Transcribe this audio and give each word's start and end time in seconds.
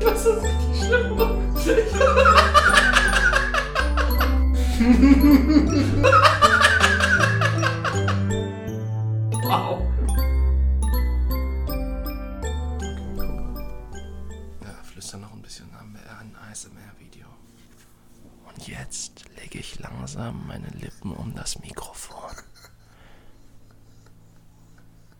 Das 0.00 0.24
ist 0.24 0.42
richtig 0.42 0.86
schlimm. 0.86 1.18
wow. 9.42 9.82
Ja, 14.62 14.82
flüster 14.82 15.18
noch 15.18 15.32
ein 15.32 15.42
bisschen, 15.42 15.70
wir 15.92 16.00
ein 16.18 16.34
ASMR-Video. 16.50 17.26
Und 18.48 18.66
jetzt 18.66 19.24
lege 19.36 19.58
ich 19.58 19.78
langsam 19.80 20.46
meine 20.46 20.68
Lippen 20.68 21.12
um 21.12 21.34
das 21.34 21.58
Mikrofon. 21.58 22.36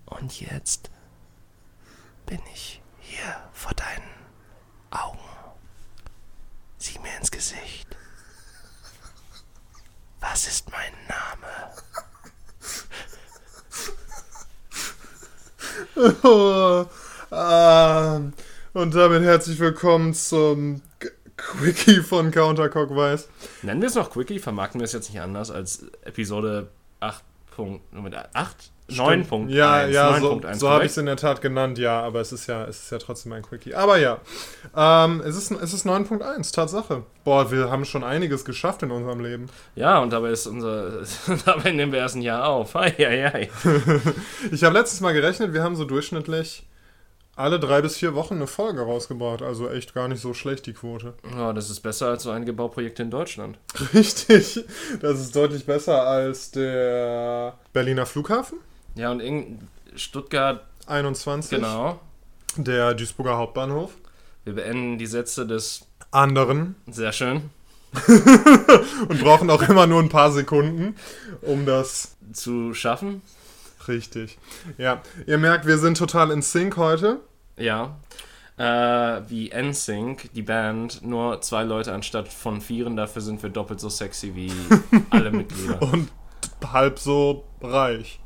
Und 0.06 0.40
jetzt 0.40 0.90
bin 2.26 2.40
ich 2.54 2.80
hier 3.00 3.36
vor 3.52 3.72
deinen 3.74 4.19
Augen. 4.90 5.18
Sieh 6.78 6.98
mir 6.98 7.16
ins 7.18 7.30
Gesicht. 7.30 7.86
Was 10.20 10.46
ist 10.46 10.70
mein 10.70 10.92
Name? 11.08 11.46
Oh, 16.22 16.86
ähm, 17.32 18.32
und 18.72 18.94
damit 18.94 19.22
herzlich 19.22 19.58
willkommen 19.58 20.14
zum 20.14 20.82
Quickie 21.36 22.02
von 22.02 22.30
Counter 22.30 22.68
Clockwise. 22.68 23.28
Nennen 23.62 23.80
wir 23.80 23.88
es 23.88 23.94
noch 23.94 24.10
Quickie, 24.10 24.38
vermarkten 24.38 24.80
wir 24.80 24.84
es 24.84 24.92
jetzt 24.92 25.10
nicht 25.10 25.20
anders 25.20 25.50
als 25.50 25.84
Episode 26.02 26.70
8. 27.00 27.24
Moment, 27.92 28.16
8? 28.34 28.70
9.1. 28.92 29.48
Ja, 29.48 29.86
ja, 29.86 30.18
so, 30.20 30.34
9.1, 30.40 30.54
so 30.54 30.68
habe 30.68 30.84
ich 30.84 30.90
es 30.90 30.96
in 30.96 31.06
der 31.06 31.16
Tat 31.16 31.40
genannt, 31.40 31.78
ja, 31.78 32.00
aber 32.00 32.20
es 32.20 32.32
ist 32.32 32.46
ja, 32.46 32.64
es 32.64 32.84
ist 32.84 32.92
ja 32.92 32.98
trotzdem 32.98 33.32
ein 33.32 33.42
Quickie. 33.42 33.74
Aber 33.74 33.98
ja, 33.98 34.18
ähm, 34.76 35.22
es 35.24 35.36
ist, 35.36 35.50
es 35.50 35.72
ist 35.72 35.86
9.1, 35.86 36.54
Tatsache. 36.54 37.04
Boah, 37.24 37.50
wir 37.50 37.70
haben 37.70 37.84
schon 37.84 38.04
einiges 38.04 38.44
geschafft 38.44 38.82
in 38.82 38.90
unserem 38.90 39.20
Leben. 39.20 39.46
Ja, 39.74 39.98
und 40.00 40.12
dabei 40.12 40.30
ist 40.30 40.46
unser. 40.46 41.02
dabei 41.44 41.72
nehmen 41.72 41.92
wir 41.92 42.00
erst 42.00 42.16
ein 42.16 42.22
Jahr 42.22 42.48
auf. 42.48 42.76
Ei, 42.76 42.94
ei, 42.98 43.26
ei. 43.26 43.50
Ich 44.52 44.64
habe 44.64 44.78
letztens 44.78 45.00
mal 45.00 45.12
gerechnet, 45.12 45.52
wir 45.52 45.62
haben 45.62 45.76
so 45.76 45.84
durchschnittlich 45.84 46.64
alle 47.40 47.58
drei 47.58 47.80
bis 47.80 47.96
vier 47.96 48.14
Wochen 48.14 48.34
eine 48.34 48.46
Folge 48.46 48.82
rausgebracht. 48.82 49.42
Also 49.42 49.68
echt 49.68 49.94
gar 49.94 50.08
nicht 50.08 50.20
so 50.20 50.34
schlecht, 50.34 50.66
die 50.66 50.74
Quote. 50.74 51.14
Ja, 51.36 51.52
das 51.52 51.70
ist 51.70 51.80
besser 51.80 52.08
als 52.08 52.24
so 52.24 52.30
einige 52.30 52.52
Bauprojekte 52.52 53.02
in 53.02 53.10
Deutschland. 53.10 53.58
Richtig. 53.94 54.64
Das 55.00 55.20
ist 55.20 55.34
deutlich 55.34 55.64
besser 55.64 56.02
als 56.02 56.50
der 56.50 57.58
Berliner 57.72 58.06
Flughafen. 58.06 58.58
Ja, 58.94 59.10
und 59.10 59.20
in 59.20 59.68
Stuttgart, 59.94 60.64
21. 60.86 61.50
genau. 61.50 62.00
Der 62.56 62.94
Duisburger 62.94 63.36
Hauptbahnhof. 63.36 63.92
Wir 64.44 64.54
beenden 64.54 64.98
die 64.98 65.06
Sätze 65.06 65.46
des. 65.46 65.86
Anderen. 66.10 66.74
Sehr 66.88 67.12
schön. 67.12 67.50
Und 69.08 69.20
brauchen 69.20 69.48
auch 69.50 69.62
immer 69.62 69.86
nur 69.86 70.00
ein 70.00 70.08
paar 70.08 70.32
Sekunden, 70.32 70.96
um 71.42 71.66
das. 71.66 72.16
Zu 72.32 72.74
schaffen. 72.74 73.22
Richtig. 73.88 74.38
Ja, 74.78 75.02
ihr 75.26 75.38
merkt, 75.38 75.66
wir 75.66 75.78
sind 75.78 75.96
total 75.96 76.30
in 76.30 76.42
Sync 76.42 76.76
heute. 76.76 77.20
Ja. 77.56 77.96
Äh, 78.56 79.22
wie 79.28 79.50
NSYNC, 79.50 80.32
die 80.34 80.42
Band, 80.42 81.02
nur 81.02 81.40
zwei 81.40 81.64
Leute 81.64 81.92
anstatt 81.92 82.28
von 82.28 82.60
vieren. 82.60 82.96
Dafür 82.96 83.22
sind 83.22 83.42
wir 83.42 83.50
doppelt 83.50 83.80
so 83.80 83.88
sexy 83.88 84.34
wie 84.34 84.52
alle 85.10 85.32
Mitglieder. 85.32 85.80
Und 85.82 86.08
halb 86.72 86.98
so 86.98 87.44
reich. 87.60 88.20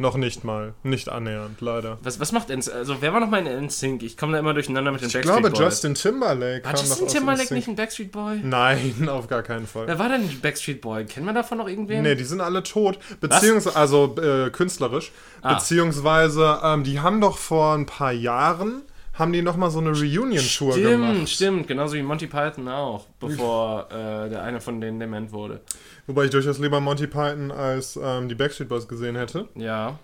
Noch 0.00 0.16
nicht 0.16 0.44
mal. 0.44 0.72
Nicht 0.82 1.10
annähernd, 1.10 1.60
leider. 1.60 1.98
Was, 2.02 2.18
was 2.18 2.32
macht 2.32 2.48
NSYNC? 2.48 2.74
Also, 2.74 2.96
wer 3.00 3.12
war 3.12 3.20
nochmal 3.20 3.46
in 3.46 3.66
NSYNC? 3.66 4.02
Ich 4.02 4.16
komme 4.16 4.32
da 4.32 4.38
immer 4.38 4.54
durcheinander 4.54 4.92
mit 4.92 5.02
den 5.02 5.08
Ich 5.08 5.12
Backstreet 5.12 5.40
glaube, 5.40 5.50
Boys. 5.50 5.60
Justin 5.60 5.94
Timberlake 5.94 6.64
War 6.64 6.72
Justin 6.72 7.08
Timberlake 7.08 7.52
nicht 7.54 7.68
ein 7.68 7.76
Backstreet 7.76 8.10
Boy? 8.10 8.40
Nein, 8.42 9.08
auf 9.08 9.28
gar 9.28 9.42
keinen 9.42 9.66
Fall. 9.66 9.86
Wer 9.86 9.98
war 9.98 10.08
denn 10.08 10.22
ein 10.22 10.40
Backstreet 10.40 10.80
Boy? 10.80 11.04
Kennen 11.04 11.26
wir 11.26 11.34
davon 11.34 11.58
noch 11.58 11.68
irgendwen? 11.68 12.02
Nee, 12.02 12.14
die 12.14 12.24
sind 12.24 12.40
alle 12.40 12.62
tot. 12.62 12.98
Beziehungsweise, 13.20 13.76
also 13.76 14.16
äh, 14.16 14.50
künstlerisch. 14.50 15.12
Ah. 15.42 15.54
Beziehungsweise, 15.54 16.60
ähm, 16.64 16.82
die 16.82 17.00
haben 17.00 17.20
doch 17.20 17.36
vor 17.36 17.74
ein 17.74 17.84
paar 17.86 18.12
Jahren, 18.12 18.82
haben 19.20 19.32
die 19.32 19.42
nochmal 19.42 19.70
so 19.70 19.78
eine 19.78 19.90
Reunion-Tour 19.90 20.72
Stimmt, 20.72 20.88
gemacht. 20.88 21.28
stimmt. 21.28 21.68
Genauso 21.68 21.94
wie 21.94 22.02
Monty 22.02 22.26
Python 22.26 22.66
auch, 22.68 23.06
bevor 23.20 23.86
äh, 23.92 24.28
der 24.28 24.42
eine 24.42 24.60
von 24.60 24.80
denen 24.80 24.98
dement 24.98 25.30
wurde. 25.30 25.60
Wobei 26.08 26.24
ich 26.24 26.30
durchaus 26.30 26.58
lieber 26.58 26.80
Monty 26.80 27.06
Python 27.06 27.52
als 27.52 27.98
ähm, 28.02 28.28
die 28.28 28.34
Backstreet 28.34 28.68
Boys 28.68 28.88
gesehen 28.88 29.14
hätte. 29.14 29.48
Ja. 29.54 29.98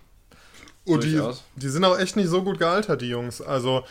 Und 0.85 1.03
die, 1.03 1.13
Durchaus. 1.17 1.43
die 1.57 1.69
sind 1.69 1.85
auch 1.85 1.99
echt 1.99 2.15
nicht 2.15 2.29
so 2.29 2.45
gut 2.45 2.61
gealtert, 2.61 3.01
die 3.03 3.09
Jungs. 3.09 3.41
Also, 3.41 3.83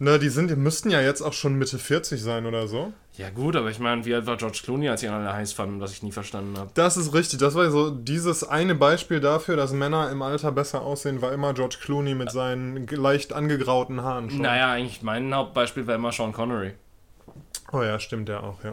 ne, 0.00 0.18
die 0.18 0.30
sind, 0.30 0.50
die 0.50 0.56
müssten 0.56 0.90
ja 0.90 1.00
jetzt 1.00 1.22
auch 1.22 1.32
schon 1.32 1.54
Mitte 1.54 1.78
40 1.78 2.20
sein 2.20 2.44
oder 2.44 2.66
so. 2.66 2.92
Ja, 3.20 3.28
gut, 3.28 3.54
aber 3.54 3.68
ich 3.68 3.78
meine, 3.78 4.06
wie 4.06 4.14
alt 4.14 4.24
war 4.24 4.38
George 4.38 4.60
Clooney, 4.64 4.88
als 4.88 5.02
ihn 5.02 5.10
alle 5.10 5.30
heiß 5.30 5.52
fanden, 5.52 5.78
was 5.78 5.92
ich 5.92 6.02
nie 6.02 6.10
verstanden 6.10 6.56
habe? 6.56 6.70
Das 6.72 6.96
ist 6.96 7.12
richtig. 7.12 7.38
Das 7.38 7.54
war 7.54 7.70
so 7.70 7.90
dieses 7.90 8.44
eine 8.44 8.74
Beispiel 8.74 9.20
dafür, 9.20 9.56
dass 9.56 9.72
Männer 9.74 10.10
im 10.10 10.22
Alter 10.22 10.52
besser 10.52 10.80
aussehen, 10.80 11.20
war 11.20 11.30
immer 11.30 11.52
George 11.52 11.76
Clooney 11.82 12.14
mit 12.14 12.30
seinen 12.30 12.86
leicht 12.86 13.34
angegrauten 13.34 14.02
Haaren 14.02 14.30
schon. 14.30 14.40
Naja, 14.40 14.72
eigentlich 14.72 15.02
mein 15.02 15.34
Hauptbeispiel 15.34 15.86
war 15.86 15.96
immer 15.96 16.12
Sean 16.12 16.32
Connery. 16.32 16.72
Oh 17.72 17.82
ja, 17.82 17.98
stimmt 17.98 18.30
der 18.30 18.42
auch, 18.42 18.64
ja. 18.64 18.72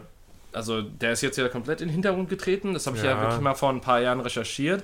Also, 0.54 0.80
der 0.80 1.12
ist 1.12 1.20
jetzt 1.20 1.36
ja 1.36 1.46
komplett 1.48 1.82
in 1.82 1.88
den 1.88 1.92
Hintergrund 1.92 2.30
getreten. 2.30 2.72
Das 2.72 2.86
habe 2.86 2.96
ich 2.96 3.02
ja. 3.02 3.10
Ja. 3.10 3.20
wirklich 3.20 3.40
mal 3.42 3.54
vor 3.54 3.68
ein 3.68 3.82
paar 3.82 4.00
Jahren 4.00 4.20
recherchiert. 4.20 4.82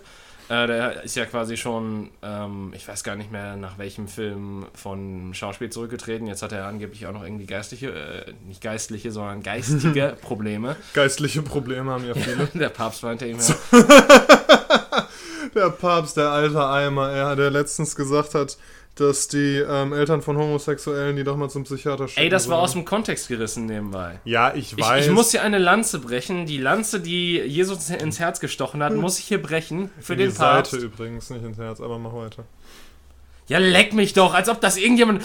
Äh, 0.49 0.67
der 0.67 1.03
ist 1.05 1.17
ja 1.17 1.25
quasi 1.25 1.57
schon, 1.57 2.11
ähm, 2.23 2.73
ich 2.75 2.87
weiß 2.87 3.03
gar 3.03 3.17
nicht 3.17 3.33
mehr, 3.33 3.57
nach 3.57 3.79
welchem 3.79 4.09
Film 4.09 4.67
von 4.75 5.33
Schauspiel 5.33 5.71
zurückgetreten. 5.71 6.27
Jetzt 6.27 6.43
hat 6.43 6.53
er 6.53 6.67
angeblich 6.67 7.07
auch 7.07 7.13
noch 7.13 7.25
irgendwie 7.25 7.47
geistliche, 7.47 7.89
äh, 7.91 8.33
nicht 8.47 8.61
geistliche, 8.61 9.11
sondern 9.11 9.43
geistige 9.43 10.17
Probleme. 10.23 10.77
Geistliche 10.93 11.43
Probleme 11.43 11.91
haben 11.93 12.07
ja 12.07 12.15
viele. 12.15 12.47
Der 12.55 12.69
Papst 12.69 13.03
meinte 13.03 13.27
ihm 13.27 13.39
ja, 13.39 15.09
Der 15.55 15.71
Papst, 15.71 16.17
der 16.17 16.31
alte 16.31 16.67
Eimer, 16.67 17.11
er, 17.11 17.37
der 17.37 17.51
letztens 17.51 17.95
gesagt 17.95 18.35
hat, 18.35 18.59
dass 18.97 19.27
die 19.29 19.57
ähm, 19.59 19.93
Eltern 19.93 20.23
von 20.23 20.37
Homosexuellen, 20.37 21.17
die 21.17 21.25
doch 21.25 21.37
mal 21.37 21.49
zum 21.51 21.65
Psychiater 21.65 22.07
schicken 22.07 22.21
ey, 22.21 22.29
das 22.29 22.49
war 22.49 22.59
aus 22.59 22.73
dem 22.73 22.85
Kontext 22.85 23.27
gerissen 23.29 23.67
nebenbei. 23.67 24.21
Ja, 24.25 24.55
ich 24.55 24.73
Ich, 24.73 24.79
weiß. 24.85 25.07
ich 25.07 25.11
muss 25.13 25.33
hier 25.33 25.43
eine 25.43 25.59
Lanze 25.59 25.99
brechen. 25.99 26.47
Die 26.47 26.59
Lanze, 26.59 27.01
die 27.01 27.39
Jesus 27.39 27.91
ins 27.91 28.21
Herz 28.21 28.39
gestochen 28.39 28.83
hat, 28.83 28.95
muss 28.95 29.19
ich 29.19 29.25
hier 29.25 29.43
brechen 29.43 29.91
für 30.01 30.13
in 30.13 30.21
die 30.21 30.25
den 30.27 30.35
Papst. 30.35 30.73
Seite 30.73 30.85
übrigens, 30.85 31.31
nicht 31.31 31.45
ins 31.45 31.59
Herz, 31.59 31.81
aber 31.81 31.99
mach 31.99 32.15
weiter. 32.15 32.45
Ja, 33.49 33.59
leck 33.59 33.93
mich 33.93 34.13
doch, 34.13 34.33
als 34.33 34.49
ob 34.49 34.61
das 34.61 34.77
irgendjemand. 34.77 35.23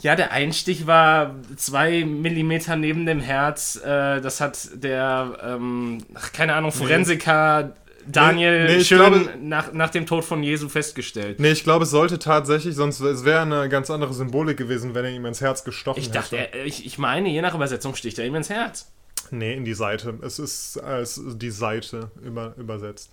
Ja, 0.00 0.14
der 0.16 0.32
Einstich 0.32 0.86
war 0.86 1.34
zwei 1.56 2.04
Millimeter 2.04 2.76
neben 2.76 3.06
dem 3.06 3.20
Herz. 3.20 3.76
Äh, 3.76 4.20
das 4.20 4.40
hat 4.40 4.58
der, 4.74 5.36
ähm, 5.42 6.04
keine 6.32 6.54
Ahnung, 6.54 6.70
Forensiker 6.72 7.74
Daniel 8.06 8.64
Nee, 8.64 8.72
nee, 8.74 8.76
ich 8.80 8.88
schön 8.88 8.98
glaube- 8.98 9.30
nach, 9.40 9.72
nach 9.72 9.90
dem 9.90 10.06
Tod 10.06 10.24
von 10.24 10.42
Jesu 10.42 10.68
festgestellt. 10.68 11.38
Nee, 11.40 11.52
ich 11.52 11.64
glaube, 11.64 11.84
es 11.84 11.90
sollte 11.90 12.18
tatsächlich, 12.18 12.74
sonst 12.74 13.00
es 13.00 13.24
wäre 13.24 13.40
eine 13.42 13.68
ganz 13.68 13.90
andere 13.90 14.12
Symbolik 14.14 14.56
gewesen, 14.56 14.94
wenn 14.94 15.04
er 15.04 15.10
ihm 15.10 15.26
ins 15.26 15.40
Herz 15.40 15.64
gestochen 15.64 16.00
Ich 16.00 16.10
dachte, 16.10 16.38
hätte. 16.38 16.58
er, 16.58 16.64
ich, 16.66 16.86
ich 16.86 16.98
meine, 16.98 17.28
je 17.28 17.42
nach 17.42 17.54
Übersetzung 17.54 17.94
sticht 17.94 18.18
er 18.18 18.26
ihm 18.26 18.34
ins 18.34 18.50
Herz. 18.50 18.90
Nee, 19.30 19.54
in 19.54 19.64
die 19.64 19.74
Seite. 19.74 20.18
Es 20.22 20.38
ist 20.38 20.78
als 20.78 21.20
die 21.24 21.50
Seite 21.50 22.10
über, 22.22 22.54
übersetzt. 22.56 23.10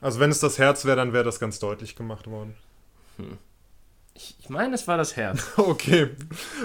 Also 0.00 0.20
wenn 0.20 0.30
es 0.30 0.40
das 0.40 0.58
Herz 0.58 0.84
wäre, 0.84 0.96
dann 0.96 1.12
wäre 1.12 1.24
das 1.24 1.38
ganz 1.40 1.58
deutlich 1.58 1.96
gemacht 1.96 2.26
worden. 2.26 2.54
Ich, 4.16 4.36
ich 4.38 4.48
meine, 4.48 4.74
es 4.74 4.86
war 4.86 4.96
das 4.96 5.16
Herz. 5.16 5.44
Okay. 5.56 6.10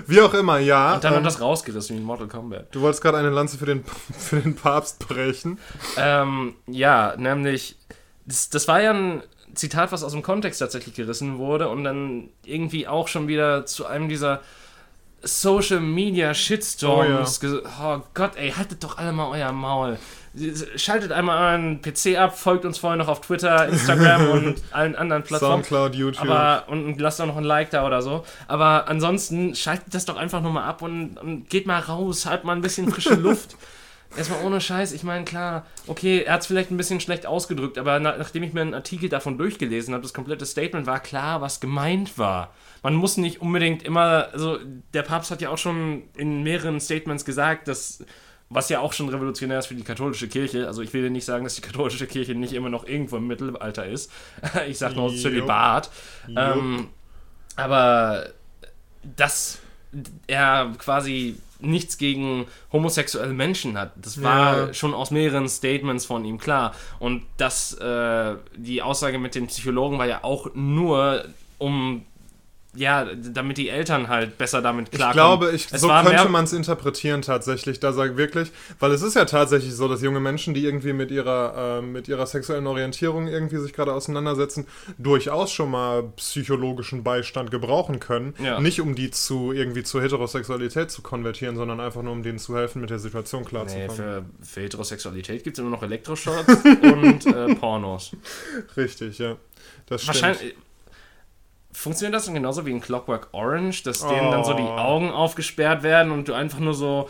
Wie 0.05 0.21
auch 0.21 0.33
immer, 0.33 0.59
ja. 0.59 0.95
Und 0.95 1.03
dann 1.03 1.13
ähm, 1.13 1.19
hat 1.19 1.25
das 1.25 1.41
rausgerissen 1.41 1.95
wie 1.95 1.99
in 1.99 2.05
Mortal 2.05 2.27
Kombat. 2.27 2.73
du 2.73 2.81
wolltest 2.81 3.01
gerade 3.01 3.17
eine 3.17 3.29
Lanze 3.29 3.57
für 3.57 3.65
den, 3.65 3.83
für 4.17 4.39
den 4.39 4.55
Papst 4.55 4.99
brechen. 4.99 5.59
Ähm, 5.97 6.55
ja, 6.67 7.15
nämlich, 7.17 7.75
das, 8.25 8.49
das 8.49 8.67
war 8.67 8.81
ja 8.81 8.93
ein 8.93 9.23
Zitat, 9.55 9.91
was 9.91 10.03
aus 10.03 10.11
dem 10.11 10.21
Kontext 10.21 10.59
tatsächlich 10.59 10.95
gerissen 10.95 11.39
wurde 11.39 11.69
und 11.69 11.83
dann 11.83 12.29
irgendwie 12.43 12.87
auch 12.87 13.07
schon 13.07 13.27
wieder 13.27 13.66
zu 13.66 13.85
einem 13.87 14.09
dieser 14.09 14.41
Social 15.21 15.79
Media 15.79 16.33
Shitstorms. 16.33 17.41
Oh, 17.43 17.59
oh 17.84 18.02
Gott, 18.13 18.35
ey, 18.35 18.52
haltet 18.52 18.84
doch 18.84 18.97
alle 18.97 19.11
mal 19.11 19.29
euer 19.29 19.52
Maul. 19.52 19.97
Schaltet 20.76 21.12
einmal 21.12 21.52
euren 21.52 21.82
PC 21.82 22.18
ab, 22.18 22.38
folgt 22.38 22.66
uns 22.66 22.78
vorher 22.78 22.97
noch 22.97 23.08
auf 23.08 23.22
Twitter, 23.22 23.68
Instagram 23.68 24.30
und 24.32 24.62
allen 24.72 24.96
anderen 24.96 25.24
Plattformen. 25.24 25.64
Soundcloud, 25.64 25.96
YouTube. 25.96 26.30
Aber, 26.30 26.70
und 26.70 27.00
lasst 27.00 27.22
auch 27.22 27.26
noch 27.26 27.38
ein 27.38 27.44
Like 27.44 27.70
da 27.72 27.86
oder 27.86 28.02
so. 28.02 28.24
Aber 28.47 28.88
ansonsten 28.88 29.56
schaltet 29.56 29.94
das 29.94 30.06
doch 30.06 30.18
einfach 30.18 30.41
nochmal 30.41 30.64
ab 30.64 30.82
und, 30.82 31.18
und 31.18 31.50
geht 31.50 31.68
mal 31.68 31.80
raus, 31.80 32.26
halt 32.26 32.44
mal 32.44 32.56
ein 32.56 32.62
bisschen 32.62 32.90
frische 32.90 33.14
Luft. 33.16 33.56
Erstmal 34.18 34.44
ohne 34.44 34.59
Scheiß, 34.59 34.91
ich 34.94 35.03
meine, 35.03 35.24
klar, 35.24 35.68
okay, 35.86 36.24
er 36.24 36.34
hat 36.34 36.41
es 36.41 36.47
vielleicht 36.47 36.72
ein 36.72 36.78
bisschen 36.78 37.00
schlecht 37.00 37.28
ausgedrückt, 37.28 37.78
aber 37.78 38.00
na, 38.00 38.18
nachdem 38.18 38.41
ich 38.41 38.53
mir 38.53 38.62
einen 38.62 38.74
Artikel 38.74 39.08
davon 39.08 39.38
durchgelesen 39.38 39.94
habe, 39.94 40.02
das 40.02 40.16
komplette 40.16 40.47
Statement 40.47 40.88
war 40.88 41.00
klar, 41.00 41.41
was 41.41 41.59
gemeint 41.59 42.18
war. 42.18 42.52
Man 42.82 42.96
muss 42.96 43.18
nicht 43.18 43.40
unbedingt 43.40 43.84
immer, 43.84 44.30
also 44.34 44.58
der 44.96 45.03
Papst 45.03 45.30
hat 45.30 45.41
ja 45.41 45.50
auch 45.50 45.59
schon 45.59 46.03
in 46.16 46.41
mehreren 46.41 46.80
Statements 46.80 47.24
gesagt, 47.24 47.68
dass, 47.68 48.03
was 48.49 48.69
ja 48.69 48.79
auch 48.79 48.93
schon 48.93 49.09
revolutionär 49.09 49.59
ist 49.59 49.67
für 49.67 49.75
die 49.75 49.84
katholische 49.84 50.28
Kirche, 50.28 50.67
also 50.67 50.81
ich 50.81 50.91
will 50.93 51.03
dir 51.03 51.09
nicht 51.09 51.25
sagen, 51.25 51.43
dass 51.43 51.55
die 51.55 51.61
katholische 51.61 52.07
Kirche 52.07 52.34
nicht 52.35 52.53
immer 52.53 52.69
noch 52.69 52.87
irgendwo 52.87 53.17
im 53.17 53.28
Mittelalter 53.28 53.85
ist. 53.85 54.11
Ich 54.67 54.78
sag 54.79 54.96
nur. 54.96 55.13
Zölibat. 55.16 55.90
Ähm, 56.35 56.87
aber 57.55 58.28
das 59.16 59.59
er 60.28 60.73
quasi 60.78 61.35
nichts 61.61 61.97
gegen 61.97 62.46
homosexuelle 62.72 63.34
Menschen 63.34 63.78
hat. 63.78 63.91
Das 63.97 64.22
war 64.23 64.67
Ja. 64.67 64.73
schon 64.73 64.93
aus 64.93 65.11
mehreren 65.11 65.49
Statements 65.49 66.05
von 66.05 66.23
ihm 66.25 66.37
klar. 66.37 66.73
Und 66.99 67.23
das, 67.37 67.73
äh, 67.73 68.35
die 68.55 68.81
Aussage 68.81 69.19
mit 69.19 69.35
den 69.35 69.47
Psychologen 69.47 69.97
war 69.97 70.05
ja 70.07 70.23
auch 70.23 70.53
nur, 70.53 71.25
um 71.57 72.05
ja, 72.75 73.05
damit 73.16 73.57
die 73.57 73.67
Eltern 73.69 74.09
halt 74.09 74.37
besser 74.37 74.61
damit 74.61 74.89
Ich 74.91 74.95
klarkommen. 74.95 75.13
glaube, 75.39 75.51
ich, 75.55 75.67
Es 75.71 75.81
so 75.81 75.87
könnte 75.87 76.29
man 76.29 76.43
es 76.45 76.53
interpretieren 76.53 77.23
tatsächlich, 77.23 77.79
da 77.79 77.93
sag 77.93 78.16
wirklich, 78.16 78.51
weil 78.79 78.91
es 78.91 79.01
ist 79.01 79.16
ja 79.16 79.25
tatsächlich 79.25 79.73
so, 79.73 79.87
dass 79.87 80.03
junge 80.03 80.19
Menschen, 80.19 80.53
die 80.53 80.63
irgendwie 80.66 80.93
mit 80.93 81.09
ihrer, 81.09 81.79
äh, 81.79 81.81
mit 81.81 82.07
ihrer 82.07 82.27
sexuellen 82.27 82.67
Orientierung 82.67 83.27
irgendwie 83.27 83.57
sich 83.57 83.73
gerade 83.73 83.91
auseinandersetzen, 83.93 84.67
durchaus 84.99 85.51
schon 85.51 85.71
mal 85.71 86.03
psychologischen 86.17 87.03
Beistand 87.03 87.49
gebrauchen 87.49 87.99
können. 87.99 88.35
Ja. 88.43 88.59
Nicht 88.59 88.81
um 88.81 88.93
die 88.93 89.09
zu 89.09 89.51
irgendwie 89.51 89.81
zur 89.83 90.03
Heterosexualität 90.03 90.91
zu 90.91 91.01
konvertieren, 91.01 91.55
sondern 91.55 91.79
einfach 91.79 92.03
nur 92.03 92.13
um 92.13 92.21
denen 92.21 92.37
zu 92.37 92.55
helfen, 92.55 92.81
mit 92.81 92.91
der 92.91 92.99
Situation 92.99 93.41
Nee, 93.41 93.49
klarzukommen. 93.49 93.95
für, 93.95 94.25
für 94.45 94.61
Heterosexualität 94.61 95.43
gibt 95.43 95.57
es 95.57 95.59
immer 95.59 95.71
noch 95.71 95.81
Elektroshots 95.81 96.63
und 96.83 97.25
äh, 97.25 97.55
Pornos. 97.55 98.11
Richtig, 98.77 99.17
ja. 99.17 99.37
Das 99.87 100.03
stimmt. 100.03 100.21
Wahrscheinlich. 100.21 100.55
Funktioniert 101.71 102.16
das 102.16 102.25
dann 102.25 102.33
genauso 102.33 102.66
wie 102.66 102.71
in 102.71 102.81
Clockwork 102.81 103.29
Orange, 103.31 103.83
dass 103.83 103.99
denen 103.99 104.31
dann 104.31 104.43
so 104.43 104.53
die 104.53 104.63
Oh. 104.63 104.77
Augen 104.77 105.11
aufgesperrt 105.11 105.83
werden 105.83 106.11
und 106.11 106.27
du 106.27 106.33
einfach 106.33 106.59
nur 106.59 106.73
so. 106.73 107.09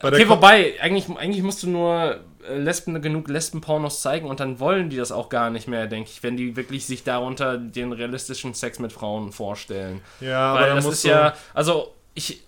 Bei 0.00 0.08
Okay, 0.08 0.28
wobei, 0.28 0.74
eigentlich, 0.80 1.08
eigentlich 1.16 1.42
musst 1.42 1.62
du 1.62 1.68
nur 1.70 2.20
äh, 2.48 2.58
Lesben, 2.58 3.00
genug 3.00 3.28
Lesben-Pornos 3.28 4.02
zeigen 4.02 4.28
und 4.28 4.40
dann 4.40 4.60
wollen 4.60 4.90
die 4.90 4.96
das 4.96 5.10
auch 5.10 5.28
gar 5.30 5.50
nicht 5.50 5.68
mehr, 5.68 5.86
denke 5.86 6.10
ich, 6.12 6.22
wenn 6.22 6.36
die 6.36 6.54
wirklich 6.56 6.86
sich 6.86 7.02
darunter 7.04 7.56
den 7.56 7.92
realistischen 7.92 8.52
Sex 8.54 8.78
mit 8.78 8.92
Frauen 8.92 9.32
vorstellen. 9.32 10.00
ja, 10.20 10.50
aber 10.50 10.60
Weil 10.60 10.66
dann 10.68 10.76
das 10.76 10.86
ist 10.86 11.04
ja, 11.04 11.34
also 11.54 11.94
ich, 12.14 12.42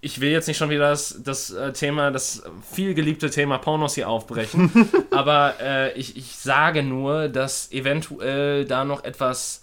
ich 0.00 0.20
will 0.20 0.30
jetzt 0.30 0.46
nicht 0.48 0.56
schon 0.56 0.70
wieder 0.70 0.88
das, 0.90 1.20
das 1.22 1.50
äh, 1.50 1.72
Thema, 1.72 2.10
das 2.10 2.42
viel 2.72 2.94
geliebte 2.94 3.28
Thema 3.30 3.58
Pornos 3.58 3.94
hier 3.94 4.08
aufbrechen, 4.08 4.88
aber 5.10 5.54
äh, 5.60 5.92
ich, 5.92 6.16
ich 6.16 6.36
sage 6.36 6.82
nur, 6.82 7.28
dass 7.28 7.70
eventuell 7.72 8.64
da 8.64 8.84
noch 8.84 9.04
etwas, 9.04 9.60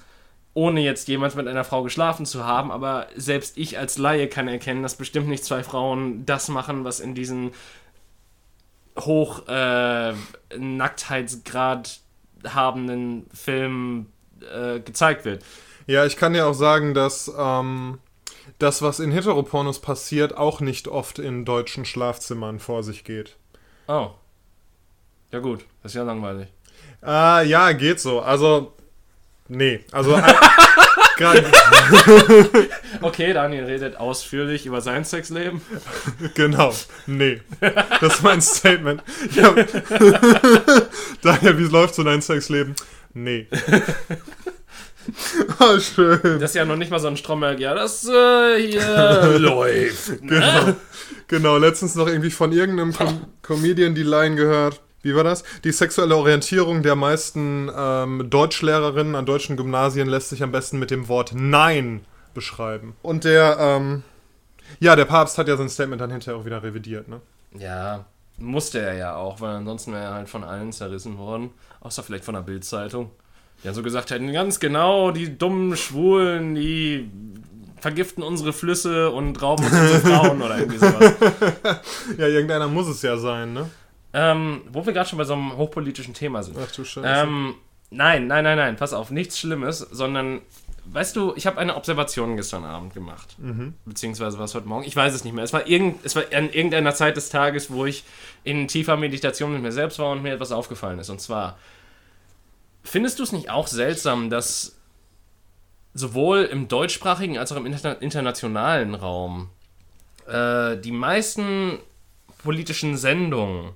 ohne 0.55 0.79
jetzt 0.81 1.07
jemals 1.09 1.35
mit 1.35 1.47
einer 1.47 1.65
Frau 1.65 1.83
geschlafen 1.83 2.25
zu 2.25 2.45
haben, 2.45 2.71
aber 2.71 3.07
selbst 3.15 3.57
ich 3.57 3.77
als 3.77 3.97
Laie 3.97 4.27
kann 4.27 4.47
erkennen, 4.47 4.81
dass 4.81 4.95
bestimmt 4.95 5.27
nicht 5.27 5.43
zwei 5.43 5.63
Frauen 5.63 6.25
das 6.25 6.47
machen, 6.47 6.85
was 6.85 6.99
in 7.01 7.13
diesen 7.13 7.51
hoch 8.97 9.47
äh, 9.49 10.13
Nacktheitsgrad 10.57 11.99
habenden 12.47 13.27
Filmen 13.33 14.11
äh, 14.41 14.79
gezeigt 14.79 15.25
wird. 15.25 15.43
Ja, 15.87 16.05
ich 16.05 16.15
kann 16.15 16.31
dir 16.31 16.47
auch 16.47 16.53
sagen, 16.53 16.93
dass 16.93 17.29
ähm, 17.37 17.99
das, 18.57 18.81
was 18.81 19.01
in 19.01 19.11
Heteropornos 19.11 19.81
passiert, 19.81 20.37
auch 20.37 20.61
nicht 20.61 20.87
oft 20.87 21.19
in 21.19 21.43
deutschen 21.43 21.83
Schlafzimmern 21.83 22.59
vor 22.59 22.81
sich 22.81 23.03
geht. 23.03 23.35
Oh. 23.87 24.11
Ja 25.31 25.39
gut, 25.39 25.65
das 25.83 25.91
ist 25.91 25.97
ja 25.97 26.03
langweilig. 26.03 26.47
Äh, 27.03 27.45
ja, 27.47 27.73
geht 27.73 27.99
so. 27.99 28.21
Also, 28.21 28.74
nee. 29.47 29.81
Also, 29.91 30.15
äh, 30.15 30.33
Okay, 33.01 33.33
Daniel 33.33 33.65
redet 33.65 33.97
ausführlich 33.97 34.65
über 34.65 34.81
sein 34.81 35.05
Sexleben. 35.05 35.61
genau. 36.33 36.73
Nee. 37.05 37.41
Das 38.01 38.15
ist 38.15 38.23
mein 38.23 38.41
Statement. 38.41 39.01
Hab, 39.41 39.55
Daher, 41.21 41.57
wie 41.57 41.63
läuft 41.63 41.95
so 41.95 42.03
dein 42.03 42.21
Sexleben? 42.21 42.75
Nee. 43.13 43.47
oh, 45.59 45.79
schön. 45.79 46.19
Das 46.39 46.51
ist 46.51 46.55
ja 46.55 46.65
noch 46.65 46.75
nicht 46.75 46.91
mal 46.91 46.99
so 46.99 47.07
ein 47.07 47.15
Stromberg. 47.17 47.59
Ja, 47.59 47.73
das 47.73 48.05
äh, 48.07 48.57
hier 48.61 49.39
läuft. 49.39 50.21
Genau. 50.21 50.75
genau, 51.27 51.57
letztens 51.57 51.95
noch 51.95 52.07
irgendwie 52.07 52.31
von 52.31 52.51
irgendeinem 52.51 52.93
Com 52.93 53.27
Comedian 53.41 53.95
die 53.95 54.03
Line 54.03 54.35
gehört. 54.35 54.81
Wie 55.05 55.15
war 55.15 55.23
das? 55.23 55.43
Die 55.63 55.71
sexuelle 55.71 56.15
Orientierung 56.15 56.81
der 56.81 56.95
meisten 56.95 57.69
ähm, 57.77 58.27
Deutschlehrerinnen 58.27 59.13
an 59.13 59.27
deutschen 59.27 59.55
Gymnasien 59.55 60.09
lässt 60.09 60.29
sich 60.29 60.41
am 60.41 60.51
besten 60.51 60.79
mit 60.79 60.89
dem 60.89 61.07
Wort 61.07 61.31
Nein 61.35 62.03
beschreiben. 62.33 62.95
Und 63.03 63.23
der, 63.23 63.55
ähm, 63.59 64.01
ja, 64.79 64.95
der 64.95 65.05
Papst 65.05 65.37
hat 65.37 65.47
ja 65.47 65.57
sein 65.57 65.69
Statement 65.69 66.01
dann 66.01 66.09
hinterher 66.09 66.39
auch 66.39 66.45
wieder 66.45 66.63
revidiert, 66.63 67.07
ne? 67.07 67.21
Ja, 67.55 68.05
musste 68.39 68.79
er 68.79 68.95
ja 68.95 69.15
auch, 69.15 69.41
weil 69.41 69.57
ansonsten 69.57 69.93
wäre 69.93 70.05
er 70.05 70.13
halt 70.15 70.27
von 70.27 70.43
allen 70.43 70.71
zerrissen 70.71 71.19
worden. 71.19 71.51
Außer 71.81 72.01
vielleicht 72.01 72.25
von 72.25 72.33
der 72.33 72.41
Bildzeitung. 72.41 73.11
Die 73.59 73.65
dann 73.67 73.75
so 73.75 73.83
gesagt 73.83 74.09
hätten, 74.09 74.33
ganz 74.33 74.59
genau, 74.59 75.11
die 75.11 75.37
dummen 75.37 75.77
Schwulen, 75.77 76.55
die 76.55 77.11
vergiften 77.79 78.23
unsere 78.23 78.53
Flüsse 78.53 79.11
und 79.11 79.39
rauben 79.39 79.65
uns 79.65 79.79
unsere 79.79 79.99
Frauen 79.99 80.41
oder 80.41 80.57
irgendwie 80.57 80.79
sowas. 80.79 81.13
Ja, 82.17 82.25
irgendeiner 82.25 82.67
muss 82.67 82.87
es 82.87 83.03
ja 83.03 83.17
sein, 83.17 83.53
ne? 83.53 83.69
Ähm, 84.15 84.61
wo 84.71 84.85
wir 84.85 84.93
gerade 84.93 85.09
schon 85.09 85.17
bei 85.17 85.25
so 85.25 85.33
einem 85.33 85.57
hochpolitischen 85.57 86.13
Thema 86.13 86.41
sind. 86.41 86.57
Ach 86.57 86.71
du 86.71 86.85
Scheiße. 86.85 87.05
Ähm, 87.05 87.55
nein, 87.89 88.27
nein, 88.27 88.45
nein, 88.45 88.57
nein, 88.57 88.77
pass 88.77 88.93
auf, 88.93 89.11
nichts 89.11 89.37
Schlimmes, 89.37 89.79
sondern, 89.79 90.41
weißt 90.85 91.17
du, 91.17 91.33
ich 91.35 91.45
habe 91.45 91.57
eine 91.57 91.75
Observation 91.75 92.37
gestern 92.37 92.63
Abend 92.63 92.93
gemacht. 92.93 93.35
Beziehungsweise 93.83 94.39
was 94.39 94.55
heute 94.55 94.69
Morgen, 94.69 94.85
ich 94.85 94.95
weiß 94.95 95.13
es 95.13 95.25
nicht 95.25 95.33
mehr. 95.33 95.43
Es 95.43 95.51
war, 95.51 95.67
irgend, 95.67 96.05
es 96.05 96.15
war 96.15 96.23
an 96.33 96.49
irgendeiner 96.49 96.95
Zeit 96.95 97.17
des 97.17 97.29
Tages, 97.29 97.71
wo 97.71 97.85
ich 97.85 98.05
in 98.45 98.69
tiefer 98.69 98.95
Meditation 98.95 99.51
mit 99.51 99.61
mir 99.61 99.73
selbst 99.73 99.99
war 99.99 100.11
und 100.11 100.23
mir 100.23 100.33
etwas 100.33 100.53
aufgefallen 100.53 100.99
ist. 100.99 101.09
Und 101.09 101.19
zwar, 101.19 101.57
findest 102.85 103.19
du 103.19 103.23
es 103.23 103.33
nicht 103.33 103.49
auch 103.49 103.67
seltsam, 103.67 104.29
dass 104.29 104.77
sowohl 105.93 106.43
im 106.43 106.69
deutschsprachigen 106.69 107.37
als 107.37 107.51
auch 107.51 107.57
im 107.57 107.65
interna 107.65 107.93
internationalen 107.99 108.95
Raum 108.95 109.49
äh, 110.25 110.77
die 110.77 110.91
meisten 110.91 111.79
politischen 112.43 112.95
Sendungen 112.95 113.73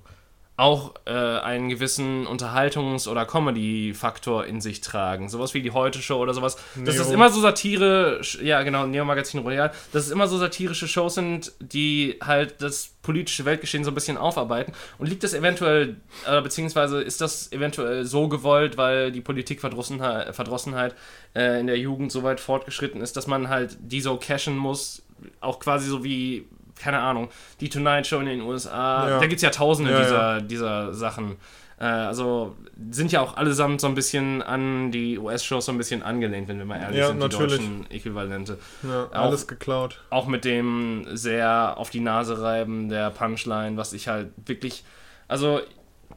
auch 0.60 0.96
äh, 1.06 1.12
einen 1.12 1.70
gewissen 1.70 2.28
Unterhaltungs- 2.28 3.08
oder 3.08 3.26
Comedy-Faktor 3.26 4.46
in 4.46 4.60
sich 4.60 4.82
tragen. 4.82 5.30
Sowas 5.30 5.54
wie 5.54 5.62
die 5.62 5.72
Heute-Show 5.72 6.18
oder 6.18 6.34
sowas. 6.34 6.58
Dass 6.84 6.98
das 6.98 7.08
Neo. 7.08 7.16
immer 7.16 7.30
so 7.30 7.40
Satire, 7.40 8.20
ja 8.42 8.62
genau, 8.64 8.86
Neo-Magazin 8.86 9.40
Royal, 9.40 9.72
dass 9.94 10.06
es 10.06 10.12
immer 10.12 10.28
so 10.28 10.38
satirische 10.38 10.90
Shows 10.90 11.16
sind, 11.16 11.54
die 11.62 12.18
halt 12.22 12.62
das 12.62 12.92
politische 13.02 13.46
Weltgeschehen 13.46 13.86
so 13.86 13.92
ein 13.92 13.96
bisschen 13.96 14.18
aufarbeiten. 14.18 14.74
Und 14.98 15.08
liegt 15.08 15.24
das 15.24 15.34
eventuell, 15.34 15.96
äh, 16.28 16.42
beziehungsweise 16.42 17.02
ist 17.02 17.22
das 17.22 17.54
eventuell 17.54 18.06
so 18.06 18.28
gewollt, 18.28 18.76
weil 18.76 19.14
die 19.14 19.22
Politikverdrossenheit 19.22 20.36
Verdrossenheit, 20.36 20.94
äh, 21.36 21.62
in 21.62 21.68
der 21.68 21.78
Jugend 21.78 22.12
so 22.12 22.24
weit 22.24 22.42
fortgeschritten 22.42 23.02
ist, 23.02 23.16
dass 23.16 23.28
man 23.28 23.48
halt 23.48 23.78
die 23.80 24.02
so 24.02 24.18
cashen 24.18 24.58
muss, 24.58 25.04
auch 25.40 25.60
quasi 25.60 25.88
so 25.88 26.04
wie 26.04 26.46
keine 26.82 27.00
Ahnung, 27.00 27.30
die 27.60 27.70
Tonight 27.70 28.08
Show 28.08 28.20
in 28.20 28.26
den 28.26 28.42
USA, 28.42 29.08
Ja. 29.10 29.20
da 29.20 29.26
gibt 29.28 29.36
es 29.38 29.42
ja 29.42 29.50
tausende 29.50 29.92
Ja, 29.92 30.00
dieser, 30.02 30.18
ja. 30.38 30.40
dieser 30.42 30.94
Sachen. 30.94 31.36
Äh, 31.80 31.86
also 31.86 32.56
sind 32.92 33.12
ja 33.14 33.22
auch 33.22 33.38
allesamt 33.38 33.80
so 33.80 33.88
ein 33.88 33.96
bisschen 33.96 34.42
an 34.42 34.92
die 34.92 35.18
US-Shows 35.18 35.66
so 35.66 35.72
ein 35.72 35.78
bisschen 35.78 36.04
angelehnt, 36.04 36.48
wenn 36.50 36.58
wir 36.58 36.66
mal 36.66 36.80
ehrlich 36.82 37.06
sind, 37.06 37.20
natürlich. 37.20 37.54
die 37.60 37.68
deutschen 37.68 37.92
Äquivalente. 37.92 38.58
ja, 38.84 39.06
auch- 39.06 39.12
alles 39.14 39.48
geklaut. 39.48 40.02
Auch 40.10 40.28
mit 40.28 40.44
dem 40.46 41.06
sehr 41.14 41.78
auf 41.78 41.90
die 41.90 42.02
Nase 42.02 42.42
reiben 42.42 42.90
der 42.90 43.12
Punchline, 43.12 43.78
was 43.78 43.94
ich 43.94 44.08
halt 44.10 44.30
wirklich, 44.46 44.84
also 45.30 45.62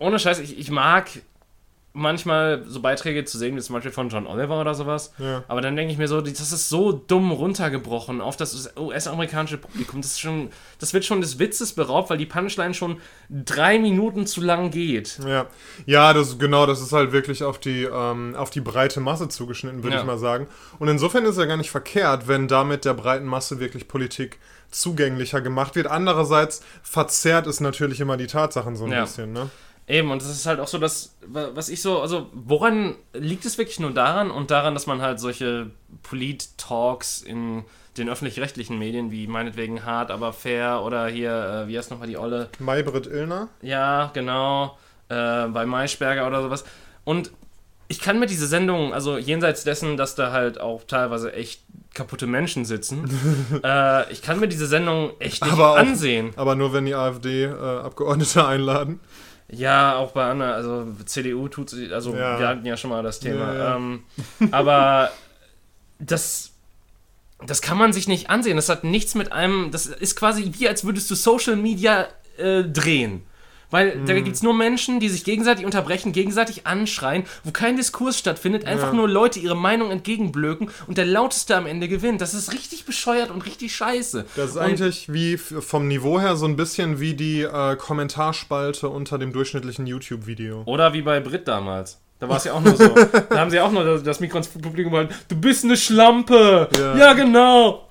ohne 0.01 0.19
Scheiß, 0.19 0.41
ich, 0.41 0.59
ich 0.59 0.71
mag 0.71 1.11
manchmal 1.95 2.65
so 2.67 2.81
Beiträge 2.81 3.25
zu 3.25 3.37
sehen, 3.37 3.55
wie 3.57 3.61
zum 3.61 3.75
Beispiel 3.75 3.93
von 3.93 4.09
John 4.09 4.27
Oliver 4.27 4.61
oder 4.61 4.75
sowas. 4.75 5.13
Ja. 5.19 5.45
Aber 5.49 5.61
dann 5.61 5.77
denke 5.77 5.93
ich 5.93 5.99
mir 5.99 6.09
so, 6.09 6.21
das 6.21 6.53
ist 6.53 6.69
so 6.69 6.93
dumm 6.93 7.31
runtergebrochen 7.33 8.21
auf 8.21 8.37
das 8.37 8.73
US-amerikanische 8.79 9.59
Publikum. 9.59 10.01
Das, 10.01 10.13
ist 10.13 10.21
schon, 10.21 10.49
das 10.79 10.95
wird 10.95 11.05
schon 11.05 11.21
des 11.21 11.39
Witzes 11.39 11.75
beraubt, 11.75 12.09
weil 12.09 12.19
die 12.19 12.27
Punchline 12.27 12.73
schon 12.75 12.99
drei 13.29 13.79
Minuten 13.79 14.27
zu 14.27 14.41
lang 14.41 14.71
geht. 14.71 15.19
Ja, 15.27 15.47
ja, 15.87 16.13
das 16.15 16.39
genau, 16.39 16.65
das 16.67 16.81
ist 16.81 16.93
halt 16.93 17.13
wirklich 17.13 17.45
auf 17.45 17.59
die 17.59 17.83
ähm, 17.85 18.35
auf 18.37 18.51
die 18.51 18.61
breite 18.63 19.01
Masse 19.01 19.29
zugeschnitten, 19.29 19.83
würde 19.83 19.97
Ja. 19.97 20.01
ich 20.01 20.07
mal 20.07 20.19
sagen. 20.19 20.47
Und 20.79 20.89
insofern 20.89 21.25
ist 21.25 21.33
es 21.33 21.37
ja 21.39 21.45
gar 21.47 21.57
nicht 21.59 21.71
verkehrt, 21.71 22.27
wenn 22.27 22.49
damit 22.49 22.85
der 22.85 22.95
breiten 22.95 23.27
Masse 23.27 23.61
wirklich 23.61 23.89
Politik 23.89 24.39
zugänglicher 24.71 25.43
gemacht 25.43 25.75
wird. 25.77 25.87
Andererseits 25.87 26.63
verzerrt 26.83 27.47
es 27.47 27.61
natürlich 27.61 28.01
immer 28.01 28.17
die 28.17 28.27
Tatsachen 28.27 28.77
so 28.77 28.85
ein 28.87 28.93
Ja. 28.93 29.03
bisschen, 29.03 29.33
ne? 29.33 29.51
Eben, 29.89 30.11
und 30.11 30.23
das 30.23 30.31
ist 30.31 30.47
halt 30.47 30.61
auch 30.61 30.69
so, 30.69 30.79
dass, 30.79 31.17
was 31.27 31.69
ich 31.69 31.83
so, 31.83 32.01
also, 32.01 32.29
woran 32.33 32.95
liegt 33.13 33.45
es 33.45 33.59
wirklich 33.59 33.81
nur 33.81 33.91
daran 33.93 34.31
und 34.31 34.51
daran, 34.51 34.75
dass 34.75 34.87
man 34.87 35.03
halt 35.03 35.19
solche 35.21 35.71
Polit-Talks 36.05 37.23
in 37.23 37.65
den 37.99 38.09
öffentlich-rechtlichen 38.09 38.79
Medien, 38.79 39.11
wie 39.11 39.27
meinetwegen 39.27 39.85
Hart, 39.85 40.11
aber 40.11 40.33
fair 40.33 40.83
oder 40.83 41.09
hier, 41.09 41.65
äh, 41.65 41.69
wie 41.69 41.77
heißt 41.77 41.91
nochmal 41.91 42.09
die 42.09 42.17
Olle? 42.17 42.49
Maybrit 42.59 43.07
Illner? 43.07 43.49
Ja, 43.61 44.11
genau. 44.15 44.79
Äh, 45.09 45.49
bei 45.49 45.67
Maischberger 45.67 46.27
oder 46.27 46.43
sowas. 46.43 46.65
Und 47.05 47.33
ich 47.89 48.01
kann 48.01 48.19
mir 48.19 48.27
diese 48.27 48.47
Sendung, 48.47 48.95
also 48.95 49.19
jenseits 49.19 49.65
dessen, 49.65 49.99
dass 49.99 50.15
da 50.15 50.33
halt 50.33 50.59
auch 50.59 50.85
teilweise 50.85 51.35
echt 51.35 51.61
kaputte 51.93 52.27
Menschen 52.27 52.65
sitzen, 52.65 53.11
äh, 53.65 54.11
ich 54.11 54.23
kann 54.23 54.41
mir 54.41 54.49
diese 54.49 54.67
Sendung 54.67 55.11
echt 55.19 55.43
nicht 55.43 55.53
Aber 55.53 55.73
auch- 55.73 55.77
ansehen. 55.77 56.31
Aber 56.37 56.55
nur 56.55 56.73
wenn 56.73 56.87
die 56.87 56.95
AfD-Abgeordnete 56.95 58.47
einladen. 58.47 59.01
Ja, 59.55 59.97
auch 59.97 60.13
bei 60.13 60.31
anderen, 60.31 60.53
also 60.53 60.87
CDU 61.05 61.47
tut 61.49 61.69
sie, 61.71 61.93
also 61.93 62.15
Ja. 62.15 62.39
wir 62.41 62.49
hatten 62.49 62.65
ja 62.65 62.77
schon 62.77 62.89
mal 62.91 63.03
das 63.03 63.21
Thema. 63.21 63.55
Ja. 63.55 63.77
Ähm, 63.77 64.03
aber 64.51 65.11
das, 65.99 66.53
das 67.47 67.61
kann 67.61 67.77
man 67.77 67.93
sich 67.93 68.09
nicht 68.09 68.31
ansehen. 68.31 68.57
Das 68.57 68.69
hat 68.71 68.83
nichts 68.83 69.15
mit 69.15 69.31
einem. 69.33 69.71
Das 69.71 69.87
ist 69.87 70.17
quasi 70.17 70.53
wie, 70.59 70.69
als 70.69 70.85
würdest 70.85 71.11
du 71.11 71.15
Social 71.15 71.57
Media 71.57 72.09
äh, 72.39 72.63
drehen. 72.65 73.25
Weil 73.73 74.01
da 74.07 74.13
Mhm. 74.13 74.25
gibt 74.25 74.37
es 74.37 74.43
nur 74.45 74.55
Menschen, 74.55 75.01
die 75.01 75.09
sich 75.09 75.25
gegenseitig 75.25 75.65
unterbrechen, 75.65 76.13
gegenseitig 76.13 76.67
anschreien, 76.67 77.25
wo 77.43 77.51
kein 77.51 77.77
Diskurs 77.77 78.17
stattfindet, 78.19 78.65
einfach 78.67 78.89
Ja. 78.89 78.93
nur 78.95 79.09
Leute 79.09 79.41
ihre 79.41 79.57
Meinung 79.57 79.91
entgegenblöken 79.91 80.71
und 80.87 80.99
der 80.99 81.07
Lauteste 81.07 81.57
am 81.57 81.67
Ende 81.67 81.89
gewinnt. 81.89 82.21
Das 82.21 82.35
ist 82.35 82.53
richtig 82.53 82.85
bescheuert 82.85 83.31
und 83.33 83.45
richtig 83.45 83.75
scheiße. 83.75 84.27
Das 84.37 84.51
ist 84.51 84.57
und, 84.57 84.63
eigentlich 84.63 85.13
wie 85.13 85.37
vom 85.39 85.89
Niveau 85.89 86.21
her 86.21 86.37
so 86.37 86.47
ein 86.47 86.55
bisschen 86.55 87.01
wie 87.01 87.15
die 87.15 87.41
äh, 87.43 87.75
Kommentarspalte 87.77 88.89
unter 88.89 89.19
dem 89.19 89.33
durchschnittlichen 89.33 89.87
YouTube-Video. 89.87 90.63
Oder 90.67 90.93
wie 90.93 91.03
bei 91.03 91.19
Brit 91.21 91.49
damals. 91.49 91.99
Da 92.21 92.29
war 92.29 92.37
es 92.37 92.45
ja 92.45 92.53
auch 92.53 92.61
nur 92.61 92.77
so. 92.77 92.87
da 93.31 93.39
haben 93.41 93.51
sie 93.51 93.59
auch 93.59 93.73
nur 93.73 93.83
das, 93.85 94.03
das 94.05 94.21
Mikro 94.21 94.37
ins 94.39 94.47
Publikum 94.47 94.93
gehalten. 94.93 95.15
Du 95.29 95.35
bist 95.35 95.65
eine 95.65 95.77
Schlampe. 95.77 96.69
Ja. 96.79 96.97
Ja, 96.97 97.13
genau. 97.15 97.89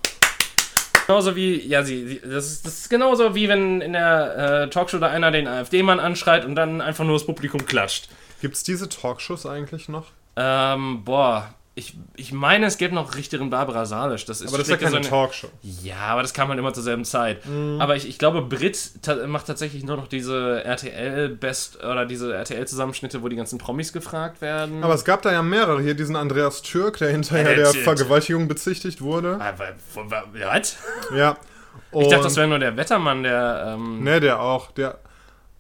Genauso 1.12 1.36
wie, 1.36 1.68
ja, 1.68 1.84
sie, 1.84 2.08
sie 2.08 2.22
das, 2.22 2.46
ist, 2.46 2.66
das 2.66 2.78
ist 2.80 2.90
genauso 2.90 3.36
wie 3.36 3.50
wenn 3.50 3.82
in 3.82 3.92
der 3.92 4.64
äh, 4.64 4.70
Talkshow 4.70 4.98
da 4.98 5.08
einer 5.08 5.30
den 5.30 5.46
AfD-Mann 5.46 6.00
anschreit 6.00 6.46
und 6.46 6.56
dann 6.56 6.80
einfach 6.80 7.04
nur 7.04 7.16
das 7.16 7.26
Publikum 7.26 7.66
klatscht. 7.66 8.08
Gibt 8.40 8.56
es 8.56 8.64
diese 8.64 8.88
Talkshows 8.88 9.46
eigentlich 9.46 9.90
noch? 9.90 10.06
Ähm, 10.38 11.04
boah, 11.04 11.54
ich, 11.74 11.96
ich 12.18 12.34
meine, 12.34 12.66
es 12.66 12.78
gäbe 12.78 12.94
noch 12.94 13.16
Richterin 13.16 13.50
Barbara 13.50 13.86
Salisch. 13.86 14.26
Das 14.26 14.42
ist 14.42 14.50
Aber 14.50 14.58
das 14.58 14.68
ist 14.68 14.72
ja 14.82 14.90
keine 14.90 15.02
so 15.04 15.10
Talkshow. 15.10 15.48
Ja, 15.62 15.96
aber 16.10 16.22
das 16.22 16.34
kam 16.34 16.50
halt 16.50 16.60
immer 16.60 16.74
zur 16.74 16.84
selben 16.84 17.06
Zeit. 17.06 17.40
Aber 17.80 17.96
ich, 17.96 18.08
ich 18.10 18.20
glaube, 18.20 18.42
Brit 18.42 19.02
ta 19.02 19.16
macht 19.26 19.48
tatsächlich 19.48 19.84
nur 19.86 19.96
noch 19.96 20.08
diese 20.08 20.64
RTL-Best 20.66 21.78
oder 21.84 22.06
diese 22.06 22.34
RTL-Zusammenschnitte, 22.34 23.22
wo 23.24 23.30
die 23.30 23.38
ganzen 23.38 23.58
Promis 23.58 23.94
gefragt 23.94 24.42
werden. 24.42 24.84
Aber 24.84 24.94
es 24.96 25.06
gab 25.06 25.22
da 25.22 25.32
ja 25.32 25.42
mehrere. 25.42 25.82
Hier 25.82 25.94
diesen 25.94 26.18
Andreas 26.18 26.62
Türk, 26.62 26.98
der 26.98 27.10
hinterher 27.10 27.56
der 27.56 27.68
Vergewaltigung 27.84 28.48
bezichtigt 28.50 29.02
wurde. 29.02 29.40
Wa- 29.40 30.24
was? 30.34 30.78
Ja. 31.16 31.38
Ich 31.94 32.08
dachte, 32.10 32.24
das 32.24 32.36
wäre 32.36 32.48
nur 32.48 32.60
der 32.60 32.76
Wettermann, 32.76 33.24
der. 33.24 33.76
Ähm, 33.76 34.04
Ne, 34.04 34.20
der 34.20 34.42
auch. 34.42 34.72
Der, 34.72 34.98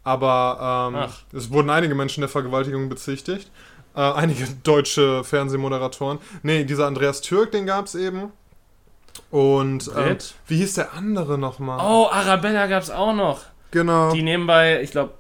aber 0.04 0.90
ähm, 0.94 1.38
es 1.38 1.52
wurden 1.52 1.70
einige 1.70 1.96
Menschen 1.96 2.22
der 2.22 2.30
Vergewaltigung 2.30 2.90
bezichtigt. 2.90 3.50
Äh, 3.96 4.02
einige 4.02 4.46
deutsche 4.64 5.24
Fernsehmoderatoren. 5.24 6.20
Ne, 6.44 6.66
dieser 6.66 6.88
Andreas 6.88 7.22
Türk, 7.22 7.52
den 7.52 7.66
gab 7.66 7.86
es 7.86 7.96
eben. 7.96 8.32
Und 9.30 9.94
Brit? 9.94 10.34
wie 10.48 10.58
hieß 10.58 10.76
der 10.76 10.94
andere 10.94 11.38
nochmal? 11.38 11.80
Oh, 11.82 12.08
Arabella 12.10 12.68
gab 12.68 12.84
es 12.84 12.90
auch 12.90 13.14
noch. 13.14 13.42
genau. 13.72 14.14
Die 14.14 14.24
nebenbei, 14.24 14.82
ich 14.82 14.92
glaube, 14.92 15.14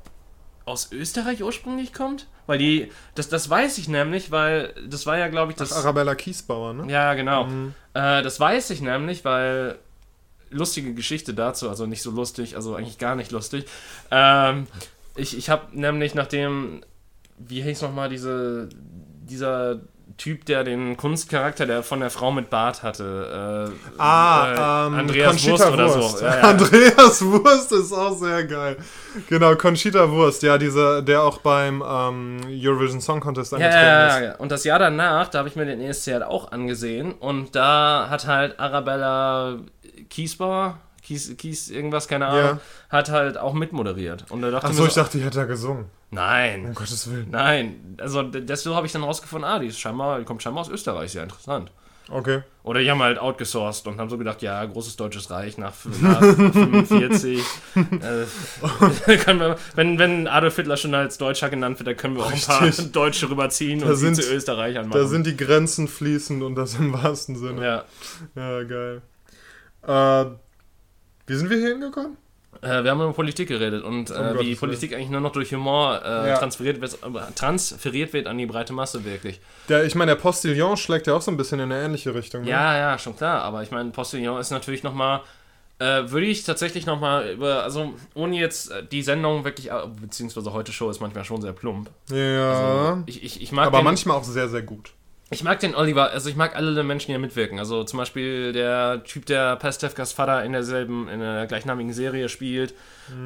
aus 0.65 0.91
Österreich 0.91 1.43
ursprünglich 1.43 1.93
kommt. 1.93 2.27
Weil 2.47 2.57
die. 2.57 2.91
Das, 3.15 3.29
das 3.29 3.49
weiß 3.49 3.77
ich 3.77 3.87
nämlich, 3.87 4.31
weil 4.31 4.73
das 4.87 5.05
war 5.05 5.17
ja, 5.17 5.27
glaube 5.27 5.51
ich, 5.51 5.57
das. 5.57 5.71
Arabella 5.73 6.15
Kiesbauer, 6.15 6.73
ne? 6.73 6.91
Ja, 6.91 7.13
genau. 7.13 7.45
Äh, 7.93 8.23
das 8.23 8.39
weiß 8.39 8.71
ich 8.71 8.81
nämlich, 8.81 9.23
weil 9.23 9.77
lustige 10.49 10.93
Geschichte 10.93 11.33
dazu, 11.33 11.69
also 11.69 11.85
nicht 11.85 12.01
so 12.01 12.11
lustig, 12.11 12.55
also 12.55 12.75
eigentlich 12.75 12.97
gar 12.97 13.15
nicht 13.15 13.31
lustig. 13.31 13.65
Ähm, 14.11 14.67
ich 15.15 15.37
ich 15.37 15.49
habe 15.49 15.67
nämlich 15.71 16.13
nachdem, 16.13 16.81
wie 17.47 17.61
hieß 17.61 17.81
nochmal 17.81 18.09
diese, 18.09 18.69
dieser 19.23 19.79
Typ, 20.17 20.45
der 20.45 20.63
den 20.63 20.97
Kunstcharakter, 20.97 21.65
der 21.65 21.81
von 21.81 21.99
der 22.01 22.11
Frau 22.11 22.31
mit 22.31 22.49
Bart 22.51 22.83
hatte. 22.83 23.71
Äh, 23.97 23.99
Ah, 23.99 24.83
äh, 24.85 24.87
ähm, 24.87 24.93
Andreas 24.99 25.29
Conchita 25.31 25.51
Wurst 25.57 25.71
oder 25.73 25.95
Wurst. 25.95 26.17
so. 26.19 26.25
Ja, 26.25 26.35
ja. 26.37 26.41
Andreas 26.43 27.25
Wurst 27.25 27.71
ist 27.71 27.91
auch 27.93 28.15
sehr 28.17 28.43
geil. 28.45 28.77
Genau, 29.29 29.55
Conchita 29.55 30.11
Wurst, 30.11 30.43
ja, 30.43 30.57
dieser, 30.59 31.01
der 31.01 31.23
auch 31.23 31.39
beim 31.39 31.81
ähm, 31.87 32.41
Eurovision 32.49 33.01
Song 33.01 33.19
Contest 33.19 33.51
Ja, 33.53 33.57
angetreten 33.57 33.83
ja, 33.85 34.07
ja, 34.09 34.17
ist. 34.17 34.23
ja. 34.25 34.35
Und 34.35 34.51
das 34.51 34.63
Jahr 34.63 34.77
danach, 34.79 35.27
da 35.29 35.39
habe 35.39 35.49
ich 35.49 35.55
mir 35.55 35.65
den 35.65 35.81
ESC 35.81 36.11
halt 36.13 36.23
auch 36.23 36.51
angesehen 36.51 37.13
und 37.13 37.55
da 37.55 38.07
hat 38.09 38.27
halt 38.27 38.59
Arabella 38.59 39.55
Kiesbauer, 40.09 40.77
Kies, 41.01 41.35
Kies 41.37 41.69
irgendwas, 41.69 42.07
keine 42.07 42.27
Ahnung, 42.27 42.43
Ja. 42.43 42.59
hat 42.89 43.09
halt 43.09 43.37
auch 43.39 43.53
mitmoderiert. 43.53 44.25
Und 44.29 44.41
da 44.43 44.51
dachte 44.51 44.67
Ach 44.67 44.71
ich 44.71 44.75
so, 44.75 44.83
mir 44.83 44.89
ich 44.89 44.93
dachte, 44.95 45.17
die 45.17 45.23
hätte 45.23 45.39
da 45.39 45.45
gesungen. 45.45 45.85
Nein, 46.11 46.65
Um 46.67 46.73
Gottes 46.75 47.09
Willen. 47.09 47.27
nein. 47.31 47.97
Also 47.99 48.21
d- 48.23 48.41
deswegen 48.41 48.75
habe 48.75 48.85
ich 48.85 48.93
dann 48.93 49.03
rausgefunden, 49.03 49.49
ah, 49.49 49.59
die 49.59 49.67
ist 49.67 49.79
scheinbar, 49.79 50.19
die 50.19 50.25
kommt 50.25 50.43
scheinbar 50.43 50.61
aus 50.61 50.69
Österreich, 50.69 51.11
sehr 51.11 51.23
interessant. 51.23 51.71
Okay. 52.09 52.41
Oder 52.63 52.81
die 52.81 52.91
haben 52.91 53.01
halt 53.01 53.19
outgesourced 53.19 53.87
und 53.87 53.97
haben 53.97 54.09
so 54.09 54.17
gedacht, 54.17 54.41
ja, 54.41 54.65
großes 54.65 54.97
deutsches 54.97 55.31
Reich 55.31 55.57
nach, 55.57 55.73
nach 56.01 56.19
45. 56.19 57.39
äh, 57.75 57.79
wir, 59.39 59.55
wenn, 59.75 59.97
wenn 59.97 60.27
Adolf 60.27 60.57
Hitler 60.57 60.75
schon 60.75 60.93
als 60.93 61.17
Deutscher 61.17 61.49
genannt 61.49 61.79
wird, 61.79 61.87
dann 61.87 61.95
können 61.95 62.17
wir 62.17 62.23
auch 62.25 62.31
ein 62.33 62.41
paar. 62.41 62.67
Deutsche 62.91 63.29
rüberziehen 63.29 63.79
Da 63.79 63.85
und 63.91 63.95
sie 63.95 64.01
sind- 64.05 64.15
zu 64.15 64.33
Österreichern 64.33 64.89
machen. 64.89 64.99
Da 64.99 65.07
sind 65.07 65.25
die 65.25 65.37
Grenzen 65.37 65.87
fließend 65.87 66.43
und 66.43 66.55
das 66.55 66.75
im 66.75 66.91
wahrsten 66.91 67.37
Sinne. 67.37 67.63
ja. 67.63 67.85
Ja, 68.35 68.63
geil. 68.63 69.01
Äh, 69.87 70.31
wie 71.27 71.35
sind 71.35 71.49
wir 71.49 71.57
hier 71.57 71.69
hingekommen? 71.69 72.17
Äh, 72.61 72.83
wir 72.83 72.91
haben 72.91 73.01
über 73.01 73.13
Politik 73.13 73.47
geredet 73.47 73.83
und 73.83 74.11
äh, 74.11 74.39
wie 74.39 74.55
Politik 74.55 74.93
eigentlich 74.93 75.09
nur 75.09 75.21
noch 75.21 75.31
durch 75.31 75.51
Humor 75.53 75.99
äh, 76.05 76.29
Ja. 76.29 76.37
transferiert, 76.37 76.79
wird, 76.79 76.97
transferiert 77.35 78.13
wird 78.13 78.27
an 78.27 78.37
die 78.37 78.45
breite 78.45 78.71
Masse 78.73 79.03
wirklich. 79.03 79.39
Der, 79.67 79.83
ich 79.85 79.95
meine, 79.95 80.11
der 80.11 80.21
Postillon 80.21 80.77
schlägt 80.77 81.07
ja 81.07 81.15
auch 81.15 81.21
so 81.21 81.31
ein 81.31 81.37
bisschen 81.37 81.59
in 81.59 81.71
eine 81.71 81.83
ähnliche 81.83 82.13
Richtung. 82.13 82.43
Ne? 82.43 82.51
Ja, 82.51 82.77
ja, 82.77 82.97
schon 82.99 83.15
klar. 83.17 83.41
Aber 83.41 83.63
ich 83.63 83.71
meine, 83.71 83.89
Postillon 83.89 84.39
ist 84.39 84.51
natürlich 84.51 84.83
nochmal, 84.83 85.21
äh, 85.79 86.03
würde 86.11 86.27
ich 86.27 86.43
tatsächlich 86.43 86.85
nochmal 86.85 87.31
über, 87.31 87.63
also 87.63 87.93
ohne 88.13 88.37
jetzt 88.37 88.69
äh, 88.69 88.83
die 88.85 89.01
Sendung 89.01 89.43
wirklich, 89.43 89.71
äh, 89.71 89.73
beziehungsweise 89.99 90.53
heute 90.53 90.71
Show 90.71 90.89
ist 90.91 90.99
manchmal 90.99 91.25
schon 91.25 91.41
sehr 91.41 91.53
plump. 91.53 91.89
Ja. 92.11 92.51
Also, 92.91 93.03
ich, 93.07 93.23
ich, 93.23 93.41
ich 93.41 93.51
mag 93.51 93.65
aber 93.67 93.79
den, 93.79 93.85
manchmal 93.85 94.17
auch 94.17 94.23
sehr, 94.23 94.49
sehr 94.49 94.61
gut. 94.61 94.91
Ich 95.33 95.45
mag 95.45 95.61
den 95.61 95.75
Oliver, 95.75 96.11
also 96.11 96.29
ich 96.29 96.35
mag 96.35 96.57
alle 96.57 96.83
Menschen, 96.83 97.07
die 97.07 97.13
da 97.13 97.19
mitwirken. 97.19 97.57
Also 97.57 97.85
zum 97.85 97.97
Beispiel 97.97 98.51
der 98.51 99.01
Typ, 99.05 99.25
der 99.25 99.55
Pastewkas 99.55 100.11
Vater 100.11 100.43
in 100.43 100.51
derselben, 100.51 101.07
in 101.07 101.21
der 101.21 101.47
gleichnamigen 101.47 101.93
Serie 101.93 102.27
spielt, 102.27 102.73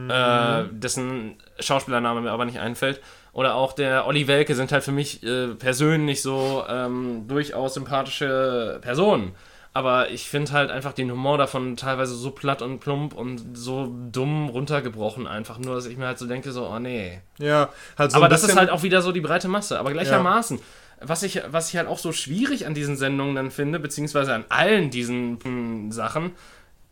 äh, 0.09 0.63
dessen 0.69 1.37
Schauspielername 1.59 2.21
mir 2.21 2.31
aber 2.31 2.45
nicht 2.45 2.59
einfällt. 2.59 3.01
Oder 3.33 3.55
auch 3.55 3.73
der 3.73 4.05
Olli 4.05 4.27
Welke 4.27 4.53
sind 4.53 4.71
halt 4.71 4.83
für 4.83 4.91
mich 4.91 5.23
äh, 5.23 5.47
persönlich 5.47 6.21
so 6.21 6.63
ähm, 6.69 7.25
durchaus 7.27 7.73
sympathische 7.73 8.77
Personen. 8.81 9.33
Aber 9.73 10.09
ich 10.09 10.29
finde 10.29 10.53
halt 10.53 10.71
einfach 10.71 10.93
den 10.93 11.11
Humor 11.11 11.37
davon 11.37 11.75
teilweise 11.75 12.15
so 12.15 12.31
platt 12.31 12.61
und 12.61 12.79
plump 12.79 13.13
und 13.13 13.57
so 13.57 13.93
dumm 14.09 14.47
runtergebrochen 14.47 15.27
einfach 15.27 15.57
nur, 15.57 15.75
dass 15.75 15.85
ich 15.87 15.97
mir 15.97 16.05
halt 16.05 16.17
so 16.17 16.27
denke, 16.27 16.53
so, 16.53 16.65
oh 16.67 16.79
nee. 16.79 17.19
Ja, 17.39 17.69
halt 17.97 18.11
so 18.11 18.17
Aber 18.17 18.29
das 18.29 18.43
ist 18.43 18.55
halt 18.55 18.69
auch 18.69 18.83
wieder 18.83 19.01
so 19.01 19.11
die 19.11 19.19
breite 19.19 19.49
Masse. 19.49 19.77
Aber 19.77 19.91
gleichermaßen, 19.91 20.61
was, 21.01 21.23
ich, 21.23 21.41
was 21.47 21.69
ich 21.69 21.77
halt 21.77 21.87
auch 21.87 21.97
so 21.97 22.11
schwierig 22.11 22.65
an 22.65 22.73
diesen 22.73 22.95
Sendungen 22.97 23.35
dann 23.35 23.51
finde, 23.51 23.79
beziehungsweise 23.79 24.33
an 24.33 24.45
allen 24.49 24.89
diesen 24.89 25.39
hm, 25.43 25.91
Sachen, 25.91 26.31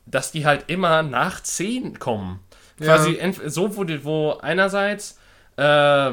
dass 0.06 0.32
die 0.32 0.46
halt 0.46 0.66
immer 0.68 1.04
nach 1.04 1.42
10 1.42 2.00
kommen. 2.00 2.40
Ja. 2.80 2.96
Quasi 2.96 3.20
so, 3.46 3.76
wo, 3.78 3.84
die, 3.84 4.04
wo 4.04 4.38
einerseits 4.42 5.20
äh, 5.58 6.12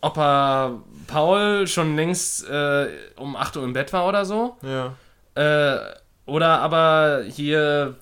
Opa 0.00 0.82
Paul 1.06 1.66
schon 1.66 1.96
längst 1.96 2.48
äh, 2.48 2.88
um 3.16 3.36
8 3.36 3.56
Uhr 3.56 3.64
im 3.64 3.72
Bett 3.72 3.92
war 3.92 4.06
oder 4.06 4.24
so. 4.24 4.56
Ja. 4.62 4.94
Äh, 5.34 5.94
oder 6.26 6.60
aber 6.60 7.22
hier, 7.28 7.96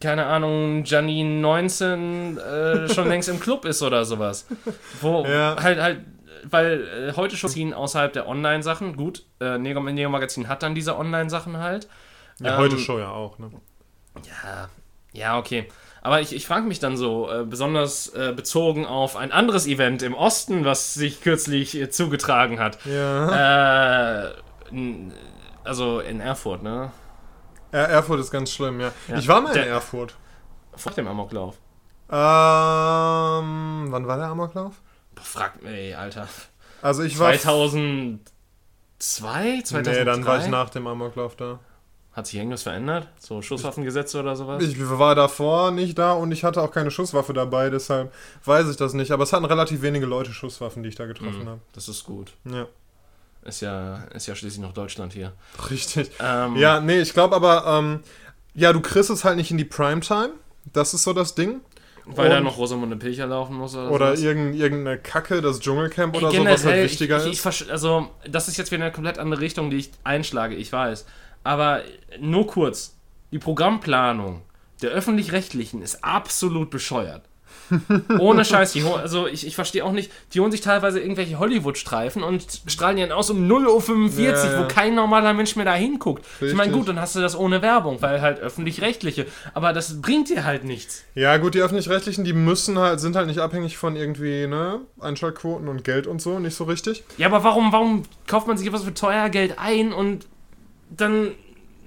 keine 0.00 0.26
Ahnung, 0.26 0.84
Janine 0.84 1.40
19 1.40 2.38
äh, 2.38 2.88
schon 2.88 3.08
längst 3.08 3.28
im 3.28 3.38
Club 3.40 3.64
ist 3.64 3.82
oder 3.82 4.04
sowas. 4.04 4.46
Wo 5.00 5.24
Ja. 5.24 5.56
halt, 5.62 5.80
halt, 5.80 6.00
weil 6.44 7.10
äh, 7.10 7.16
heute 7.16 7.36
schon 7.36 7.50
ziehen 7.50 7.74
außerhalb 7.74 8.12
der 8.12 8.28
Online-Sachen, 8.28 8.96
gut, 8.96 9.24
äh, 9.40 9.58
Neo, 9.58 9.80
Neo 9.80 10.08
Magazin 10.10 10.48
hat 10.48 10.62
dann 10.62 10.74
diese 10.74 10.96
Online-Sachen 10.98 11.58
halt. 11.58 11.88
Ja, 12.38 12.52
Ähm, 12.54 12.58
heute 12.58 12.78
Show 12.78 12.98
ja 12.98 13.10
auch, 13.10 13.38
ne? 13.38 13.50
Ja, 14.26 14.68
ja, 15.12 15.38
okay. 15.38 15.68
Aber 16.02 16.20
ich, 16.22 16.34
ich 16.34 16.46
frage 16.46 16.66
mich 16.66 16.78
dann 16.78 16.96
so, 16.96 17.30
äh, 17.30 17.44
besonders 17.44 18.08
äh, 18.14 18.32
bezogen 18.34 18.86
auf 18.86 19.16
ein 19.16 19.32
anderes 19.32 19.66
Event 19.66 20.02
im 20.02 20.14
Osten, 20.14 20.64
was 20.64 20.94
sich 20.94 21.20
kürzlich 21.20 21.76
äh, 21.78 21.90
zugetragen 21.90 22.58
hat. 22.58 22.78
Ja. 22.86 24.28
Äh, 24.28 24.32
also 25.64 26.00
in 26.00 26.20
Erfurt, 26.20 26.62
ne? 26.62 26.90
Er 27.72 27.88
Erfurt 27.88 28.18
ist 28.20 28.30
ganz 28.30 28.50
schlimm, 28.50 28.80
ja. 28.80 28.92
Ja. 29.08 29.18
Ich 29.18 29.28
war 29.28 29.40
mal 29.42 29.48
in 29.50 29.54
Der- 29.62 29.68
Erfurt. 29.68 30.16
Vor 30.74 30.92
dem 30.92 31.06
Amoklauf. 31.06 31.56
Ähm, 32.10 33.86
wann 33.92 34.06
war 34.06 34.16
der 34.16 34.26
Amoklauf? 34.28 34.80
Boah, 35.20 35.24
frag 35.24 35.52
ey, 35.64 35.94
Alter. 35.94 36.28
Also 36.82 37.02
ich 37.02 37.18
war... 37.18 37.32
2002? 37.32 38.20
2003? 38.98 39.92
Nee, 39.92 40.04
dann 40.04 40.24
war 40.24 40.40
ich 40.40 40.48
nach 40.48 40.70
dem 40.70 40.86
Amoklauf 40.86 41.36
da. 41.36 41.58
Hat 42.12 42.26
sich 42.26 42.36
irgendwas 42.36 42.64
verändert? 42.64 43.06
So 43.20 43.40
Schusswaffengesetze 43.40 44.18
oder 44.18 44.34
sowas? 44.34 44.62
Ich 44.64 44.76
war 44.80 45.14
davor 45.14 45.70
nicht 45.70 45.96
da 45.96 46.12
und 46.12 46.32
ich 46.32 46.42
hatte 46.42 46.60
auch 46.60 46.72
keine 46.72 46.90
Schusswaffe 46.90 47.32
dabei, 47.32 47.70
deshalb 47.70 48.12
weiß 48.44 48.68
ich 48.68 48.76
das 48.76 48.94
nicht. 48.94 49.12
Aber 49.12 49.22
es 49.22 49.32
hatten 49.32 49.44
relativ 49.44 49.82
wenige 49.82 50.06
Leute 50.06 50.32
Schusswaffen, 50.32 50.82
die 50.82 50.88
ich 50.88 50.96
da 50.96 51.06
getroffen 51.06 51.48
habe. 51.48 51.60
das 51.72 51.88
ist 51.88 52.04
gut. 52.04 52.32
Ja, 52.44 52.66
Ist 53.44 53.60
ja, 53.60 53.98
ist 54.12 54.26
ja 54.26 54.34
schließlich 54.34 54.60
noch 54.60 54.72
Deutschland 54.72 55.12
hier. 55.12 55.32
richtig. 55.70 56.10
Ähm, 56.18 56.56
Ja, 56.56 56.80
nee, 56.80 57.00
ich 57.00 57.12
glaube 57.12 57.36
aber, 57.36 57.64
ähm, 57.66 58.00
ja, 58.54 58.72
du 58.72 58.80
kriegst 58.80 59.10
es 59.10 59.24
halt 59.24 59.36
nicht 59.36 59.52
in 59.52 59.58
die 59.58 59.64
Primetime. 59.64 60.30
Das 60.72 60.92
ist 60.94 61.04
so 61.04 61.12
das 61.12 61.36
Ding. 61.36 61.60
Weil 62.16 62.28
da 62.28 62.40
noch 62.40 62.58
Rosamunde 62.58 62.96
Pilcher 62.96 63.26
laufen 63.26 63.56
muss 63.56 63.74
oder, 63.74 63.90
Oder 63.90 64.14
irgend, 64.14 64.56
irgendeine 64.56 64.98
Kacke, 64.98 65.40
das 65.40 65.60
Dschungelcamp 65.60 66.16
oder 66.16 66.28
Ey, 66.30 66.36
so, 66.36 66.44
was 66.44 66.64
halt 66.64 66.84
wichtiger 66.84 67.24
ich, 67.24 67.32
ich, 67.32 67.44
ist. 67.44 67.70
Also, 67.70 68.08
das 68.28 68.48
ist 68.48 68.56
jetzt 68.56 68.72
wieder 68.72 68.84
eine 68.84 68.92
komplett 68.92 69.18
andere 69.18 69.40
Richtung, 69.40 69.70
die 69.70 69.76
ich 69.76 69.90
einschlage, 70.04 70.54
ich 70.54 70.72
weiß. 70.72 71.06
Aber 71.44 71.82
nur 72.20 72.46
kurz, 72.46 72.96
die 73.32 73.38
Programmplanung 73.38 74.42
der 74.82 74.90
öffentlich-rechtlichen 74.90 75.82
ist 75.82 76.02
absolut 76.04 76.70
bescheuert. 76.70 77.22
Ohne 78.18 78.44
Scheiß, 78.44 78.72
die 78.72 78.82
also 78.82 79.26
ich, 79.26 79.46
ich 79.46 79.54
verstehe 79.54 79.84
auch 79.84 79.92
nicht, 79.92 80.10
die 80.34 80.40
holen 80.40 80.50
sich 80.50 80.60
teilweise 80.60 81.00
irgendwelche 81.00 81.38
Hollywood-Streifen 81.38 82.22
und 82.22 82.44
strahlen 82.66 82.96
die 82.96 83.02
dann 83.02 83.12
aus 83.12 83.30
um 83.30 83.48
0.45 83.48 84.18
Uhr, 84.18 84.24
Ja, 84.24 84.44
ja. 84.52 84.58
wo 84.60 84.68
kein 84.68 84.94
normaler 84.94 85.32
Mensch 85.32 85.56
mehr 85.56 85.64
da 85.64 85.74
hinguckt. 85.74 86.24
Ich 86.40 86.54
meine, 86.54 86.72
gut, 86.72 86.88
dann 86.88 87.00
hast 87.00 87.16
du 87.16 87.20
das 87.20 87.36
ohne 87.36 87.62
Werbung, 87.62 88.02
weil 88.02 88.20
halt 88.20 88.40
öffentlich-rechtliche. 88.40 89.26
Aber 89.54 89.72
das 89.72 90.00
bringt 90.00 90.28
dir 90.28 90.44
halt 90.44 90.64
nichts. 90.64 91.04
Ja, 91.14 91.36
gut, 91.36 91.54
die 91.54 91.60
öffentlich-rechtlichen, 91.60 92.24
die 92.24 92.32
müssen 92.32 92.78
halt, 92.78 93.00
sind 93.00 93.16
halt 93.16 93.26
nicht 93.28 93.38
abhängig 93.40 93.76
von 93.78 93.96
irgendwie, 93.96 94.46
ne, 94.46 94.80
Einschaltquoten 95.00 95.68
und 95.68 95.84
Geld 95.84 96.06
und 96.06 96.20
so, 96.20 96.38
nicht 96.38 96.54
so 96.56 96.64
richtig. 96.64 97.04
Ja, 97.18 97.28
aber 97.28 97.44
warum, 97.44 97.72
warum 97.72 98.02
kauft 98.26 98.46
man 98.46 98.56
sich 98.56 98.66
etwas 98.66 98.82
für 98.84 98.94
teuer 98.94 99.28
Geld 99.28 99.58
ein 99.58 99.92
und 99.92 100.26
dann 100.90 101.32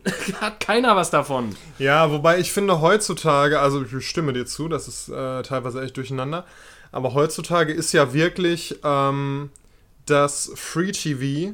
hat 0.42 0.60
keiner 0.60 0.96
was 0.96 1.10
davon? 1.12 1.56
Ja, 1.80 2.12
wobei 2.12 2.40
ich 2.40 2.52
finde 2.52 2.82
heutzutage, 2.82 3.60
also 3.60 3.84
ich 3.84 4.08
stimme 4.08 4.34
dir 4.34 4.46
zu, 4.46 4.68
das 4.68 4.88
ist 4.88 5.10
äh, 5.10 5.42
teilweise 5.44 5.82
echt 5.82 5.96
durcheinander, 5.98 6.46
aber 6.92 7.14
heutzutage 7.14 7.74
ist 7.74 7.92
ja 7.94 8.14
wirklich 8.14 8.80
ähm, 8.84 9.50
das 10.06 10.52
Free 10.56 10.92
TV 10.92 11.54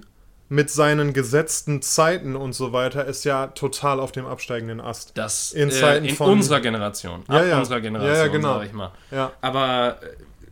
mit 0.51 0.71
seinen 0.71 1.13
gesetzten 1.13 1.83
Zeiten 1.83 2.35
und 2.35 2.53
so 2.53 2.73
weiter 2.73 3.05
ist 3.05 3.23
ja 3.23 3.47
total 3.47 3.99
auf 3.99 4.11
dem 4.11 4.25
absteigenden 4.25 4.81
Ast. 4.81 5.11
Das 5.15 5.51
In 5.51 5.69
äh, 5.69 5.71
Zeiten 5.71 6.05
in 6.05 6.15
von- 6.15 6.31
unserer 6.31 6.59
Generation. 6.59 7.23
Ja, 7.29 7.35
ab 7.35 7.45
ja. 7.47 7.59
unserer 7.59 7.81
Generation, 7.81 8.15
Ja, 8.17 8.23
ja, 8.25 8.31
genau. 8.31 8.57
sag 8.57 8.65
ich 8.65 8.73
mal. 8.73 8.91
Ja, 9.11 9.31
Aber 9.41 9.99
äh, 10.01 10.07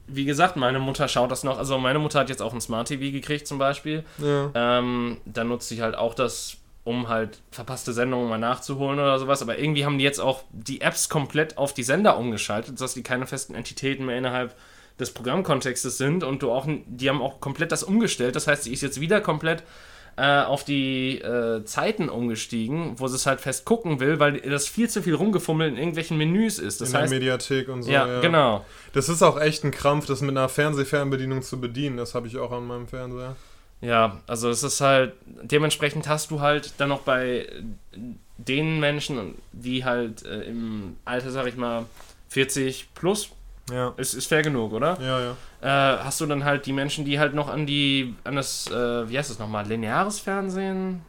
wie 0.06 0.26
gesagt, 0.26 0.56
meine 0.56 0.78
Mutter 0.80 1.08
schaut 1.08 1.32
das 1.32 1.44
noch. 1.44 1.58
Also 1.58 1.80
meine 1.80 1.98
Mutter 1.98 2.20
hat 2.20 2.30
jetzt 2.30 2.44
auch 2.44 2.54
ein 2.54 2.62
Smart 2.62 2.88
TV 2.90 3.12
gekriegt 3.12 3.48
zum 3.48 3.58
Beispiel. 3.58 4.04
ja. 4.20 4.52
Ähm, 4.54 5.18
da 5.26 5.44
nutzt 5.44 5.68
sie 5.68 5.82
halt 5.82 5.96
auch 5.96 6.14
das, 6.14 6.58
um 6.88 7.10
halt 7.10 7.42
verpasste 7.52 7.92
Sendungen 7.92 8.30
mal 8.30 8.38
nachzuholen 8.38 8.98
oder 8.98 9.20
sowas. 9.20 9.42
Aber 9.42 9.60
irgendwie 9.60 9.84
haben 9.84 9.98
die 9.98 10.06
jetzt 10.06 10.20
auch 10.20 10.44
die 10.52 10.80
Apps 10.80 11.10
komplett 11.10 11.58
auf 11.58 11.74
die 11.74 11.84
Sender 11.84 12.18
umgeschaltet, 12.18 12.80
sodass 12.80 12.94
die 12.94 13.04
keine 13.04 13.28
festen 13.28 13.56
Entitäten 13.56 14.06
mehr 14.06 14.18
innerhalb 14.18 14.56
des 14.98 15.12
Programmkontextes 15.12 15.98
sind 15.98 16.24
und 16.24 16.42
du 16.42 16.50
auch, 16.50 16.66
die 16.68 17.10
haben 17.10 17.22
auch 17.22 17.42
komplett 17.42 17.74
das 17.74 17.84
umgestellt. 17.84 18.38
Das 18.38 18.48
heißt, 18.48 18.64
sie 18.64 18.72
ist 18.72 18.82
jetzt 18.82 19.02
wieder 19.02 19.20
komplett 19.20 19.64
äh, 20.16 20.42
auf 20.42 20.64
die 20.64 21.20
äh, 21.20 21.66
Zeiten 21.66 22.08
umgestiegen, 22.08 22.94
wo 22.98 23.08
sie 23.10 23.18
es 23.18 23.26
halt 23.26 23.42
fest 23.42 23.66
gucken 23.66 24.00
will, 24.00 24.20
weil 24.22 24.40
das 24.40 24.68
viel 24.68 24.90
zu 24.90 25.04
viel 25.04 25.14
rumgefummelt 25.14 25.74
in 25.74 25.78
irgendwelchen 25.78 26.18
Menüs 26.18 26.58
ist. 26.58 26.80
Das 26.80 26.88
in 26.88 26.94
der 26.94 27.02
heißt, 27.02 27.14
Mediathek 27.14 27.68
und 27.68 27.84
so. 27.84 27.92
ja, 27.92 28.22
genau. 28.22 28.66
Das 28.94 29.10
ist 29.10 29.22
auch 29.22 29.40
echt 29.40 29.66
ein 29.66 29.72
Krampf, 29.72 30.06
das 30.06 30.22
mit 30.22 30.32
einer 30.32 30.48
Fernsehfernbedienung 30.48 31.42
zu 31.42 31.60
bedienen. 31.60 31.98
Das 31.98 32.16
habe 32.16 32.28
ich 32.28 32.38
auch 32.38 32.52
an 32.54 32.66
meinem 32.66 32.88
Fernseher. 32.88 33.36
Ja, 33.82 34.22
also 34.26 34.50
es 34.50 34.64
ist 34.64 34.82
halt, 34.82 35.14
dementsprechend 35.26 36.08
hast 36.08 36.32
du 36.32 36.40
halt 36.42 36.74
dann 36.80 36.90
noch 36.90 37.02
bei 37.02 37.48
den 38.38 38.80
Menschen, 38.80 39.36
die 39.52 39.86
halt 39.86 40.26
äh, 40.26 40.42
im 40.44 40.98
Alter, 41.06 41.32
sag 41.32 41.46
ich 41.48 41.58
mal, 41.58 41.86
40 42.30 42.90
plus, 42.96 43.30
Ja, 43.72 43.94
ist, 43.98 44.14
ist 44.14 44.28
fair 44.28 44.42
genug, 44.42 44.74
oder? 44.74 44.98
ja, 45.02 45.20
ja. 45.20 45.36
Äh, 45.60 46.04
hast 46.04 46.22
du 46.22 46.26
dann 46.28 46.44
halt 46.44 46.66
die 46.68 46.74
Menschen, 46.74 47.04
die 47.06 47.20
halt 47.20 47.34
noch 47.34 47.50
an 47.50 47.66
die, 47.66 48.16
an 48.24 48.36
das, 48.36 48.68
äh, 48.68 49.10
wie 49.10 49.18
heißt 49.18 49.32
es 49.32 49.40
nochmal, 49.40 49.66
lineares 49.68 50.20
Fernsehen? 50.20 51.02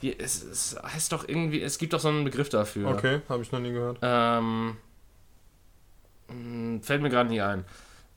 Wie, 0.00 0.16
es, 0.18 0.42
es 0.42 0.76
heißt 0.82 1.10
doch 1.12 1.26
irgendwie, 1.28 1.62
es 1.62 1.78
gibt 1.78 1.92
doch 1.92 2.00
so 2.00 2.08
einen 2.08 2.24
Begriff 2.24 2.48
dafür. 2.50 2.88
Okay, 2.90 3.20
habe 3.28 3.42
ich 3.42 3.50
noch 3.50 3.60
nie 3.60 3.72
gehört. 3.72 3.98
Ähm, 4.02 4.76
mh, 6.28 6.80
fällt 6.82 7.02
mir 7.02 7.08
gerade 7.10 7.28
nicht 7.30 7.42
ein. 7.42 7.64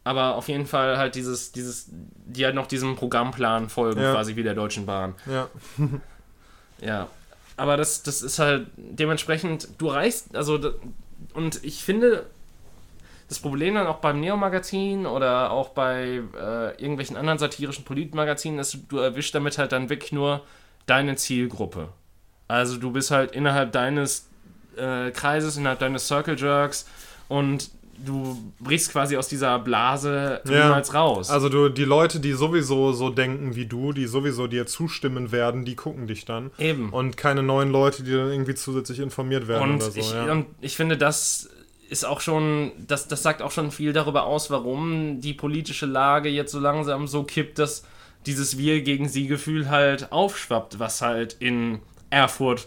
Aber 0.03 0.35
auf 0.35 0.47
jeden 0.47 0.65
Fall 0.65 0.97
halt 0.97 1.13
dieses, 1.15 1.51
dieses, 1.51 1.85
die 1.89 2.43
halt 2.45 2.55
noch 2.55 2.65
diesem 2.67 2.95
Programmplan 2.95 3.69
folgen, 3.69 4.01
Ja. 4.01 4.13
quasi 4.13 4.35
wie 4.35 4.43
der 4.43 4.55
Deutschen 4.55 4.85
Bahn. 4.85 5.13
Ja, 5.25 5.47
Ja. 6.81 7.07
Aber 7.57 7.77
das, 7.77 8.01
das 8.01 8.23
ist 8.23 8.39
halt 8.39 8.67
dementsprechend, 8.75 9.67
du 9.77 9.87
reichst, 9.89 10.35
also, 10.35 10.59
und 11.35 11.63
ich 11.63 11.83
finde, 11.83 12.25
das 13.29 13.39
Problem 13.39 13.75
dann 13.75 13.85
auch 13.85 13.97
beim 13.97 14.19
Neo-Magazin 14.19 15.05
oder 15.05 15.51
auch 15.51 15.69
bei 15.69 16.21
äh, 16.35 16.71
irgendwelchen 16.81 17.15
anderen 17.17 17.37
satirischen 17.37 17.85
Politmagazinen 17.85 18.57
ist, 18.59 18.77
du 18.89 18.97
erwischst 18.97 19.35
damit 19.35 19.57
halt 19.59 19.71
dann 19.73 19.89
wirklich 19.89 20.11
nur 20.11 20.41
deine 20.87 21.15
Zielgruppe. 21.17 21.89
Also 22.47 22.77
du 22.77 22.91
bist 22.91 23.11
halt 23.11 23.31
innerhalb 23.33 23.71
deines 23.71 24.27
äh, 24.75 25.11
Kreises, 25.11 25.55
innerhalb 25.55 25.79
deines 25.79 26.07
Circle 26.07 26.37
Jerks 26.37 26.87
und 27.29 27.69
du 28.05 28.37
brichst 28.59 28.91
quasi 28.91 29.17
aus 29.17 29.27
dieser 29.27 29.59
Blase 29.59 30.41
Ja. 30.45 30.65
niemals 30.65 30.93
raus. 30.93 31.29
also 31.29 31.49
du, 31.49 31.69
die 31.69 31.85
Leute, 31.85 32.19
die 32.19 32.33
sowieso 32.33 32.91
so 32.93 33.09
denken 33.09 33.55
wie 33.55 33.65
du, 33.65 33.93
die 33.93 34.07
sowieso 34.07 34.47
dir 34.47 34.65
zustimmen 34.67 35.31
werden, 35.31 35.65
die 35.65 35.75
gucken 35.75 36.07
dich 36.07 36.25
dann. 36.25 36.51
Eben. 36.57 36.89
Und 36.89 37.17
keine 37.17 37.43
neuen 37.43 37.71
Leute, 37.71 38.03
die 38.03 38.11
dann 38.11 38.31
irgendwie 38.31 38.55
zusätzlich 38.55 38.99
informiert 38.99 39.47
werden 39.47 39.71
Und, 39.71 39.75
oder 39.77 39.91
so. 39.91 39.99
ich, 39.99 40.13
ja. 40.13 40.31
und 40.31 40.47
ich 40.61 40.75
finde, 40.75 40.97
das 40.97 41.49
ist 41.89 42.05
auch 42.05 42.21
schon, 42.21 42.71
das, 42.87 43.07
das 43.07 43.21
sagt 43.21 43.41
auch 43.41 43.51
schon 43.51 43.69
viel 43.71 43.91
darüber 43.93 44.23
aus, 44.23 44.49
warum 44.49 45.19
die 45.19 45.33
politische 45.33 45.85
Lage 45.85 46.29
jetzt 46.29 46.51
so 46.53 46.59
langsam 46.59 47.07
so 47.07 47.23
kippt, 47.23 47.59
dass 47.59 47.83
dieses 48.25 48.57
Wir 48.57 48.81
gegen 48.81 49.09
sie 49.09 49.27
Gefühl 49.27 49.69
halt 49.69 50.11
aufschwappt, 50.11 50.79
was 50.79 51.01
halt 51.01 51.35
in 51.39 51.79
Erfurt 52.09 52.65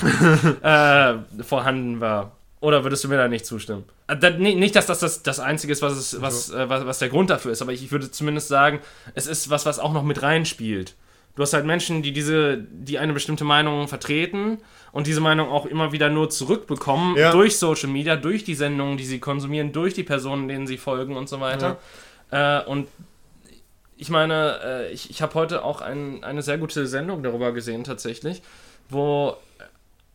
äh, 0.62 1.14
vorhanden 1.42 2.00
war. 2.00 2.37
Oder 2.60 2.82
würdest 2.82 3.04
du 3.04 3.08
mir 3.08 3.16
da 3.16 3.28
nicht 3.28 3.46
zustimmen? 3.46 3.84
Äh, 4.08 4.30
nicht, 4.38 4.74
dass 4.74 4.86
das, 4.86 5.00
das 5.00 5.22
das 5.22 5.38
Einzige 5.40 5.72
ist, 5.72 5.80
was, 5.82 5.92
es, 5.96 6.20
was, 6.20 6.50
äh, 6.50 6.68
was, 6.68 6.86
was 6.86 6.98
der 6.98 7.08
Grund 7.08 7.30
dafür 7.30 7.52
ist, 7.52 7.62
aber 7.62 7.72
ich 7.72 7.90
würde 7.92 8.10
zumindest 8.10 8.48
sagen, 8.48 8.80
es 9.14 9.26
ist 9.26 9.48
was, 9.50 9.64
was 9.64 9.78
auch 9.78 9.92
noch 9.92 10.02
mit 10.02 10.22
reinspielt. 10.22 10.94
Du 11.36 11.42
hast 11.42 11.52
halt 11.52 11.66
Menschen, 11.66 12.02
die 12.02 12.12
diese, 12.12 12.58
die 12.58 12.98
eine 12.98 13.12
bestimmte 13.12 13.44
Meinung 13.44 13.86
vertreten 13.86 14.58
und 14.90 15.06
diese 15.06 15.20
Meinung 15.20 15.50
auch 15.50 15.66
immer 15.66 15.92
wieder 15.92 16.08
nur 16.08 16.30
zurückbekommen 16.30 17.16
Ja. 17.16 17.30
durch 17.30 17.56
Social 17.58 17.88
Media, 17.90 18.16
durch 18.16 18.42
die 18.42 18.56
Sendungen, 18.56 18.96
die 18.96 19.04
sie 19.04 19.20
konsumieren, 19.20 19.70
durch 19.72 19.94
die 19.94 20.02
Personen, 20.02 20.48
denen 20.48 20.66
sie 20.66 20.78
folgen 20.78 21.16
und 21.16 21.28
so 21.28 21.38
weiter. 21.38 21.78
Äh, 22.32 22.62
und 22.64 22.88
ich 23.96 24.10
meine, 24.10 24.58
äh, 24.64 24.92
ich, 24.92 25.10
ich 25.10 25.22
habe 25.22 25.34
heute 25.34 25.64
auch 25.64 25.80
ein, 25.80 26.24
eine 26.24 26.42
sehr 26.42 26.58
gute 26.58 26.88
Sendung 26.88 27.22
darüber 27.22 27.52
gesehen 27.52 27.84
tatsächlich, 27.84 28.42
wo 28.88 29.36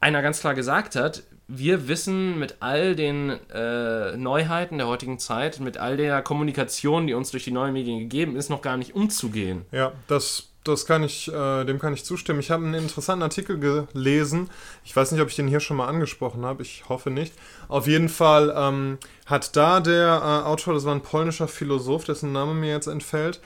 einer 0.02 0.22
ganz 0.22 0.42
klar 0.42 0.56
gesagt 0.56 0.96
hat, 0.98 1.24
wir 1.48 1.88
wissen 1.88 2.40
mit 2.40 2.58
all 2.62 2.96
den 2.96 3.30
äh, 3.54 4.16
Neuheiten 4.16 4.78
der 4.78 4.88
heutigen 4.88 5.20
Zeit, 5.20 5.60
mit 5.60 5.78
all 5.78 5.98
der 5.98 6.22
Kommunikation, 6.22 7.08
die 7.08 7.14
uns 7.14 7.32
durch 7.32 7.44
die 7.44 7.52
neuen 7.52 7.74
Medien 7.74 8.00
gegeben 8.00 8.36
ist, 8.36 8.50
noch 8.50 8.62
gar 8.62 8.78
nicht 8.78 8.96
umzugehen. 8.96 9.66
Ja, 9.72 9.92
das, 10.08 10.50
das 10.64 10.86
kann 10.86 11.04
ich, 11.04 11.28
äh, 11.32 11.66
dem 11.66 11.80
kann 11.80 11.94
ich 11.94 12.06
zustimmen. 12.06 12.40
Ich 12.40 12.50
habe 12.50 12.64
einen 12.64 12.74
interessanten 12.76 13.24
Artikel 13.24 13.60
gelesen. 13.60 14.50
Ich 14.86 14.96
weiß 14.96 15.12
nicht, 15.12 15.22
ob 15.22 15.30
ich 15.30 15.36
den 15.36 15.48
hier 15.48 15.60
schon 15.60 15.78
mal 15.78 15.88
angesprochen 15.88 16.46
habe. 16.46 16.62
Ich 16.64 16.88
hoffe 16.88 17.10
nicht. 17.12 17.34
Auf 17.68 17.88
jeden 17.88 18.10
Fall 18.10 18.54
ähm, 18.56 18.98
hat 19.26 19.56
da 19.56 19.82
der 19.82 20.22
äh, 20.24 20.48
Autor, 20.48 20.74
das 20.74 20.86
war 20.86 20.96
ein 20.96 21.02
polnischer 21.02 21.48
Philosoph, 21.48 22.06
dessen 22.06 22.32
Name 22.32 22.54
mir 22.54 22.72
jetzt 22.72 22.88
entfällt. 22.88 23.42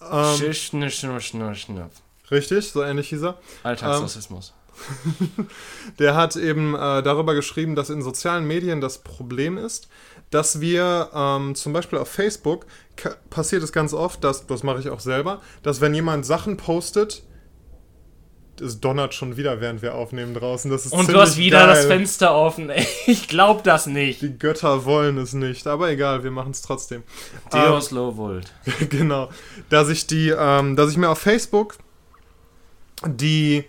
Ähm, 0.00 0.36
richtig, 2.30 2.70
so 2.70 2.82
ähnlich 2.82 3.08
hieß 3.08 3.22
er. 3.22 3.38
Alltagsrassismus. 3.64 4.52
Der 5.98 6.14
hat 6.14 6.36
eben 6.36 6.74
äh, 6.74 7.02
darüber 7.02 7.34
geschrieben, 7.34 7.74
dass 7.74 7.90
in 7.90 8.02
sozialen 8.02 8.46
Medien 8.46 8.80
das 8.80 8.98
Problem 8.98 9.58
ist, 9.58 9.88
dass 10.30 10.60
wir 10.60 11.10
ähm, 11.14 11.54
zum 11.54 11.72
Beispiel 11.72 11.98
auf 11.98 12.08
Facebook 12.08 12.66
passiert 13.30 13.62
es 13.62 13.72
ganz 13.72 13.92
oft, 13.92 14.24
dass, 14.24 14.46
das 14.46 14.62
mache 14.62 14.80
ich 14.80 14.88
auch 14.88 15.00
selber, 15.00 15.40
dass 15.62 15.80
wenn 15.80 15.94
jemand 15.94 16.26
Sachen 16.26 16.56
postet, 16.56 17.22
es 18.60 18.80
donnert 18.80 19.14
schon 19.14 19.36
wieder, 19.36 19.60
während 19.60 19.82
wir 19.82 19.94
aufnehmen 19.94 20.34
draußen. 20.34 20.70
Das 20.70 20.86
ist 20.86 20.92
Und 20.92 21.08
du 21.08 21.20
hast 21.20 21.36
wieder 21.36 21.66
geil. 21.66 21.68
das 21.68 21.86
Fenster 21.86 22.34
offen. 22.34 22.70
Ich 23.06 23.28
glaub 23.28 23.64
das 23.64 23.86
nicht. 23.86 24.22
Die 24.22 24.38
Götter 24.38 24.84
wollen 24.84 25.18
es 25.18 25.34
nicht, 25.34 25.66
aber 25.66 25.90
egal, 25.90 26.24
wir 26.24 26.30
machen 26.30 26.52
es 26.52 26.62
trotzdem. 26.62 27.02
Deus 27.50 27.90
lo 27.90 28.16
vult. 28.16 28.52
genau. 28.88 29.28
Dass 29.68 29.88
ich 29.88 30.06
die, 30.06 30.30
ähm, 30.36 30.76
dass 30.76 30.90
ich 30.90 30.96
mir 30.96 31.10
auf 31.10 31.18
Facebook 31.18 31.76
die. 33.06 33.64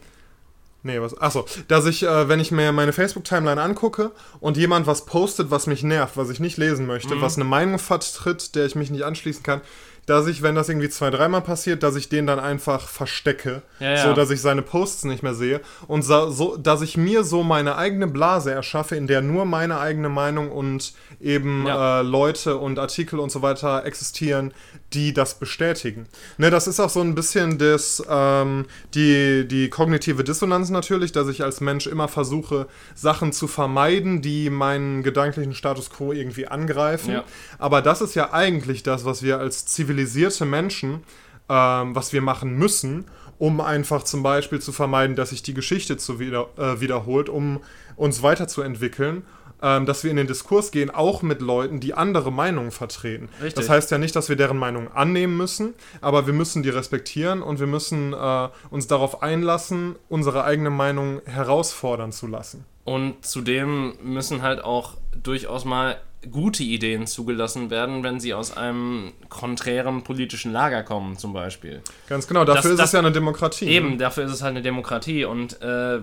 Nee, 0.85 1.01
was. 1.01 1.19
Achso, 1.19 1.47
dass 1.67 1.87
ich, 1.87 2.03
äh, 2.03 2.29
wenn 2.29 2.39
ich 2.39 2.51
mir 2.51 2.71
meine 2.71 2.93
Facebook-Timeline 2.93 3.59
angucke 3.59 4.11
und 4.39 4.55
jemand 4.55 4.85
was 4.85 5.05
postet, 5.05 5.49
was 5.49 5.65
mich 5.65 5.81
nervt, 5.81 6.15
was 6.15 6.29
ich 6.29 6.39
nicht 6.39 6.57
lesen 6.57 6.85
möchte, 6.85 7.19
was 7.21 7.37
eine 7.37 7.43
Meinung 7.43 7.79
vertritt, 7.79 8.53
der 8.53 8.67
ich 8.67 8.75
mich 8.75 8.91
nicht 8.91 9.01
anschließen 9.01 9.41
kann, 9.41 9.61
dass 10.05 10.27
ich, 10.27 10.41
wenn 10.41 10.55
das 10.55 10.69
irgendwie 10.69 10.89
zwei, 10.89 11.09
dreimal 11.09 11.41
passiert, 11.41 11.81
dass 11.83 11.95
ich 11.95 12.09
den 12.09 12.27
dann 12.27 12.39
einfach 12.39 12.87
verstecke, 12.87 13.61
Ja, 13.79 13.91
ja. 13.93 14.03
so 14.03 14.13
dass 14.13 14.29
ich 14.29 14.41
seine 14.41 14.61
Posts 14.61 15.05
nicht 15.05 15.23
mehr 15.23 15.33
sehe 15.33 15.61
und 15.87 16.03
so, 16.03 16.29
so, 16.29 16.57
dass 16.57 16.81
ich 16.81 16.95
mir 16.97 17.23
so 17.23 17.41
meine 17.43 17.75
eigene 17.77 18.07
Blase 18.07 18.51
erschaffe, 18.51 18.95
in 18.95 19.07
der 19.07 19.21
nur 19.21 19.45
meine 19.45 19.79
eigene 19.79 20.09
Meinung 20.09 20.51
und 20.51 20.93
eben 21.19 21.65
Ja. 21.65 21.99
äh, 21.99 22.03
Leute 22.03 22.57
und 22.57 22.77
Artikel 22.79 23.19
und 23.19 23.31
so 23.31 23.41
weiter 23.41 23.83
existieren, 23.85 24.53
die 24.93 25.13
das 25.13 25.39
bestätigen. 25.39 26.05
Ne, 26.37 26.51
das 26.51 26.67
ist 26.67 26.79
auch 26.79 26.89
so 26.89 27.01
ein 27.01 27.15
bisschen 27.15 27.57
das, 27.57 28.03
ähm, 28.07 28.65
die, 28.93 29.47
die 29.47 29.69
kognitive 29.69 30.23
Dissonanz 30.23 30.69
natürlich, 30.69 31.11
dass 31.11 31.27
ich 31.27 31.43
als 31.43 31.59
Mensch 31.61 31.87
immer 31.87 32.07
versuche, 32.07 32.67
Sachen 32.93 33.33
zu 33.33 33.47
vermeiden, 33.47 34.21
die 34.21 34.49
meinen 34.49 35.03
gedanklichen 35.03 35.53
Status 35.55 35.89
quo 35.89 36.11
irgendwie 36.13 36.47
angreifen. 36.47 37.21
Aber 37.57 37.81
das 37.81 38.01
ist 38.01 38.15
ja 38.15 38.31
eigentlich 38.33 38.83
das, 38.83 39.03
was 39.05 39.23
wir 39.23 39.39
als 39.39 39.65
zivilisierte 39.95 40.45
Menschen, 40.45 41.03
ähm, 41.49 41.95
was 41.95 42.11
wir 42.13 42.21
machen 42.21 42.57
müssen, 42.57 43.05
um 43.37 43.61
einfach 43.61 44.03
zum 44.03 44.23
Beispiel 44.23 44.59
zu 44.59 44.71
vermeiden, 44.71 45.15
dass 45.15 45.29
sich 45.29 45.43
die 45.43 45.53
Geschichte 45.53 45.97
zu 45.97 46.19
wieder, 46.19 46.47
äh, 46.57 46.79
wiederholt, 46.79 47.29
um 47.29 47.61
uns 47.95 48.23
weiterzuentwickeln 48.23 49.23
ähm, 49.61 49.85
dass 49.85 50.03
wir 50.03 50.11
in 50.11 50.17
den 50.17 50.27
Diskurs 50.27 50.69
gehen, 50.69 50.89
auch 50.89 51.21
mit 51.21 51.41
Leuten, 51.41 51.79
die 51.79 51.93
andere 51.93 52.29
Meinungen 52.29 52.71
vertreten. 52.71 53.29
Richtig. 53.41 53.53
Das 53.53 53.69
heißt 53.69 53.89
ja 53.89 53.97
nicht, 53.97 54.15
dass 54.15 54.27
wir 54.27 54.35
deren 54.35 54.57
Meinung 54.57 54.91
annehmen 54.91 55.37
müssen, 55.37 55.73
aber 56.01 56.27
wir 56.27 56.33
müssen 56.33 56.61
die 56.61 56.69
respektieren 56.69 57.41
und 57.41 57.59
wir 57.59 57.65
müssen 57.65 58.11
äh, 58.11 58.49
uns 58.69 58.87
darauf 58.87 59.23
einlassen, 59.23 59.95
unsere 60.09 60.43
eigene 60.43 60.71
Meinung 60.71 61.21
herausfordern 61.25 62.11
zu 62.11 62.27
lassen. 62.27 62.65
Und 62.83 63.25
zudem 63.25 63.93
müssen 64.03 64.41
halt 64.41 64.61
auch 64.61 64.97
durchaus 65.23 65.63
mal 65.63 65.97
gute 66.31 66.63
Ideen 66.63 67.07
zugelassen 67.07 67.69
werden, 67.69 68.03
wenn 68.03 68.19
sie 68.19 68.33
aus 68.33 68.55
einem 68.55 69.13
konträren 69.29 70.03
politischen 70.03 70.51
Lager 70.51 70.83
kommen, 70.83 71.17
zum 71.17 71.33
Beispiel. 71.33 71.81
Ganz 72.07 72.27
genau, 72.27 72.45
dafür 72.45 72.61
das, 72.61 72.71
ist 72.71 72.79
das, 72.79 72.85
es 72.87 72.93
ja 72.93 72.99
eine 72.99 73.11
Demokratie. 73.11 73.65
Eben, 73.65 73.91
ne? 73.91 73.97
dafür 73.97 74.25
ist 74.25 74.31
es 74.31 74.41
halt 74.41 74.51
eine 74.51 74.61
Demokratie. 74.61 75.25
Und 75.25 75.61
äh, 75.61 75.99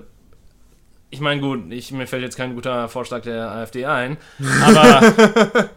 ich 1.10 1.20
meine, 1.20 1.40
gut, 1.40 1.70
ich, 1.70 1.92
mir 1.92 2.06
fällt 2.06 2.22
jetzt 2.22 2.36
kein 2.36 2.54
guter 2.54 2.88
Vorschlag 2.88 3.22
der 3.22 3.50
AfD 3.50 3.86
ein, 3.86 4.16
aber 4.62 5.70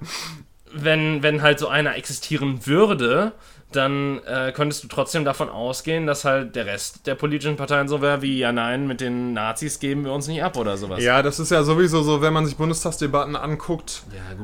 wenn, 0.73 1.23
wenn 1.23 1.41
halt 1.41 1.60
so 1.60 1.67
einer 1.67 1.95
existieren 1.95 2.65
würde, 2.65 3.34
dann 3.75 4.19
äh, 4.25 4.51
könntest 4.53 4.83
du 4.83 4.88
trotzdem 4.88 5.25
davon 5.25 5.49
ausgehen, 5.49 6.07
dass 6.07 6.25
halt 6.25 6.55
der 6.55 6.65
Rest 6.65 7.07
der 7.07 7.15
politischen 7.15 7.55
Parteien 7.55 7.88
so 7.88 8.01
wäre 8.01 8.21
wie, 8.21 8.38
ja 8.38 8.51
nein, 8.51 8.88
mit 8.88 9.01
den 9.01 9.33
Nazis 9.33 9.79
geben 9.79 10.05
wir 10.05 10.13
uns 10.13 10.27
nicht 10.27 10.43
ab 10.43 10.57
oder 10.57 10.77
sowas. 10.77 11.03
Ja, 11.03 11.21
das 11.21 11.39
ist 11.39 11.51
ja 11.51 11.63
sowieso 11.63 12.01
so, 12.03 12.21
wenn 12.21 12.33
man 12.33 12.45
sich 12.45 12.55
Bundestagsdebatten 12.55 13.35
anguckt, 13.35 14.03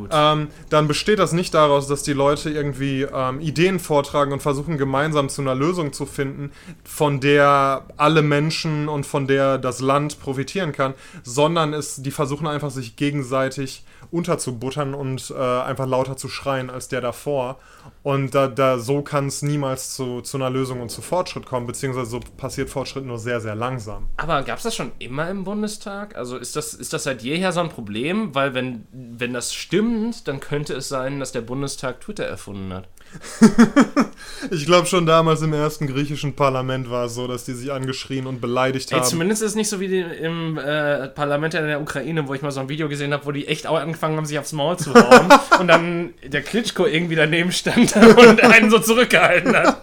ja, 0.10 0.34
ähm, 0.34 0.48
dann 0.70 0.88
besteht 0.88 1.20
das 1.20 1.34
nicht 1.34 1.54
daraus, 1.54 1.88
dass 1.88 2.04
die 2.04 2.14
Leute 2.14 2.50
irgendwie 2.50 3.04
ähm, 3.04 3.40
Ideen 3.40 3.80
vortragen 3.80 4.34
und 4.34 4.42
versuchen 4.42 4.78
gemeinsam 4.78 5.30
zu 5.30 5.42
einer 5.42 5.56
Lösung 5.56 5.94
zu 5.94 6.06
finden, 6.06 6.52
von 6.84 7.20
der 7.20 7.86
alle 7.98 8.22
Menschen 8.22 8.90
und 8.90 9.06
von 9.06 9.28
der 9.28 9.58
das 9.58 9.80
Land 9.80 10.20
profitieren 10.20 10.72
kann, 10.72 10.94
sondern 11.24 11.74
es, 11.74 12.02
die 12.02 12.12
versuchen 12.12 12.48
einfach 12.48 12.72
sich 12.72 12.96
gegenseitig 12.96 13.84
unterzubuttern 14.12 14.94
und 14.94 15.32
äh, 15.32 15.42
einfach 15.42 15.88
lauter 15.88 16.18
zu 16.18 16.28
schreien 16.28 16.70
als 16.70 16.88
der 16.88 17.02
davor. 17.02 17.60
Und 18.04 18.36
da, 18.36 18.48
da 18.48 18.80
so 18.80 19.02
kann 19.02 19.21
es 19.28 19.42
niemals 19.42 19.94
zu, 19.96 20.22
zu 20.22 20.38
einer 20.38 20.50
Lösung 20.50 20.82
und 20.82 20.90
zu 20.90 21.02
Fortschritt 21.02 21.46
kommen, 21.46 21.68
beziehungsweise 21.68 22.10
so 22.10 22.20
passiert 22.38 22.70
Fortschritt 22.70 23.06
nur 23.06 23.20
sehr, 23.20 23.42
sehr 23.42 23.56
langsam. 23.56 24.10
Aber 24.18 24.44
gab 24.44 24.58
es 24.58 24.64
das 24.64 24.76
schon 24.76 24.92
immer 25.00 25.30
im 25.30 25.44
Bundestag? 25.44 26.16
Also 26.16 26.38
ist 26.38 26.56
das, 26.56 26.74
ist 26.74 26.94
das 26.94 27.04
seit 27.04 27.22
jeher 27.22 27.52
so 27.52 27.60
ein 27.60 27.70
Problem? 27.70 28.34
Weil 28.36 28.54
wenn, 28.54 28.88
wenn 28.92 29.34
das 29.34 29.54
stimmt, 29.54 30.28
dann 30.28 30.40
könnte 30.40 30.74
es 30.74 30.90
sein, 30.90 31.20
dass 31.20 31.32
der 31.32 31.42
Bundestag 31.42 32.02
Twitter 32.02 32.26
erfunden 32.26 32.74
hat. 32.74 32.88
ich 34.52 34.66
glaube 34.66 34.88
schon 34.88 35.06
damals 35.06 35.42
im 35.42 35.54
ersten 35.54 35.88
griechischen 35.88 36.36
Parlament 36.36 36.90
war 36.90 37.06
es 37.06 37.16
so, 37.16 37.28
dass 37.28 37.44
die 37.44 37.54
sich 37.54 37.72
angeschrien 37.72 38.28
und 38.28 38.42
beleidigt 38.42 38.92
haben. 38.92 39.02
Ey, 39.02 39.08
zumindest 39.08 39.42
ist 39.42 39.50
es 39.50 39.56
nicht 39.56 39.70
so 39.70 39.80
wie 39.80 40.00
im 40.00 40.58
äh, 40.58 41.08
Parlament 41.10 41.54
in 41.54 41.66
der 41.66 41.82
Ukraine, 41.82 42.28
wo 42.28 42.34
ich 42.34 42.42
mal 42.42 42.52
so 42.52 42.62
ein 42.62 42.70
Video 42.70 42.88
gesehen 42.90 43.14
habe, 43.14 43.26
wo 43.26 43.32
die 43.32 43.48
echt 43.48 43.68
auch 43.68 43.80
angefangen 43.80 44.18
haben, 44.18 44.26
sich 44.26 44.40
aufs 44.40 44.54
Maul 44.54 44.78
zu 44.78 44.94
hauen 44.94 45.30
und 45.60 45.68
dann 45.68 46.14
der 46.26 46.42
Klitschko 46.42 46.86
irgendwie 46.86 47.16
daneben 47.16 47.52
stand 47.52 47.96
und 47.96 48.42
einen 48.44 48.70
so 48.70 48.80
zurückgehalten 48.80 49.56
hat. 49.56 49.78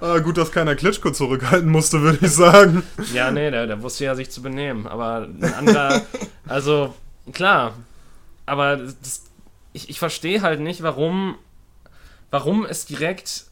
Ah, 0.00 0.18
gut, 0.18 0.36
dass 0.36 0.52
keiner 0.52 0.76
Klitschko 0.76 1.10
zurückhalten 1.10 1.70
musste, 1.70 2.00
würde 2.02 2.24
ich 2.24 2.32
sagen. 2.32 2.82
Ja, 3.14 3.30
nee, 3.30 3.50
der, 3.50 3.66
der 3.66 3.82
wusste 3.82 4.04
ja 4.04 4.14
sich 4.14 4.30
zu 4.30 4.42
benehmen. 4.42 4.86
Aber 4.86 5.28
ein 5.28 5.54
anderer, 5.54 6.02
also 6.46 6.94
klar, 7.32 7.74
aber 8.46 8.76
das, 8.76 9.22
ich, 9.72 9.90
ich 9.90 9.98
verstehe 9.98 10.42
halt 10.42 10.60
nicht, 10.60 10.82
warum 10.82 11.36
warum 12.30 12.66
es 12.66 12.86
direkt. 12.86 13.44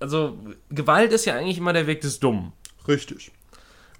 Also, 0.00 0.38
Gewalt 0.70 1.12
ist 1.12 1.24
ja 1.24 1.34
eigentlich 1.34 1.58
immer 1.58 1.72
der 1.72 1.86
Weg 1.86 2.00
des 2.00 2.20
Dummen. 2.20 2.52
Richtig. 2.86 3.32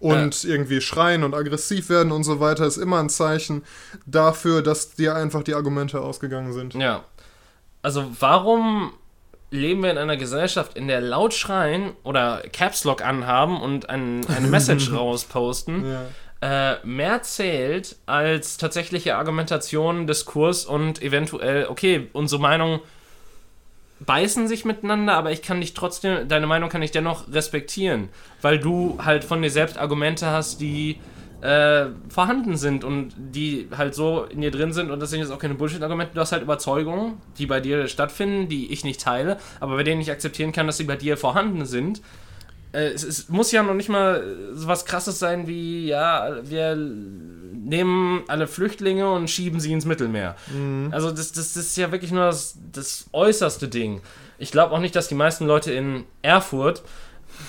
Und 0.00 0.44
äh, 0.44 0.48
irgendwie 0.48 0.80
schreien 0.80 1.24
und 1.24 1.34
aggressiv 1.34 1.88
werden 1.88 2.12
und 2.12 2.24
so 2.24 2.38
weiter 2.40 2.66
ist 2.66 2.76
immer 2.76 3.00
ein 3.00 3.08
Zeichen 3.08 3.64
dafür, 4.06 4.62
dass 4.62 4.94
dir 4.94 5.16
einfach 5.16 5.42
die 5.42 5.54
Argumente 5.54 6.00
ausgegangen 6.00 6.52
sind. 6.52 6.74
Ja. 6.74 7.04
Also, 7.82 8.06
warum 8.20 8.92
leben 9.50 9.82
wir 9.82 9.90
in 9.90 9.98
einer 9.98 10.16
Gesellschaft, 10.16 10.76
in 10.76 10.88
der 10.88 11.00
laut 11.00 11.34
schreien 11.34 11.92
oder 12.02 12.42
Caps 12.52 12.84
Lock 12.84 13.02
anhaben 13.02 13.60
und 13.60 13.88
ein, 13.88 14.26
eine 14.28 14.46
Message 14.48 14.92
rausposten 14.92 15.84
ja. 16.42 16.72
äh, 16.72 16.86
mehr 16.86 17.22
zählt 17.22 17.96
als 18.06 18.58
tatsächliche 18.58 19.16
Argumentation, 19.16 20.06
Diskurs 20.06 20.66
und 20.66 21.02
eventuell, 21.02 21.66
okay, 21.68 22.08
unsere 22.12 22.40
Meinung 22.40 22.80
beißen 24.00 24.48
sich 24.48 24.64
miteinander, 24.64 25.14
aber 25.14 25.32
ich 25.32 25.42
kann 25.42 25.60
dich 25.60 25.74
trotzdem, 25.74 26.28
deine 26.28 26.46
Meinung 26.46 26.68
kann 26.68 26.82
ich 26.82 26.90
dennoch 26.90 27.32
respektieren, 27.32 28.08
weil 28.42 28.58
du 28.58 28.98
halt 29.04 29.24
von 29.24 29.42
dir 29.42 29.50
selbst 29.50 29.78
Argumente 29.78 30.26
hast, 30.26 30.60
die 30.60 31.00
äh, 31.40 31.86
vorhanden 32.08 32.56
sind 32.56 32.84
und 32.84 33.14
die 33.16 33.68
halt 33.76 33.94
so 33.94 34.24
in 34.24 34.40
dir 34.40 34.50
drin 34.50 34.72
sind 34.72 34.90
und 34.90 35.00
das 35.00 35.10
sind 35.10 35.20
jetzt 35.20 35.30
auch 35.30 35.38
keine 35.38 35.54
Bullshit-Argumente, 35.54 36.14
du 36.14 36.20
hast 36.20 36.32
halt 36.32 36.42
Überzeugungen, 36.42 37.20
die 37.38 37.46
bei 37.46 37.60
dir 37.60 37.86
stattfinden, 37.86 38.48
die 38.48 38.72
ich 38.72 38.84
nicht 38.84 39.00
teile, 39.00 39.38
aber 39.60 39.76
bei 39.76 39.82
denen 39.84 40.00
ich 40.00 40.10
akzeptieren 40.10 40.52
kann, 40.52 40.66
dass 40.66 40.78
sie 40.78 40.84
bei 40.84 40.96
dir 40.96 41.16
vorhanden 41.16 41.64
sind. 41.64 42.02
Äh, 42.72 42.88
es, 42.88 43.02
es, 43.02 43.28
muss 43.28 43.52
ja 43.52 43.62
noch 43.62 43.74
nicht 43.74 43.88
mal 43.88 44.36
so 44.52 44.68
was 44.68 44.84
krasses 44.84 45.18
sein 45.18 45.46
wie, 45.46 45.86
ja, 45.86 46.38
wir 46.42 46.76
nehmen 46.76 48.24
alle 48.28 48.46
Flüchtlinge 48.46 49.10
und 49.10 49.28
schieben 49.28 49.60
sie 49.60 49.72
ins 49.72 49.84
Mittelmeer. 49.84 50.36
Mhm. 50.52 50.88
Also 50.92 51.10
das, 51.10 51.32
das, 51.32 51.54
das, 51.54 51.64
ist 51.64 51.76
ja 51.76 51.92
wirklich 51.92 52.12
nur 52.12 52.26
das, 52.26 52.56
das 52.72 53.06
äußerste 53.12 53.68
Ding. 53.68 54.00
Ich 54.38 54.52
glaube 54.52 54.74
auch 54.74 54.80
nicht, 54.80 54.94
dass 54.96 55.08
die 55.08 55.14
meisten 55.14 55.46
Leute 55.46 55.72
in 55.72 56.04
Erfurt 56.22 56.82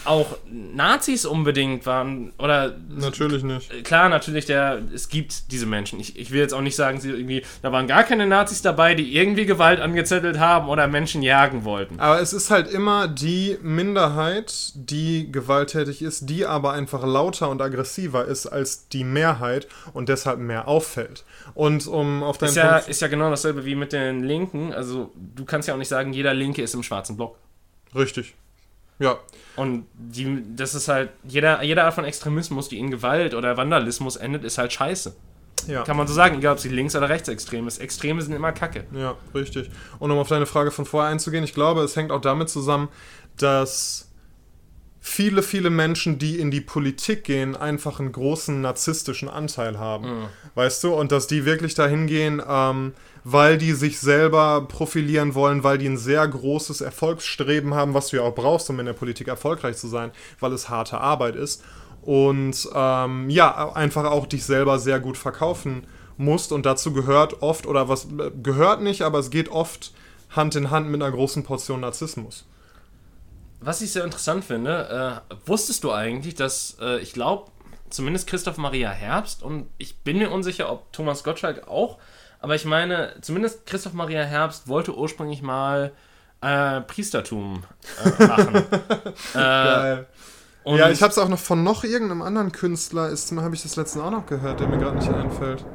auch 0.06 0.38
Nazis 0.50 1.26
unbedingt 1.26 1.86
waren 1.86 2.32
oder 2.38 2.76
natürlich 2.90 3.44
nicht. 3.44 3.84
Klar, 3.84 4.10
natürlich 4.10 4.46
der 4.46 4.82
es 4.94 5.10
gibt 5.10 5.52
diese 5.52 5.66
Menschen. 5.66 6.00
Ich, 6.00 6.18
ich 6.18 6.32
will 6.32 6.40
jetzt 6.40 6.54
auch 6.54 6.62
nicht 6.62 6.76
sagen, 6.76 7.00
sie 7.00 7.10
irgendwie 7.10 7.44
da 7.62 7.72
waren 7.72 7.88
gar 7.88 8.04
keine 8.04 8.26
Nazis 8.26 8.62
dabei, 8.62 8.96
die 8.96 9.16
irgendwie 9.16 9.46
Gewalt 9.46 9.80
angezettelt 9.80 10.40
haben 10.40 10.70
oder 10.70 10.88
Menschen 10.88 11.22
jagen 11.22 11.64
wollten. 11.64 12.00
Aber 12.00 12.22
es 12.22 12.34
ist 12.34 12.50
halt 12.50 12.72
immer 12.72 13.08
die 13.08 13.58
Minderheit, 13.62 14.72
die 14.76 15.32
gewalttätig 15.32 16.02
ist, 16.02 16.30
die 16.30 16.46
aber 16.46 16.74
einfach 16.74 17.06
lauter 17.06 17.50
und 17.50 17.62
aggressiver 17.62 18.26
ist 18.26 18.48
als 18.48 18.88
die 18.90 19.04
Mehrheit 19.04 19.68
und 19.94 20.10
deshalb 20.10 20.40
mehr 20.40 20.68
auffällt. 20.68 21.26
Und 21.54 21.88
um 21.88 22.24
auf 22.24 22.38
deinen 22.38 22.50
ist 22.50 22.56
ja, 22.56 22.78
ist 22.78 23.02
ja 23.02 23.08
genau 23.08 23.30
dasselbe 23.30 23.66
wie 23.66 23.76
mit 23.76 23.94
den 23.94 24.24
Linken, 24.24 24.74
also 24.74 25.12
du 25.16 25.46
kannst 25.46 25.68
ja 25.68 25.74
auch 25.74 25.78
nicht 25.78 25.88
sagen, 25.90 26.14
jeder 26.14 26.34
Linke 26.34 26.62
ist 26.62 26.74
im 26.74 26.84
schwarzen 26.84 27.18
Block. 27.18 27.38
Richtig. 27.96 28.36
Ja. 29.00 29.18
Und 29.56 29.86
die, 29.94 30.44
das 30.56 30.76
ist 30.76 30.88
halt, 30.88 31.10
jeder, 31.24 31.64
jede 31.64 31.84
Art 31.84 31.94
von 31.94 32.06
Extremismus, 32.06 32.70
die 32.70 32.78
in 32.78 32.92
Gewalt 32.92 33.34
oder 33.34 33.58
Vandalismus 33.58 34.16
endet, 34.16 34.44
ist 34.44 34.58
halt 34.58 34.72
scheiße. 34.72 35.16
Ja. 35.68 35.84
Kann 35.84 35.98
man 35.98 36.08
so 36.08 36.14
sagen, 36.14 36.38
egal 36.38 36.54
ob 36.54 36.60
sie 36.60 36.70
links- 36.70 36.96
oder 36.96 37.10
rechtsextrem 37.10 37.68
ist. 37.68 37.80
Extreme 37.80 38.22
sind 38.22 38.34
immer 38.34 38.52
Kacke. 38.52 38.86
Ja, 38.94 39.16
richtig. 39.36 39.70
Und 40.00 40.12
um 40.12 40.18
auf 40.18 40.30
deine 40.30 40.46
Frage 40.46 40.72
von 40.72 40.86
vorher 40.86 41.12
einzugehen, 41.12 41.44
ich 41.44 41.54
glaube, 41.54 41.82
es 41.82 41.96
hängt 41.96 42.12
auch 42.12 42.22
damit 42.22 42.50
zusammen, 42.50 42.88
dass 43.38 44.09
viele, 45.02 45.44
viele 45.44 45.70
Menschen, 45.70 46.20
die 46.20 46.40
in 46.40 46.52
die 46.52 46.62
Politik 46.62 47.24
gehen, 47.24 47.56
einfach 47.56 48.00
einen 48.00 48.12
großen 48.12 48.62
narzisstischen 48.62 49.30
Anteil 49.30 49.80
haben. 49.80 50.06
Mhm. 50.06 50.26
Weißt 50.56 50.84
du? 50.84 50.94
Und 50.94 51.12
dass 51.12 51.28
die 51.28 51.46
wirklich 51.46 51.74
dahin 51.74 52.08
gehen, 52.08 52.42
ähm, 52.48 52.94
weil 53.24 53.58
die 53.58 53.74
sich 53.74 54.00
selber 54.00 54.66
profilieren 54.68 55.36
wollen, 55.36 55.64
weil 55.64 55.78
die 55.78 55.88
ein 55.88 55.98
sehr 55.98 56.28
großes 56.28 56.82
Erfolgsstreben 56.82 57.74
haben, 57.74 57.94
was 57.94 58.10
du 58.10 58.18
ja 58.18 58.24
auch 58.24 58.36
brauchst, 58.36 58.70
um 58.70 58.80
in 58.80 58.86
der 58.86 58.94
Politik 58.94 59.28
erfolgreich 59.28 59.78
zu 59.78 59.88
sein, 59.88 60.12
weil 60.40 60.54
es 60.54 60.70
harte 60.70 61.00
Arbeit 61.00 61.36
ist. 61.36 61.64
Und 62.02 62.68
ähm, 62.74 63.30
ja, 63.30 63.74
einfach 63.74 64.06
auch 64.06 64.26
dich 64.26 64.44
selber 64.46 64.80
sehr 64.80 65.00
gut 65.00 65.18
verkaufen 65.18 65.86
musst. 66.18 66.52
Und 66.52 66.66
dazu 66.66 66.92
gehört 66.92 67.42
oft, 67.42 67.66
oder 67.66 67.88
was 67.88 68.06
äh, 68.06 68.32
gehört 68.42 68.82
nicht, 68.82 69.02
aber 69.02 69.20
es 69.20 69.30
geht 69.30 69.50
oft 69.50 69.94
Hand 70.30 70.56
in 70.56 70.72
Hand 70.72 70.90
mit 70.90 71.02
einer 71.02 71.12
großen 71.12 71.44
Portion 71.44 71.82
Narzissmus 71.82 72.46
was 73.62 73.82
ich 73.82 73.92
sehr 73.92 74.04
interessant 74.04 74.46
finde, 74.46 75.22
äh, 75.30 75.36
wusstest 75.46 75.84
du 75.84 75.92
eigentlich, 75.92 76.36
dass 76.36 76.78
äh, 76.82 77.00
ich 77.00 77.14
glaube, 77.14 77.52
zumindest 77.90 78.28
Christoph 78.28 78.58
Maria 78.58 78.90
Herbst 78.92 79.44
und 79.44 79.68
ich 79.78 79.98
bin 80.00 80.18
mir 80.18 80.32
unsicher, 80.32 80.72
ob 80.72 80.92
Thomas 80.94 81.24
Gottschalk 81.24 81.68
auch, 81.68 81.98
aber 82.40 82.56
ich 82.56 82.66
meine, 82.66 83.14
zumindest 83.22 83.66
Christoph 83.66 83.94
Maria 83.94 84.24
Herbst 84.24 84.68
wollte 84.68 84.96
ursprünglich 84.96 85.42
mal 85.42 85.92
äh, 86.42 86.82
Priestertum 86.82 87.64
äh, 88.04 88.26
machen. 88.26 88.64
Äh, 89.34 89.38
Geil. 89.38 90.08
ja, 90.66 90.90
ich 90.90 91.02
habe 91.02 91.12
es 91.12 91.18
auch 91.18 91.30
noch 91.30 91.40
von 91.40 91.64
noch 91.64 91.84
irgendeinem 91.84 92.22
anderen 92.22 92.52
Künstler, 92.52 93.12
habe 93.12 93.56
ich 93.56 93.64
das 93.64 93.76
letzte 93.76 94.04
auch 94.04 94.12
noch 94.12 94.26
gehört, 94.26 94.60
der 94.60 94.68
mir 94.68 94.78
gerade 94.78 94.98
nicht 94.98 95.10
einfällt. 95.10 95.66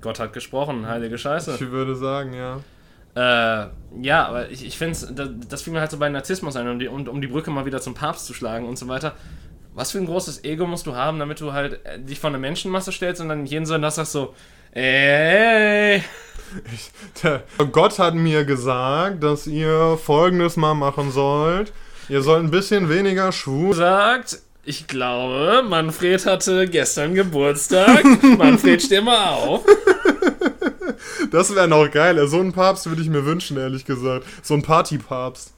Gott 0.00 0.18
hat 0.18 0.32
gesprochen, 0.32 0.86
heilige 0.86 1.16
Scheiße. 1.18 1.54
Ich 1.54 1.70
würde 1.70 1.94
sagen, 1.96 2.32
ja. 2.34 2.60
Äh, 3.14 3.66
ja, 4.00 4.26
aber 4.26 4.50
ich, 4.50 4.64
ich 4.64 4.78
finde, 4.78 4.98
das, 5.12 5.28
das 5.48 5.62
fiel 5.62 5.72
mir 5.72 5.80
halt 5.80 5.90
so 5.90 5.98
bei 5.98 6.08
Narzissmus 6.08 6.56
ein, 6.56 6.68
um 6.68 6.78
die, 6.78 6.88
um, 6.88 7.06
um 7.08 7.20
die 7.20 7.26
Brücke 7.26 7.50
mal 7.50 7.66
wieder 7.66 7.80
zum 7.80 7.94
Papst 7.94 8.26
zu 8.26 8.32
schlagen 8.32 8.66
und 8.66 8.78
so 8.78 8.88
weiter. 8.88 9.14
Was 9.74 9.92
für 9.92 9.98
ein 9.98 10.06
großes 10.06 10.44
Ego 10.44 10.66
musst 10.66 10.86
du 10.86 10.94
haben, 10.94 11.18
damit 11.18 11.40
du 11.40 11.52
halt 11.52 11.84
äh, 11.84 11.98
dich 11.98 12.20
von 12.20 12.32
der 12.32 12.40
Menschenmasse 12.40 12.92
stellst 12.92 13.20
und 13.20 13.28
dann 13.28 13.46
jeden 13.46 13.66
so 13.66 13.76
das 13.78 13.96
sagst 13.96 14.12
so, 14.12 14.34
ey. 14.72 16.02
Ich, 16.74 16.90
der 17.22 17.42
Gott 17.70 17.98
hat 17.98 18.14
mir 18.14 18.44
gesagt, 18.44 19.22
dass 19.22 19.46
ihr 19.46 19.98
folgendes 20.02 20.56
mal 20.56 20.74
machen 20.74 21.10
sollt. 21.10 21.72
Ihr 22.08 22.22
sollt 22.22 22.44
ein 22.44 22.50
bisschen 22.50 22.90
weniger 22.90 23.32
schwul. 23.32 23.74
Sagt, 23.74 24.40
ich 24.64 24.86
glaube, 24.86 25.64
Manfred 25.66 26.26
hatte 26.26 26.68
gestern 26.68 27.14
Geburtstag. 27.14 28.04
Manfred, 28.38 28.82
steh 28.82 29.00
mal 29.00 29.34
auf. 29.34 29.64
Das 31.30 31.54
wäre 31.54 31.68
noch 31.68 31.90
geil. 31.90 32.26
So 32.26 32.40
einen 32.40 32.52
Papst 32.52 32.86
würde 32.86 33.02
ich 33.02 33.08
mir 33.08 33.24
wünschen, 33.24 33.56
ehrlich 33.56 33.84
gesagt. 33.84 34.26
So 34.42 34.54
ein 34.54 34.62
Partypapst. 34.62 35.52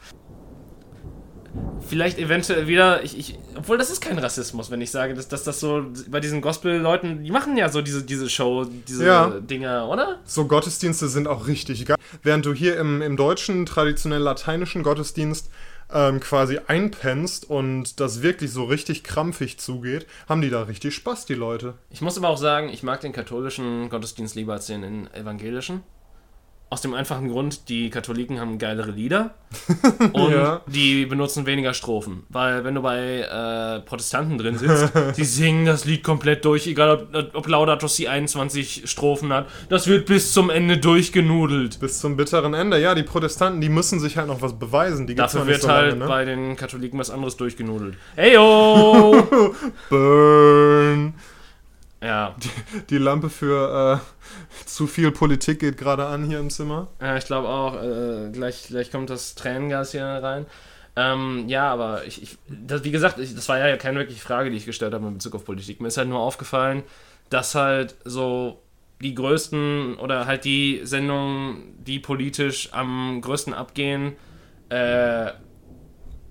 Vielleicht 1.86 2.18
eventuell 2.18 2.66
wieder, 2.66 3.04
ich, 3.04 3.16
ich, 3.16 3.38
obwohl 3.56 3.78
das 3.78 3.90
ist 3.90 4.00
kein 4.00 4.18
Rassismus, 4.18 4.70
wenn 4.70 4.80
ich 4.80 4.90
sage, 4.90 5.14
dass, 5.14 5.28
dass 5.28 5.44
das 5.44 5.60
so 5.60 5.84
bei 6.08 6.18
diesen 6.18 6.40
Gospel-Leuten, 6.40 7.22
die 7.22 7.30
machen 7.30 7.56
ja 7.56 7.68
so 7.68 7.80
diese, 7.82 8.02
diese 8.02 8.28
Show, 8.28 8.64
diese 8.64 9.04
Ja. 9.06 9.28
Dinger, 9.38 9.88
oder? 9.88 10.18
So 10.24 10.46
Gottesdienste 10.46 11.08
sind 11.08 11.28
auch 11.28 11.46
richtig 11.46 11.86
geil. 11.86 11.96
Während 12.22 12.46
du 12.46 12.54
hier 12.54 12.76
im, 12.78 13.02
im 13.02 13.16
deutschen, 13.16 13.66
traditionell 13.66 14.20
lateinischen 14.22 14.82
Gottesdienst 14.82 15.50
ähm, 15.92 16.20
quasi 16.20 16.58
einpennst 16.66 17.48
und 17.48 18.00
das 18.00 18.22
wirklich 18.22 18.50
so 18.50 18.64
richtig 18.64 19.04
krampfig 19.04 19.58
zugeht, 19.58 20.06
haben 20.28 20.40
die 20.40 20.50
da 20.50 20.62
richtig 20.62 20.94
Spaß, 20.94 21.26
die 21.26 21.34
Leute. 21.34 21.74
Ich 21.90 22.00
muss 22.00 22.18
aber 22.18 22.28
auch 22.28 22.38
sagen, 22.38 22.68
ich 22.68 22.82
mag 22.82 23.00
den 23.00 23.12
katholischen 23.12 23.88
Gottesdienst 23.88 24.34
lieber 24.34 24.54
als 24.54 24.66
den 24.66 25.12
evangelischen. 25.12 25.82
Aus 26.74 26.80
dem 26.80 26.92
einfachen 26.92 27.28
Grund, 27.28 27.68
die 27.68 27.88
Katholiken 27.88 28.40
haben 28.40 28.58
geilere 28.58 28.90
Lieder 28.90 29.34
und 30.12 30.32
Ja. 30.32 30.60
die 30.66 31.06
benutzen 31.06 31.46
weniger 31.46 31.72
Strophen. 31.72 32.24
Weil 32.30 32.64
wenn 32.64 32.74
du 32.74 32.82
bei 32.82 33.20
äh, 33.20 33.78
Protestanten 33.86 34.38
drin 34.38 34.58
sitzt, 34.58 34.90
die 35.16 35.22
singen 35.24 35.66
das 35.66 35.84
Lied 35.84 36.02
komplett 36.02 36.44
durch, 36.44 36.66
egal 36.66 37.06
ob, 37.12 37.32
ob 37.36 37.46
Laudato 37.46 37.86
Si 37.86 38.08
21 38.08 38.90
Strophen 38.90 39.32
hat. 39.32 39.46
Das 39.68 39.86
wird 39.86 40.06
bis 40.06 40.32
zum 40.32 40.50
Ende 40.50 40.78
durchgenudelt. 40.78 41.78
Bis 41.78 42.00
zum 42.00 42.16
bitteren 42.16 42.54
Ende. 42.54 42.80
Ja, 42.80 42.96
die 42.96 43.04
Protestanten, 43.04 43.60
die 43.60 43.68
müssen 43.68 44.00
sich 44.00 44.16
halt 44.16 44.26
noch 44.26 44.42
was 44.42 44.58
beweisen. 44.58 45.06
Die 45.06 45.14
Dafür 45.14 45.46
wird 45.46 45.62
so 45.62 45.68
halt 45.68 45.90
lange, 45.90 46.00
ne? 46.00 46.08
bei 46.08 46.24
den 46.24 46.56
Katholiken 46.56 46.98
was 46.98 47.10
anderes 47.10 47.36
durchgenudelt. 47.36 47.94
Heyo! 48.16 49.28
Burn. 49.90 51.14
Ja, 52.04 52.34
Die 52.90 52.98
Lampe 52.98 53.30
für 53.30 54.00
äh, 54.02 54.66
zu 54.66 54.86
viel 54.86 55.10
Politik 55.10 55.60
geht 55.60 55.76
gerade 55.76 56.06
an 56.06 56.24
hier 56.24 56.38
im 56.38 56.50
Zimmer. 56.50 56.88
Ja, 57.00 57.16
ich 57.16 57.24
glaube 57.24 57.48
auch. 57.48 57.82
Äh, 57.82 58.30
gleich, 58.30 58.66
gleich 58.68 58.90
kommt 58.90 59.10
das 59.10 59.34
Tränengas 59.34 59.92
hier 59.92 60.04
rein. 60.04 60.46
Ähm, 60.96 61.48
ja, 61.48 61.72
aber 61.72 62.04
ich, 62.04 62.22
ich 62.22 62.38
das, 62.48 62.84
wie 62.84 62.90
gesagt, 62.90 63.18
ich, 63.18 63.34
das 63.34 63.48
war 63.48 63.58
ja 63.58 63.76
keine 63.76 63.98
wirkliche 63.98 64.20
Frage, 64.20 64.50
die 64.50 64.56
ich 64.56 64.66
gestellt 64.66 64.94
habe 64.94 65.06
in 65.06 65.14
Bezug 65.14 65.34
auf 65.34 65.44
Politik. 65.44 65.80
Mir 65.80 65.88
ist 65.88 65.96
halt 65.96 66.08
nur 66.08 66.20
aufgefallen, 66.20 66.82
dass 67.30 67.54
halt 67.54 67.96
so 68.04 68.60
die 69.00 69.14
größten 69.14 69.96
oder 69.96 70.26
halt 70.26 70.44
die 70.44 70.80
Sendungen, 70.84 71.74
die 71.84 71.98
politisch 71.98 72.68
am 72.72 73.20
größten 73.20 73.52
abgehen, 73.54 74.12
äh, 74.68 75.32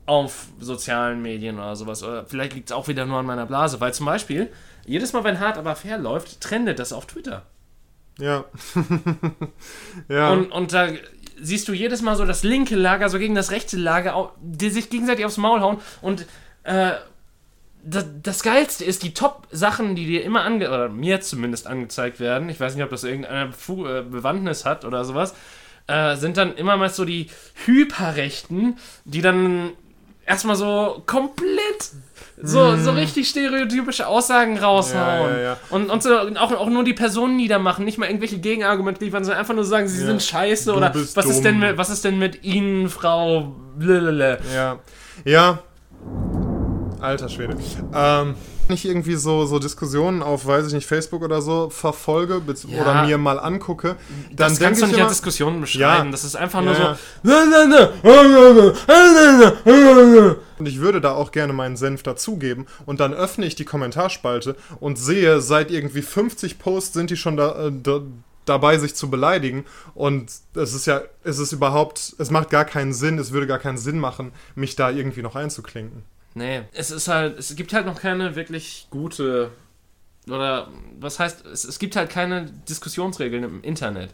auf 0.06 0.48
sozialen 0.60 1.22
Medien 1.22 1.58
oder 1.58 1.76
sowas. 1.76 2.04
Oder 2.04 2.26
vielleicht 2.26 2.54
liegt 2.54 2.70
es 2.70 2.76
auch 2.76 2.88
wieder 2.88 3.06
nur 3.06 3.20
an 3.20 3.26
meiner 3.26 3.46
Blase, 3.46 3.80
weil 3.80 3.94
zum 3.94 4.06
Beispiel, 4.06 4.50
jedes 4.86 5.14
Mal, 5.14 5.24
wenn 5.24 5.40
Hart 5.40 5.58
aber 5.58 5.76
fair 5.76 5.98
läuft, 5.98 6.42
trendet 6.42 6.80
das 6.80 6.94
auf 6.94 7.06
Twitter. 7.06 7.44
Ja. 8.20 8.46
ja. 10.08 10.32
Und, 10.32 10.52
und 10.52 10.74
da 10.74 10.90
siehst 11.42 11.68
du 11.68 11.74
jedes 11.74 12.02
Mal 12.02 12.16
so 12.16 12.26
das 12.26 12.44
linke 12.44 12.76
Lager 12.76 13.10
so 13.10 13.18
gegen 13.18 13.36
das 13.36 13.52
rechte 13.52 13.78
Lager, 13.78 14.32
die 14.42 14.70
sich 14.70 14.90
gegenseitig 14.90 15.26
aufs 15.26 15.38
Maul 15.38 15.62
hauen. 15.62 15.80
Und 16.02 16.26
äh, 16.64 16.92
das, 17.84 18.06
das 18.22 18.44
Geilste 18.44 18.86
ist, 18.86 19.04
die 19.04 19.14
Top-Sachen, 19.14 19.96
die 19.96 20.06
dir 20.06 20.24
immer 20.24 20.44
ange 20.44 20.70
oder 20.70 20.90
mir 20.90 21.22
zumindest 21.22 21.68
angezeigt 21.68 22.20
werden, 22.20 22.50
ich 22.50 22.60
weiß 22.60 22.76
nicht, 22.76 22.84
ob 22.84 22.90
das 22.90 23.04
irgendeine 23.04 23.52
Fu 23.52 23.86
äh, 23.86 24.04
Bewandtnis 24.04 24.66
hat 24.66 24.86
oder 24.86 25.04
sowas, 25.04 25.34
äh, 25.88 26.16
sind 26.16 26.38
dann 26.38 26.56
immer 26.56 26.78
mal 26.78 26.90
so 26.90 27.04
die 27.04 27.28
Hyperrechten, 27.66 28.78
die 29.04 29.22
dann 29.22 29.72
erstmal 30.26 30.56
so 30.56 31.04
komplett 31.06 31.92
so, 32.42 32.76
so 32.78 32.92
richtig 32.92 33.30
stereotypische 33.30 34.08
Aussagen 34.08 34.58
raushauen. 34.58 35.32
Ja, 35.32 35.38
ja, 35.38 35.44
ja. 35.44 35.58
Und, 35.70 35.90
und 35.90 36.04
so, 36.04 36.14
auch, 36.16 36.52
auch 36.52 36.70
nur 36.70 36.84
die 36.84 36.94
Personen 36.94 37.36
niedermachen, 37.36 37.86
nicht 37.86 37.98
mal 37.98 38.08
irgendwelche 38.08 38.40
Gegenargumente 38.40 39.04
liefern, 39.04 39.24
sondern 39.24 39.40
einfach 39.40 39.54
nur 39.54 39.66
sagen, 39.66 39.88
sie 39.88 40.00
sind 40.00 40.22
scheiße 40.22 40.72
Du 40.72 40.78
oder 40.78 40.94
was 40.94 41.26
ist, 41.26 41.44
denn 41.44 41.60
mit, 41.60 41.78
was 41.78 41.90
ist 41.90 42.04
denn 42.04 42.18
mit 42.18 42.44
Ihnen, 42.44 42.90
Frau 42.90 43.56
Blablabla. 43.78 44.38
Ja. 44.54 44.80
Ja. 45.26 45.60
Alter 47.00 47.30
Schwede. 47.30 47.56
Ähm, 47.94 48.36
wenn 48.68 48.76
ich 48.76 48.86
irgendwie 48.86 49.16
so, 49.16 49.46
so 49.46 49.60
Diskussionen 49.60 50.24
auf, 50.24 50.46
weiß 50.46 50.68
ich 50.68 50.74
nicht, 50.74 50.88
Facebook 50.88 51.22
oder 51.22 51.42
so 51.42 51.70
verfolge 51.70 52.42
ja. 52.68 52.82
oder 52.82 53.06
mir 53.06 53.18
mal 53.18 53.40
angucke, 53.40 53.96
dann 54.32 54.52
das 54.52 54.60
kannst 54.60 54.82
du 54.82 54.86
nicht 54.88 54.96
immer, 54.96 55.06
als 55.06 55.14
Diskussion 55.18 55.62
beschreiben. 55.62 56.06
Ja. 56.06 56.12
Das 56.12 56.24
ist 56.24 56.36
einfach 56.36 56.62
nur 56.62 56.74
ja. 56.74 56.98
so. 57.24 57.32
Und 60.60 60.68
ich 60.68 60.80
würde 60.80 61.02
da 61.02 61.14
auch 61.14 61.32
gerne 61.32 61.52
meinen 61.52 61.76
Senf 61.76 62.04
dazugeben. 62.04 62.68
Und 62.86 63.00
dann 63.00 63.14
öffne 63.14 63.46
ich 63.46 63.56
die 63.56 63.66
Kommentarspalte 63.66 64.56
und 64.80 64.98
sehe, 64.98 65.42
seit 65.42 65.72
irgendwie 65.72 66.02
50 66.02 66.60
Posts 66.60 66.94
sind 66.94 67.10
die 67.10 67.18
schon 67.18 67.38
da, 67.38 67.70
da 67.70 68.02
dabei, 68.46 68.78
sich 68.78 68.96
zu 68.96 69.10
beleidigen. 69.10 69.66
Und 69.94 70.32
es 70.56 70.74
ist 70.74 70.86
ja, 70.86 71.02
es 71.24 71.40
ist 71.40 71.52
überhaupt, 71.52 72.16
es 72.18 72.30
macht 72.30 72.50
gar 72.50 72.66
keinen 72.66 72.94
Sinn, 72.94 73.18
es 73.20 73.32
würde 73.32 73.48
gar 73.48 73.60
keinen 73.60 73.78
Sinn 73.78 74.00
machen, 74.00 74.32
mich 74.56 74.76
da 74.76 74.90
irgendwie 74.90 75.22
noch 75.22 75.36
einzuklinken. 75.36 76.04
Nee, 76.36 76.64
es 76.74 76.92
ist 76.92 77.08
halt, 77.08 77.38
es 77.38 77.56
gibt 77.56 77.74
halt 77.74 77.86
noch 77.86 78.00
keine 78.00 78.36
wirklich 78.36 78.88
gute, 78.90 79.52
oder 80.28 80.68
was 81.00 81.20
heißt, 81.20 81.46
es, 81.46 81.64
es 81.64 81.80
gibt 81.80 81.96
halt 81.96 82.10
keine 82.10 82.46
Diskussionsregeln 82.68 83.44
im 83.44 83.64
Internet. 83.64 84.10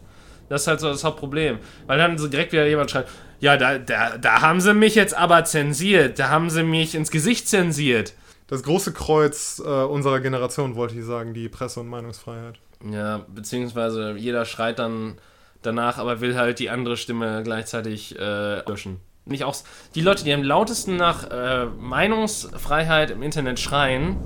Das 0.50 0.62
ist 0.62 0.68
halt 0.68 0.80
so 0.80 0.90
das 0.90 1.04
Hauptproblem. 1.04 1.60
Weil 1.86 1.98
dann 1.98 2.18
so 2.18 2.28
direkt 2.28 2.52
wieder 2.52 2.68
jemand 2.68 2.92
schreibt, 2.92 3.10
ja, 3.40 3.56
da, 3.56 3.78
da, 3.78 4.18
da 4.18 4.42
haben 4.42 4.60
sie 4.60 4.74
mich 4.74 4.96
jetzt 4.96 5.14
aber 5.14 5.46
zensiert, 5.46 6.20
da 6.20 6.30
haben 6.30 6.50
sie 6.50 6.64
mich 6.64 6.96
ins 6.96 7.12
Gesicht 7.12 7.48
zensiert. 7.48 8.14
Das 8.48 8.64
große 8.64 8.94
Kreuz 8.94 9.62
äh, 9.64 9.70
unserer 9.70 10.20
Generation, 10.20 10.76
wollte 10.76 10.96
ich 10.96 11.06
sagen, 11.06 11.34
die 11.36 11.50
Presse- 11.50 11.80
und 11.80 11.88
Meinungsfreiheit. 11.88 12.56
Ja, 12.92 13.26
beziehungsweise 13.28 14.14
jeder 14.18 14.44
schreit 14.46 14.80
dann 14.80 15.20
danach, 15.62 16.00
aber 16.00 16.20
will 16.20 16.36
halt 16.36 16.60
die 16.60 16.70
andere 16.70 16.98
Stimme 16.98 17.44
gleichzeitig 17.44 18.18
äh, 18.18 18.68
löschen. 18.68 19.00
Nicht 19.30 19.44
auch 19.44 19.56
die 19.96 20.02
Leute, 20.02 20.24
die 20.24 20.34
am 20.34 20.44
lautesten 20.44 20.98
nach 20.98 21.30
äh, 21.30 21.66
Meinungsfreiheit 21.66 23.12
im 23.12 23.24
Internet 23.24 23.60
schreien, 23.60 24.18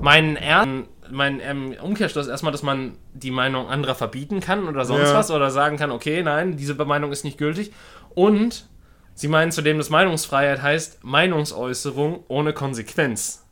meinen 0.00 0.36
er 0.36 0.66
mein 1.10 1.40
ähm, 1.40 1.74
Umkehrschluss 1.82 2.28
erstmal, 2.28 2.52
dass 2.52 2.62
man 2.62 2.96
die 3.12 3.30
Meinung 3.30 3.68
anderer 3.68 3.94
verbieten 3.94 4.40
kann 4.40 4.68
oder 4.68 4.84
sonst 4.84 5.10
Ja. 5.10 5.14
was 5.14 5.30
oder 5.30 5.50
sagen 5.50 5.76
kann, 5.76 5.90
okay, 5.90 6.22
nein, 6.22 6.56
diese 6.56 6.74
Meinung 6.74 7.12
ist 7.12 7.24
nicht 7.24 7.38
gültig. 7.38 7.72
Und 8.14 8.66
sie 9.14 9.28
meinen 9.28 9.52
zudem, 9.52 9.78
dass 9.78 9.90
Meinungsfreiheit 9.90 10.62
heißt 10.62 11.02
Meinungsäußerung 11.02 12.24
ohne 12.28 12.52
Konsequenz. 12.52 13.44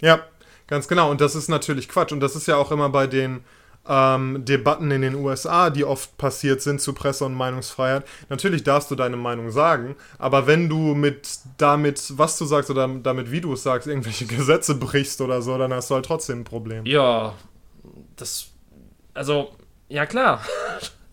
Ja, 0.00 0.20
ganz 0.66 0.88
genau. 0.88 1.10
Und 1.10 1.20
das 1.20 1.34
ist 1.34 1.48
natürlich 1.48 1.88
Quatsch. 1.88 2.12
Und 2.12 2.20
das 2.20 2.36
ist 2.36 2.46
ja 2.46 2.56
auch 2.56 2.70
immer 2.70 2.88
bei 2.88 3.06
den 3.06 3.44
ähm, 3.88 4.44
Debatten 4.44 4.90
in 4.90 5.02
den 5.02 5.14
USA, 5.14 5.70
die 5.70 5.84
oft 5.84 6.16
passiert 6.16 6.62
sind 6.62 6.80
zu 6.80 6.92
Presse- 6.92 7.24
und 7.24 7.34
Meinungsfreiheit. 7.34 8.04
Natürlich 8.28 8.62
darfst 8.62 8.90
du 8.90 8.94
deine 8.94 9.16
Meinung 9.16 9.50
sagen, 9.50 9.96
aber 10.18 10.46
wenn 10.46 10.68
du 10.68 10.94
mit 10.94 11.28
damit, 11.58 12.12
was 12.16 12.38
du 12.38 12.44
sagst 12.44 12.70
oder 12.70 12.88
damit, 12.88 13.30
wie 13.30 13.40
du 13.40 13.54
es 13.54 13.62
sagst, 13.62 13.88
irgendwelche 13.88 14.26
Gesetze 14.26 14.74
brichst 14.74 15.20
oder 15.20 15.42
so, 15.42 15.58
dann 15.58 15.72
hast 15.72 15.90
du 15.90 15.94
halt 15.94 16.06
trotzdem 16.06 16.40
ein 16.40 16.44
Problem. 16.44 16.86
Ja, 16.86 17.34
das. 18.16 18.48
Also, 19.14 19.50
ja 19.88 20.06
klar. 20.06 20.40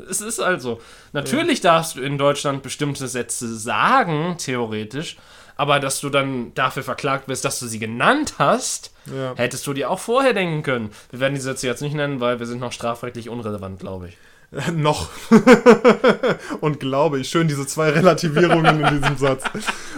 Es 0.10 0.22
ist 0.22 0.40
also. 0.40 0.80
Natürlich 1.14 1.62
darfst 1.62 1.96
du 1.96 2.02
in 2.02 2.18
Deutschland 2.18 2.64
bestimmte 2.64 3.08
Sätze 3.08 3.56
sagen, 3.58 4.36
theoretisch, 4.38 5.18
aber 5.56 5.80
dass 5.80 6.00
du 6.00 6.10
dann 6.10 6.54
dafür 6.54 6.84
verklagt 6.84 7.28
wirst, 7.28 7.44
dass 7.44 7.60
du 7.60 7.68
sie 7.68 7.80
genannt 7.80 8.36
hast, 8.38 8.94
Ja. 9.14 9.34
hättest 9.36 9.66
du 9.68 9.74
dir 9.74 9.90
auch 9.90 10.00
vorher 10.00 10.34
denken 10.34 10.64
können. 10.64 10.92
Wir 11.12 11.20
werden 11.20 11.36
die 11.36 11.42
Sätze 11.42 11.68
jetzt 11.68 11.82
nicht 11.82 11.96
nennen, 11.96 12.20
weil 12.22 12.40
wir 12.40 12.46
sind 12.46 12.60
noch 12.60 12.72
strafrechtlich 12.72 13.28
unrelevant, 13.30 13.80
glaube 13.80 14.08
ich. 14.10 14.18
Noch. 14.74 15.10
und 16.62 16.80
glaube 16.80 17.20
ich. 17.20 17.30
Schön 17.30 17.48
diese 17.48 17.68
zwei 17.68 17.90
Relativierungen 17.90 18.82
in 18.82 19.00
diesem 19.00 19.18
Satz. 19.18 19.44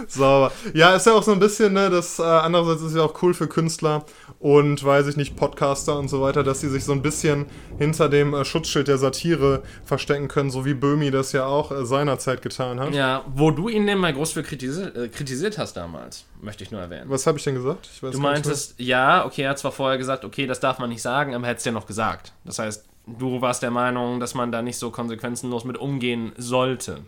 Sauber. 0.06 0.52
Ja, 0.74 0.94
ist 0.94 1.06
ja 1.06 1.14
auch 1.14 1.22
so 1.22 1.32
ein 1.32 1.38
bisschen, 1.38 1.72
ne, 1.72 1.88
das 1.88 2.18
äh, 2.18 2.22
andererseits 2.22 2.82
ist 2.82 2.94
ja 2.94 3.02
auch 3.02 3.22
cool 3.22 3.32
für 3.32 3.48
Künstler 3.48 4.04
und 4.40 4.84
weiß 4.84 5.06
ich 5.06 5.16
nicht, 5.16 5.36
Podcaster 5.36 5.98
und 5.98 6.08
so 6.08 6.20
weiter, 6.20 6.42
dass 6.42 6.60
sie 6.60 6.68
sich 6.68 6.84
so 6.84 6.92
ein 6.92 7.00
bisschen 7.00 7.46
hinter 7.78 8.10
dem 8.10 8.34
äh, 8.34 8.44
Schutzschild 8.44 8.88
der 8.88 8.98
Satire 8.98 9.62
verstecken 9.84 10.28
können, 10.28 10.50
so 10.50 10.66
wie 10.66 10.74
Böhmi 10.74 11.10
das 11.10 11.32
ja 11.32 11.46
auch 11.46 11.72
äh, 11.72 11.86
seinerzeit 11.86 12.42
getan 12.42 12.78
hat. 12.78 12.92
Ja, 12.92 13.24
wo 13.34 13.50
du 13.50 13.68
ihn 13.68 13.86
denn 13.86 13.98
mal 13.98 14.12
groß 14.12 14.32
für 14.32 14.42
kritisi 14.42 14.82
äh, 14.82 15.08
kritisiert 15.08 15.56
hast 15.56 15.78
damals, 15.78 16.26
möchte 16.42 16.62
ich 16.62 16.70
nur 16.70 16.80
erwähnen. 16.80 17.08
Was 17.08 17.26
habe 17.26 17.38
ich 17.38 17.44
denn 17.44 17.54
gesagt? 17.54 17.88
Ich 17.94 18.00
Du 18.00 18.18
meintest, 18.18 18.74
ja, 18.78 19.24
okay, 19.24 19.42
er 19.42 19.50
hat 19.50 19.58
zwar 19.58 19.72
vorher 19.72 19.96
gesagt, 19.96 20.26
okay, 20.26 20.46
das 20.46 20.60
darf 20.60 20.78
man 20.78 20.90
nicht 20.90 21.02
sagen, 21.02 21.34
aber 21.34 21.44
er 21.44 21.50
hätte 21.50 21.60
es 21.60 21.64
ja 21.64 21.72
noch 21.72 21.86
gesagt. 21.86 22.32
Das 22.44 22.58
heißt, 22.58 22.84
du 23.06 23.40
warst 23.40 23.62
der 23.62 23.70
Meinung, 23.70 24.20
dass 24.20 24.34
man 24.34 24.52
da 24.52 24.62
nicht 24.62 24.78
so 24.78 24.90
konsequenzenlos 24.90 25.64
mit 25.64 25.76
umgehen 25.78 26.32
sollte. 26.36 26.98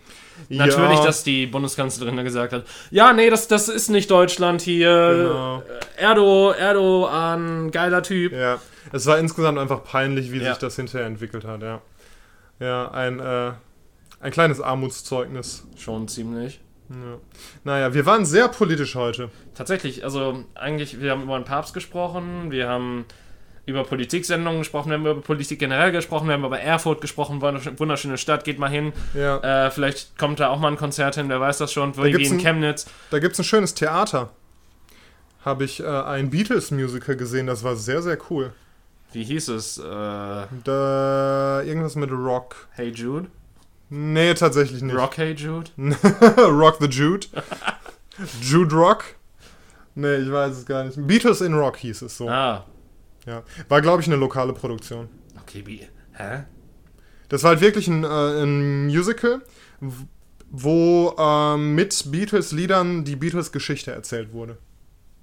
mehr. 0.49 0.67
Natürlich, 0.67 0.99
ja, 0.99 1.05
dass 1.05 1.23
die 1.23 1.47
Bundeskanzlerin 1.47 2.17
da 2.17 2.23
gesagt 2.23 2.53
hat, 2.53 2.65
ja, 2.91 3.13
nee, 3.13 3.31
das, 3.31 3.47
das 3.49 3.69
ist 3.69 3.89
nicht 3.91 4.11
Deutschland 4.11 4.61
hier. 4.63 5.29
Genau. 5.29 5.63
Erdo, 5.97 6.51
Erdogan, 6.51 7.71
geiler 7.71 8.03
Typ. 8.03 8.33
Ja, 8.33 8.59
es 8.93 9.07
war 9.07 9.19
insgesamt 9.19 9.59
einfach 9.59 9.85
peinlich, 9.85 10.33
wie 10.33 10.39
Ja. 10.39 10.51
sich 10.51 10.59
das 10.59 10.77
hinterher 10.77 11.07
entwickelt 11.07 11.45
hat, 11.45 11.63
ja. 11.63 11.81
Ja, 12.61 12.91
ein, 12.91 13.21
äh, 13.21 13.53
ein 14.21 14.33
kleines 14.33 14.61
Armutszeugnis. 14.61 15.67
Schon 15.77 16.09
ziemlich. 16.09 16.61
Ja. 16.91 17.19
Naja, 17.65 17.95
wir 17.95 18.05
waren 18.07 18.25
sehr 18.27 18.49
politisch 18.49 18.95
heute. 18.95 19.31
Tatsächlich, 19.55 20.05
also 20.05 20.45
eigentlich, 20.55 21.01
wir 21.01 21.11
haben 21.13 21.23
über 21.23 21.39
den 21.39 21.45
Papst 21.45 21.73
gesprochen, 21.75 22.51
wir 22.51 22.69
haben 22.69 23.07
über 23.67 23.85
Politiksendungen 23.85 24.61
gesprochen, 24.61 24.91
wir 24.91 24.95
haben 24.99 25.07
über 25.07 25.21
Politik 25.21 25.59
generell 25.59 25.91
gesprochen, 25.93 26.27
wir 26.29 26.35
haben 26.35 26.45
über 26.45 26.61
Erfurt 26.61 27.01
gesprochen, 27.01 27.41
wunderschöne 27.41 28.19
Stadt, 28.19 28.45
geht 28.45 28.59
mal 28.59 28.69
hin. 28.71 28.93
Ja. 29.15 29.67
Äh, 29.67 29.71
vielleicht 29.71 30.19
kommt 30.19 30.41
da 30.41 30.49
auch 30.49 30.59
mal 30.59 30.69
ein 30.69 30.77
Konzert 30.77 31.15
hin, 31.15 31.29
wer 31.29 31.41
weiß 31.41 31.59
das 31.59 31.73
schon, 31.73 31.93
Da 31.93 32.03
gibt's 32.09 32.29
in 32.31 32.37
ein- 32.37 32.41
Chemnitz. 32.41 32.87
Da 33.11 33.19
gibt 33.19 33.33
es 33.35 33.39
ein 33.41 33.45
schönes 33.45 33.75
Theater. 33.75 34.31
Habe 35.45 35.65
ich 35.65 35.81
äh, 35.81 35.87
ein 35.87 36.31
Beatles-Musical 36.31 37.17
gesehen, 37.17 37.47
das 37.47 37.63
war 37.65 37.77
sehr, 37.77 38.03
sehr 38.03 38.19
cool. 38.31 38.53
Wie 39.13 39.25
hieß 39.25 39.49
es? 39.49 39.79
Äh, 39.79 39.83
Da 40.65 41.63
irgendwas 41.63 41.95
mit 41.97 42.11
Rock. 42.11 42.67
hey 42.73 42.89
Jude? 42.91 43.29
Nee, 43.91 44.35
tatsächlich 44.35 44.83
nicht. 44.83 44.97
Rock 44.97 45.17
Hey 45.19 45.33
Jude? 45.35 45.71
Rock 46.39 46.79
the 46.81 46.87
Jude. 46.89 47.27
Jude 48.43 48.75
Rock. 48.75 49.05
Nee, 49.95 50.17
ich 50.17 50.33
weiß 50.33 50.57
es 50.59 50.67
gar 50.67 50.83
nicht. 50.85 50.97
Beatles 51.07 51.41
in 51.43 51.55
Rock 51.55 51.77
hieß 51.77 52.03
es 52.03 52.17
so. 52.17 52.29
Ah, 52.29 52.65
Ja. 53.27 53.43
War, 53.69 53.81
glaube 53.81 54.03
ich, 54.03 54.09
eine 54.09 54.17
lokale 54.17 54.53
Produktion. 54.53 55.09
okay, 55.41 55.63
wie, 55.67 55.81
hä? 56.13 56.45
Das 57.29 57.43
war 57.43 57.51
halt 57.51 57.61
wirklich 57.61 57.89
ein, 57.89 58.05
äh, 58.05 58.43
ein 58.43 58.87
Musical, 58.87 59.43
wo 60.51 61.15
ähm, 61.19 61.75
mit 61.75 62.11
Beatles-Liedern 62.11 63.05
die 63.05 63.17
Beatles-Geschichte 63.17 63.93
erzählt 63.93 64.33
wurde. 64.33 64.59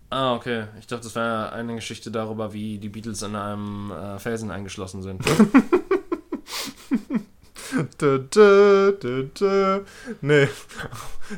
Ah, 0.09 0.35
okay. 0.35 0.65
Ich 0.79 0.87
dachte, 0.87 1.05
das 1.05 1.15
wäre 1.15 1.53
eine 1.53 1.75
Geschichte 1.75 2.11
darüber, 2.11 2.51
wie 2.51 2.79
die 2.79 2.89
Beatles 2.89 3.21
in 3.21 3.35
einem 3.35 3.91
äh, 3.91 4.19
Felsen 4.19 4.51
eingeschlossen 4.51 5.01
sind. 5.01 5.21
Nee, 10.21 10.47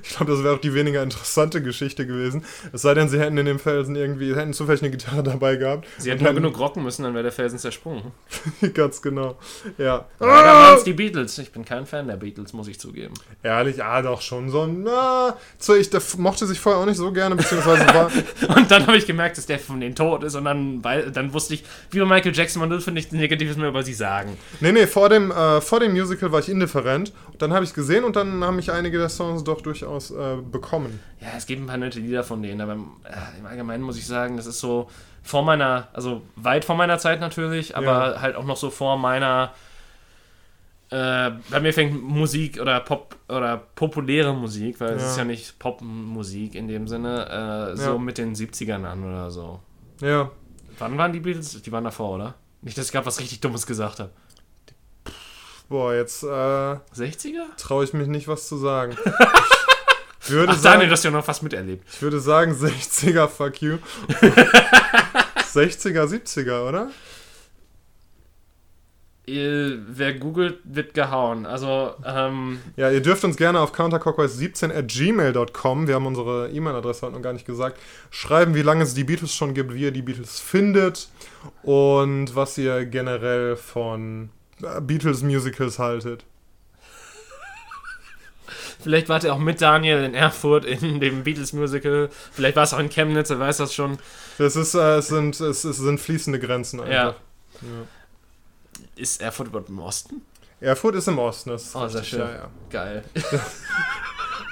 ich 0.02 0.10
glaube, 0.16 0.32
das 0.32 0.44
wäre 0.44 0.56
auch 0.56 0.60
die 0.60 0.74
weniger 0.74 1.04
interessante 1.04 1.62
Geschichte 1.62 2.08
gewesen. 2.08 2.44
Es 2.72 2.82
sei 2.82 2.94
denn, 2.94 3.10
sie 3.10 3.20
hätten 3.20 3.38
in 3.38 3.46
dem 3.46 3.60
Felsen 3.60 3.96
irgendwie, 3.96 4.36
hätten 4.36 4.54
zufällig 4.54 4.82
eine 4.82 4.92
Gitarre 4.92 5.22
dabei 5.24 5.56
gehabt. 5.56 5.88
Sie 5.98 6.10
hätten 6.10 6.24
nur 6.24 6.34
dann- 6.34 6.42
genug 6.42 6.58
rocken 6.60 6.84
müssen, 6.84 7.04
dann 7.04 7.14
wäre 7.14 7.24
der 7.24 7.32
Felsen 7.32 7.60
zersprungen. 7.60 8.12
Ganz 8.74 9.02
genau. 9.02 9.38
Ja. 9.78 10.06
Da 10.20 10.26
waren 10.26 10.78
es 10.78 10.84
die 10.84 10.94
Beatles. 10.94 11.38
Ich 11.38 11.52
bin 11.52 11.64
kein 11.66 11.86
Fan 11.86 12.08
der 12.08 12.16
Beatles, 12.18 12.54
muss 12.54 12.68
ich 12.68 12.80
zugeben. 12.80 13.14
Ehrlich, 13.44 13.78
ja, 13.78 14.02
doch 14.02 14.22
schon 14.22 14.50
so. 14.50 14.66
Na, 14.66 15.38
so, 15.60 15.76
ich 15.76 15.90
mochte 16.18 16.48
sich 16.48 16.60
vorher 16.60 16.82
auch 16.82 16.86
nicht 16.86 16.98
so 16.98 17.12
gerne, 17.12 17.36
beziehungsweise 17.36 17.86
war. 17.94 18.12
Und 18.56 18.72
dann 18.72 18.88
habe 18.88 18.98
ich 18.98 19.06
gemerkt, 19.06 19.38
dass 19.38 19.46
der 19.46 19.60
von 19.60 19.80
denen 19.80 19.96
tot 19.96 20.24
ist 20.24 20.36
und 20.36 20.46
dann, 20.46 20.84
weil, 20.84 21.12
dann 21.12 21.34
wusste 21.34 21.54
ich, 21.54 21.64
wie 21.92 22.00
bei 22.00 22.06
Michael 22.06 22.36
Jackson, 22.36 22.60
man 22.60 22.70
dürfte 22.70 22.92
nichts 22.92 23.12
Negatives 23.12 23.58
mehr 23.58 23.70
über 23.70 23.84
sie 23.84 23.94
sagen. 23.94 24.38
Nee, 24.60 24.72
nee, 24.72 24.88
vor 24.88 25.10
dem, 25.10 25.32
äh, 25.32 25.62
vor 25.62 25.80
dem 25.80 25.92
Musical 25.94 26.23
war 26.32 26.40
ich 26.40 26.50
indifferent. 26.50 27.12
Dann 27.38 27.54
habe 27.54 27.64
ich 27.64 27.72
es 27.72 27.76
gesehen 27.76 28.04
und 28.04 28.16
dann 28.16 28.44
haben 28.44 28.56
mich 28.56 28.72
einige 28.72 28.98
der 28.98 29.10
Songs 29.10 29.44
doch 29.44 29.62
durchaus 29.62 30.12
äh, 30.12 30.38
bekommen. 30.52 31.00
Ja, 31.20 31.28
es 31.38 31.46
gibt 31.46 31.62
ein 31.62 31.68
paar 31.68 31.78
nette 31.78 32.00
Lieder 32.00 32.24
von 32.24 32.42
denen, 32.42 32.62
aber 32.62 32.74
im, 32.74 32.86
äh, 33.04 33.40
im 33.40 33.46
Allgemeinen 33.46 33.84
muss 33.84 33.98
ich 33.98 34.06
sagen, 34.08 34.38
das 34.38 34.46
ist 34.46 34.60
so 34.60 34.90
vor 35.22 35.44
meiner, 35.44 35.88
also 35.94 36.22
weit 36.36 36.66
vor 36.66 36.76
meiner 36.76 36.98
Zeit 37.00 37.20
natürlich, 37.20 37.76
aber 37.78 38.14
Ja. 38.16 38.22
halt 38.22 38.36
auch 38.36 38.46
noch 38.46 38.58
so 38.58 38.70
vor 38.70 38.98
meiner. 38.98 39.52
Äh, 40.90 41.32
bei 41.50 41.60
mir 41.60 41.74
fängt 41.74 42.04
Musik 42.04 42.60
oder 42.62 42.80
Pop 42.82 43.16
oder 43.28 43.58
populäre 43.76 44.34
Musik, 44.36 44.80
weil 44.80 44.92
es 44.94 45.02
Ja. 45.02 45.10
ist 45.10 45.18
ja 45.18 45.26
nicht 45.26 45.58
Popmusik 45.58 46.54
in 46.56 46.68
dem 46.68 46.88
Sinne, 46.88 47.72
äh, 47.74 47.78
so 47.78 47.92
Ja. 47.94 47.98
mit 47.98 48.18
den 48.20 48.36
70ern 48.36 48.86
an 48.86 49.04
oder 49.04 49.32
so. 49.32 49.60
Ja. 50.02 50.30
Wann 50.78 50.98
waren 50.98 51.12
die 51.14 51.20
Beatles? 51.20 51.60
Die 51.62 51.72
waren 51.72 51.84
davor, 51.86 52.12
oder? 52.16 52.36
Nicht, 52.62 52.78
dass 52.78 52.86
ich 52.88 52.92
gerade 52.92 53.06
was 53.08 53.20
richtig 53.20 53.40
Dummes 53.42 53.66
gesagt 53.66 54.00
habe. 54.00 54.12
Boah, 55.74 55.96
jetzt 55.96 56.22
äh, 56.22 56.28
60er? 56.28 57.46
traue 57.58 57.84
ich 57.84 57.94
mich 57.94 58.08
nicht, 58.08 58.28
was 58.28 58.48
zu 58.48 58.58
sagen. 58.58 58.96
Ich 60.26 60.30
würde, 60.32 60.54
Ach, 60.54 60.58
sagen, 60.58 60.74
Daniel, 60.76 60.88
du 60.88 60.94
hast 60.94 61.04
ja 61.04 61.12
noch 61.12 61.26
fast 61.26 61.44
miterlebt. 61.44 61.86
ich 61.92 62.02
würde 62.02 62.22
sagen 62.22 62.54
60er, 62.54 63.28
fuck 63.28 63.62
you. 63.62 63.78
60er, 65.54 66.06
70er, 66.06 66.66
oder? 66.70 66.92
Ihr- 69.26 69.80
Wer 69.88 70.14
googelt, 70.14 70.60
wird 70.64 70.94
gehauen. 70.94 71.46
Also, 71.46 71.94
ähm, 72.06 72.60
Ja, 72.78 72.90
ihr 72.90 73.02
dürft 73.02 73.26
uns 73.26 73.36
gerne 73.36 73.60
auf 73.60 73.74
counterclockwise17 73.74 74.74
at 74.74 74.88
gmail.com, 74.88 75.88
wir 75.88 75.96
haben 75.96 76.06
unsere 76.06 76.50
E-Mail-Adresse 76.52 77.02
heute 77.08 77.16
noch 77.16 77.22
gar 77.22 77.34
nicht 77.34 77.46
gesagt, 77.46 77.78
schreiben, 78.10 78.56
wie 78.56 78.62
lange 78.62 78.84
es 78.84 78.94
die 78.94 79.04
Beatles 79.04 79.34
schon 79.36 79.54
gibt, 79.54 79.74
wie 79.74 79.82
ihr 79.82 79.92
die 79.92 80.02
Beatles 80.04 80.40
findet 80.40 81.10
und 81.64 82.34
was 82.36 82.58
ihr 82.58 82.86
generell 82.86 83.58
von 83.58 84.30
Beatles-Musicals 84.60 85.80
haltet. 85.80 86.26
vielleicht 88.82 89.08
wart 89.10 89.24
ihr 89.24 89.34
auch 89.34 89.40
mit 89.40 89.62
Daniel 89.62 90.04
in 90.04 90.14
Erfurt 90.14 90.66
in 90.66 91.00
dem 91.00 91.24
Beatles-Musical. 91.24 92.10
Vielleicht 92.32 92.56
war 92.56 92.64
es 92.64 92.74
auch 92.74 92.80
in 92.80 92.90
Chemnitz, 92.90 93.30
er 93.30 93.40
weiß 93.40 93.58
das 93.58 93.74
schon. 93.74 93.98
Das 94.38 94.56
ist, 94.56 94.74
äh, 94.74 94.98
es, 94.98 95.08
sind, 95.08 95.40
es, 95.40 95.64
es 95.64 95.78
sind 95.78 96.00
fließende 96.00 96.40
Grenzen 96.40 96.80
einfach. 96.80 96.92
Ja. 96.94 97.08
Ja. 97.62 97.88
Ist 98.96 99.22
Erfurt 99.22 99.48
überhaupt 99.48 99.70
im 99.70 99.80
Osten? 99.80 100.22
Erfurt 100.60 100.96
ist 100.96 101.08
im 101.08 101.20
Osten, 101.20 101.50
das 101.52 101.64
ist 101.64 101.76
Oh, 101.76 101.88
sehr 101.88 102.02
richtig, 102.02 102.20
schön. 102.20 102.28
Ja, 102.28 102.50
Geil. 102.70 103.04
ja. 103.32 103.40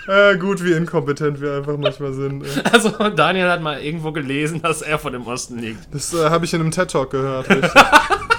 Äh, 0.07 0.35
gut, 0.39 0.63
wie 0.63 0.71
inkompetent 0.73 1.39
wir 1.41 1.57
einfach 1.57 1.77
manchmal 1.77 2.11
sind. 2.13 2.43
Also, 2.73 2.89
Daniel 3.11 3.49
hat 3.51 3.61
mal 3.61 3.79
irgendwo 3.79 4.11
gelesen, 4.11 4.59
dass 4.59 4.81
Erfurt 4.81 5.13
im 5.13 5.27
Osten 5.27 5.59
liegt. 5.59 5.93
Das 5.93 6.11
äh, 6.11 6.27
habe 6.31 6.43
ich 6.43 6.53
in 6.55 6.61
einem 6.61 6.71
TED-Talk 6.71 7.11
gehört. 7.11 7.47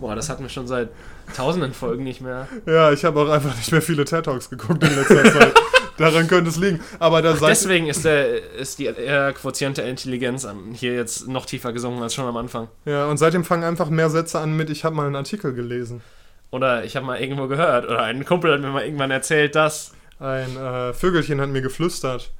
Boah, 0.00 0.14
das 0.14 0.28
hatten 0.28 0.42
wir 0.42 0.50
schon 0.50 0.66
seit 0.66 0.90
tausenden 1.36 1.72
Folgen 1.72 2.04
nicht 2.04 2.20
mehr. 2.20 2.48
Ja, 2.66 2.92
ich 2.92 3.04
habe 3.04 3.20
auch 3.20 3.28
einfach 3.28 3.56
nicht 3.56 3.72
mehr 3.72 3.82
viele 3.82 4.04
TED-Talks 4.04 4.50
geguckt 4.50 4.82
in 4.82 4.94
letzter 4.94 5.24
Zeit. 5.24 5.54
Daran 5.96 6.26
könnte 6.26 6.50
es 6.50 6.56
liegen. 6.56 6.80
Aber 6.98 7.22
da 7.22 7.36
seid 7.36 7.50
Deswegen 7.50 7.86
ist, 7.86 8.04
der, 8.04 8.54
ist 8.54 8.78
die 8.78 8.86
äh, 8.86 9.32
Quotient 9.32 9.78
der 9.78 9.86
Intelligenz 9.86 10.46
hier 10.72 10.94
jetzt 10.94 11.28
noch 11.28 11.46
tiefer 11.46 11.72
gesungen 11.72 12.02
als 12.02 12.14
schon 12.14 12.26
am 12.26 12.36
Anfang. 12.36 12.68
Ja, 12.84 13.06
und 13.06 13.16
seitdem 13.18 13.44
fangen 13.44 13.62
einfach 13.64 13.90
mehr 13.90 14.10
Sätze 14.10 14.40
an 14.40 14.56
mit, 14.56 14.70
ich 14.70 14.84
habe 14.84 14.96
mal 14.96 15.06
einen 15.06 15.16
Artikel 15.16 15.54
gelesen. 15.54 16.02
Oder 16.50 16.84
ich 16.84 16.96
habe 16.96 17.06
mal 17.06 17.20
irgendwo 17.20 17.46
gehört, 17.48 17.86
oder 17.86 18.02
ein 18.02 18.24
Kumpel 18.24 18.52
hat 18.52 18.60
mir 18.60 18.68
mal 18.68 18.84
irgendwann 18.84 19.10
erzählt, 19.10 19.54
dass 19.54 19.92
Ein 20.20 20.56
äh, 20.56 20.92
Vögelchen 20.94 21.40
hat 21.40 21.48
mir 21.50 21.60
geflüstert. 21.60 22.30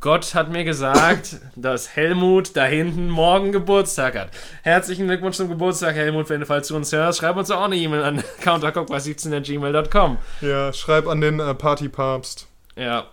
Gott 0.00 0.34
hat 0.34 0.50
mir 0.50 0.64
gesagt, 0.64 1.36
dass 1.56 1.94
Helmut 1.96 2.56
da 2.56 2.64
hinten 2.64 3.10
morgen 3.10 3.50
Geburtstag 3.52 4.16
hat. 4.16 4.30
Herzlichen 4.62 5.06
Glückwunsch 5.08 5.36
zum 5.36 5.48
Geburtstag, 5.48 5.94
Helmut, 5.96 6.30
wenn 6.30 6.40
du 6.40 6.46
falls 6.46 6.68
du 6.68 6.76
uns 6.76 6.92
hörst. 6.92 7.18
Schreib 7.18 7.36
uns 7.36 7.50
auch 7.50 7.64
eine 7.64 7.76
E-Mail 7.76 8.02
an 8.04 8.20
countercock17.gmail.com. 8.42 10.18
Ja, 10.40 10.72
schreib 10.72 11.08
an 11.08 11.20
den 11.20 11.40
äh, 11.40 11.54
Partypapst. 11.54 12.46
Ja, 12.76 13.06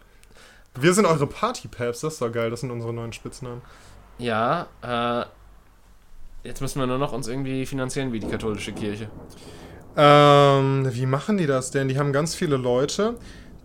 Wir 0.80 0.94
sind 0.94 1.06
eure 1.06 1.28
Partypaps, 1.28 2.02
das 2.02 2.14
ist 2.14 2.22
doch 2.22 2.32
geil, 2.32 2.50
das 2.50 2.62
sind 2.62 2.72
unsere 2.72 2.94
neuen 2.94 3.14
Spitznamen. 3.14 3.62
ja, 4.18 4.68
äh, 4.82 5.26
jetzt 6.44 6.62
müssen 6.62 6.80
wir 6.80 6.88
nur 6.88 6.98
noch 6.98 7.12
uns 7.14 7.28
irgendwie 7.28 7.66
finanzieren 7.66 8.14
wie 8.14 8.20
die 8.20 8.28
katholische 8.28 8.72
Kirche. 8.72 9.10
Ähm, 9.98 10.88
wie 10.92 11.06
machen 11.06 11.38
die 11.38 11.46
das 11.48 11.70
denn? 11.72 11.88
Die 11.90 12.00
haben 12.00 12.14
ganz 12.14 12.34
viele 12.34 12.56
Leute, 12.58 13.16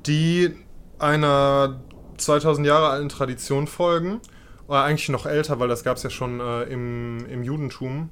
die 0.06 0.54
einer 0.98 1.80
2000 2.18 2.66
Jahre 2.66 2.88
alten 2.88 3.08
Tradition 3.08 3.66
folgen. 3.66 4.20
Oder 4.68 4.82
eigentlich 4.82 5.08
noch 5.10 5.26
älter, 5.26 5.60
weil 5.60 5.68
das 5.68 5.84
gab 5.84 5.96
es 5.96 6.02
ja 6.02 6.10
schon 6.10 6.40
äh, 6.40 6.64
im, 6.64 7.24
im 7.26 7.44
Judentum 7.44 8.10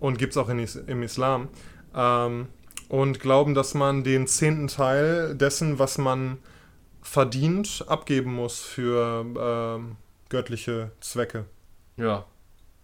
und 0.00 0.18
gibt 0.18 0.32
es 0.32 0.36
auch 0.38 0.48
in 0.48 0.66
im 0.86 1.02
Islam. 1.02 1.48
Ähm, 1.94 2.48
und 2.88 3.20
glauben, 3.20 3.54
dass 3.54 3.74
man 3.74 4.02
den 4.02 4.26
zehnten 4.26 4.68
Teil 4.68 5.34
dessen, 5.34 5.78
was 5.78 5.98
man 5.98 6.38
verdient, 7.02 7.84
abgeben 7.86 8.34
muss 8.34 8.60
für 8.60 9.26
ähm, 9.38 9.96
göttliche 10.30 10.90
Zwecke. 11.00 11.44
Ja, 11.96 12.24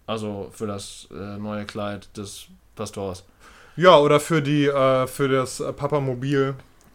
also 0.06 0.48
für 0.52 0.66
das 0.66 1.08
äh, 1.10 1.38
neue 1.38 1.64
Kleid 1.64 2.14
des 2.16 2.46
Pastors. 2.74 3.24
Ja, 3.76 3.98
oder 3.98 4.20
für 4.20 4.42
die, 4.42 4.66
äh, 4.66 5.06
für 5.06 5.28
das 5.28 5.60
äh, 5.60 5.72
Papamobil, 5.72 6.54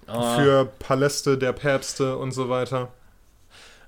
Ah, 0.09 0.35
für 0.35 0.65
Paläste 0.65 1.37
der 1.37 1.53
Päpste 1.53 2.17
und 2.17 2.31
so 2.31 2.49
weiter. 2.49 2.89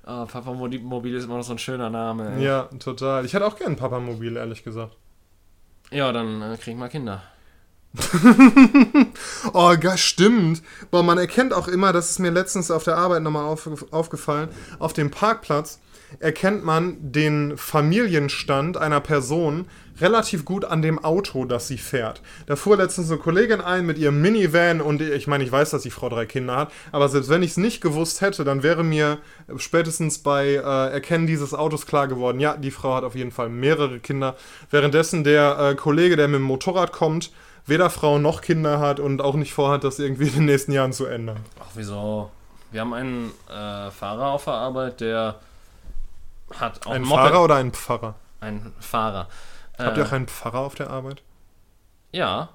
ah, 0.04 0.24
Papa 0.26 0.52
Mobil 0.52 1.14
ist 1.14 1.24
immer 1.24 1.36
noch 1.36 1.44
so 1.44 1.52
ein 1.52 1.58
schöner 1.58 1.90
Name. 1.90 2.36
ey. 2.36 2.44
Ja, 2.44 2.68
total. 2.78 3.24
Ich 3.24 3.34
hätte 3.34 3.46
auch 3.46 3.56
gern 3.56 3.72
ein 3.72 3.76
Papamobil, 3.76 4.36
ehrlich 4.36 4.62
gesagt. 4.64 4.96
ja 5.90 6.12
dann 6.12 6.40
äh, 6.42 6.56
kriegen 6.56 6.78
wir 6.78 6.88
Kinder. 6.88 7.22
Oh, 9.52 9.74
geil, 9.78 9.98
stimmt. 9.98 10.62
Boah, 10.90 11.02
man 11.02 11.18
erkennt 11.18 11.52
auch 11.52 11.68
immer, 11.68 11.92
das 11.92 12.10
ist 12.10 12.18
mir 12.18 12.30
letztens 12.30 12.70
auf 12.70 12.84
der 12.84 12.96
Arbeit 12.96 13.22
nochmal 13.22 13.44
auf, 13.44 13.68
aufgefallen, 13.92 14.48
auf 14.78 14.92
dem 14.92 15.10
Parkplatz 15.10 15.78
erkennt 16.20 16.64
man 16.64 16.96
den 17.00 17.56
Familienstand 17.56 18.76
einer 18.76 19.00
Person 19.00 19.66
relativ 20.00 20.44
gut 20.44 20.64
an 20.64 20.82
dem 20.82 21.02
Auto, 21.02 21.44
das 21.44 21.68
sie 21.68 21.78
fährt. 21.78 22.20
Da 22.46 22.56
fuhr 22.56 22.76
letztens 22.76 23.10
eine 23.10 23.20
Kollegin 23.20 23.60
ein 23.60 23.86
mit 23.86 23.98
ihrem 23.98 24.20
Minivan 24.20 24.80
und 24.80 25.00
ich 25.00 25.26
meine, 25.26 25.44
ich 25.44 25.52
weiß, 25.52 25.70
dass 25.70 25.82
die 25.82 25.90
Frau 25.90 26.08
drei 26.08 26.26
Kinder 26.26 26.56
hat, 26.56 26.72
aber 26.92 27.08
selbst 27.08 27.30
wenn 27.30 27.42
ich 27.42 27.52
es 27.52 27.56
nicht 27.56 27.80
gewusst 27.80 28.20
hätte, 28.20 28.44
dann 28.44 28.62
wäre 28.62 28.84
mir 28.84 29.18
spätestens 29.56 30.18
bei 30.18 30.54
äh, 30.54 30.92
Erkennen 30.92 31.26
dieses 31.26 31.54
Autos 31.54 31.86
klar 31.86 32.08
geworden, 32.08 32.40
ja, 32.40 32.56
die 32.56 32.70
Frau 32.70 32.94
hat 32.94 33.04
auf 33.04 33.14
jeden 33.14 33.32
Fall 33.32 33.48
mehrere 33.48 33.98
Kinder. 34.00 34.36
Währenddessen 34.70 35.24
der 35.24 35.58
äh, 35.58 35.74
Kollege, 35.74 36.16
der 36.16 36.28
mit 36.28 36.38
dem 36.38 36.42
Motorrad 36.42 36.92
kommt, 36.92 37.30
weder 37.66 37.90
Frau 37.90 38.18
noch 38.18 38.40
Kinder 38.40 38.80
hat 38.80 39.00
und 39.00 39.20
auch 39.20 39.34
nicht 39.34 39.52
vorhat, 39.52 39.84
das 39.84 39.98
irgendwie 39.98 40.28
in 40.28 40.34
den 40.34 40.44
nächsten 40.46 40.72
Jahren 40.72 40.92
zu 40.92 41.06
ändern. 41.06 41.38
Ach, 41.60 41.70
wieso? 41.74 42.30
Wir 42.70 42.80
haben 42.80 42.94
einen 42.94 43.32
äh, 43.50 43.90
Fahrer 43.90 44.28
auf 44.28 44.44
der 44.44 44.54
Arbeit, 44.54 45.00
der 45.00 45.36
hat 46.58 46.86
auch 46.86 46.92
Ein. 46.92 47.04
Fahrer 47.04 47.44
oder 47.44 47.56
ein 47.56 47.72
Pfarrer? 47.72 48.14
Ein 48.40 48.72
Fahrer. 48.80 49.28
Habt 49.78 49.96
Äh, 49.96 50.00
ihr 50.00 50.06
auch 50.06 50.12
einen 50.12 50.28
Pfarrer 50.28 50.58
auf 50.60 50.74
der 50.74 50.90
Arbeit? 50.90 51.22
Ja, 52.12 52.50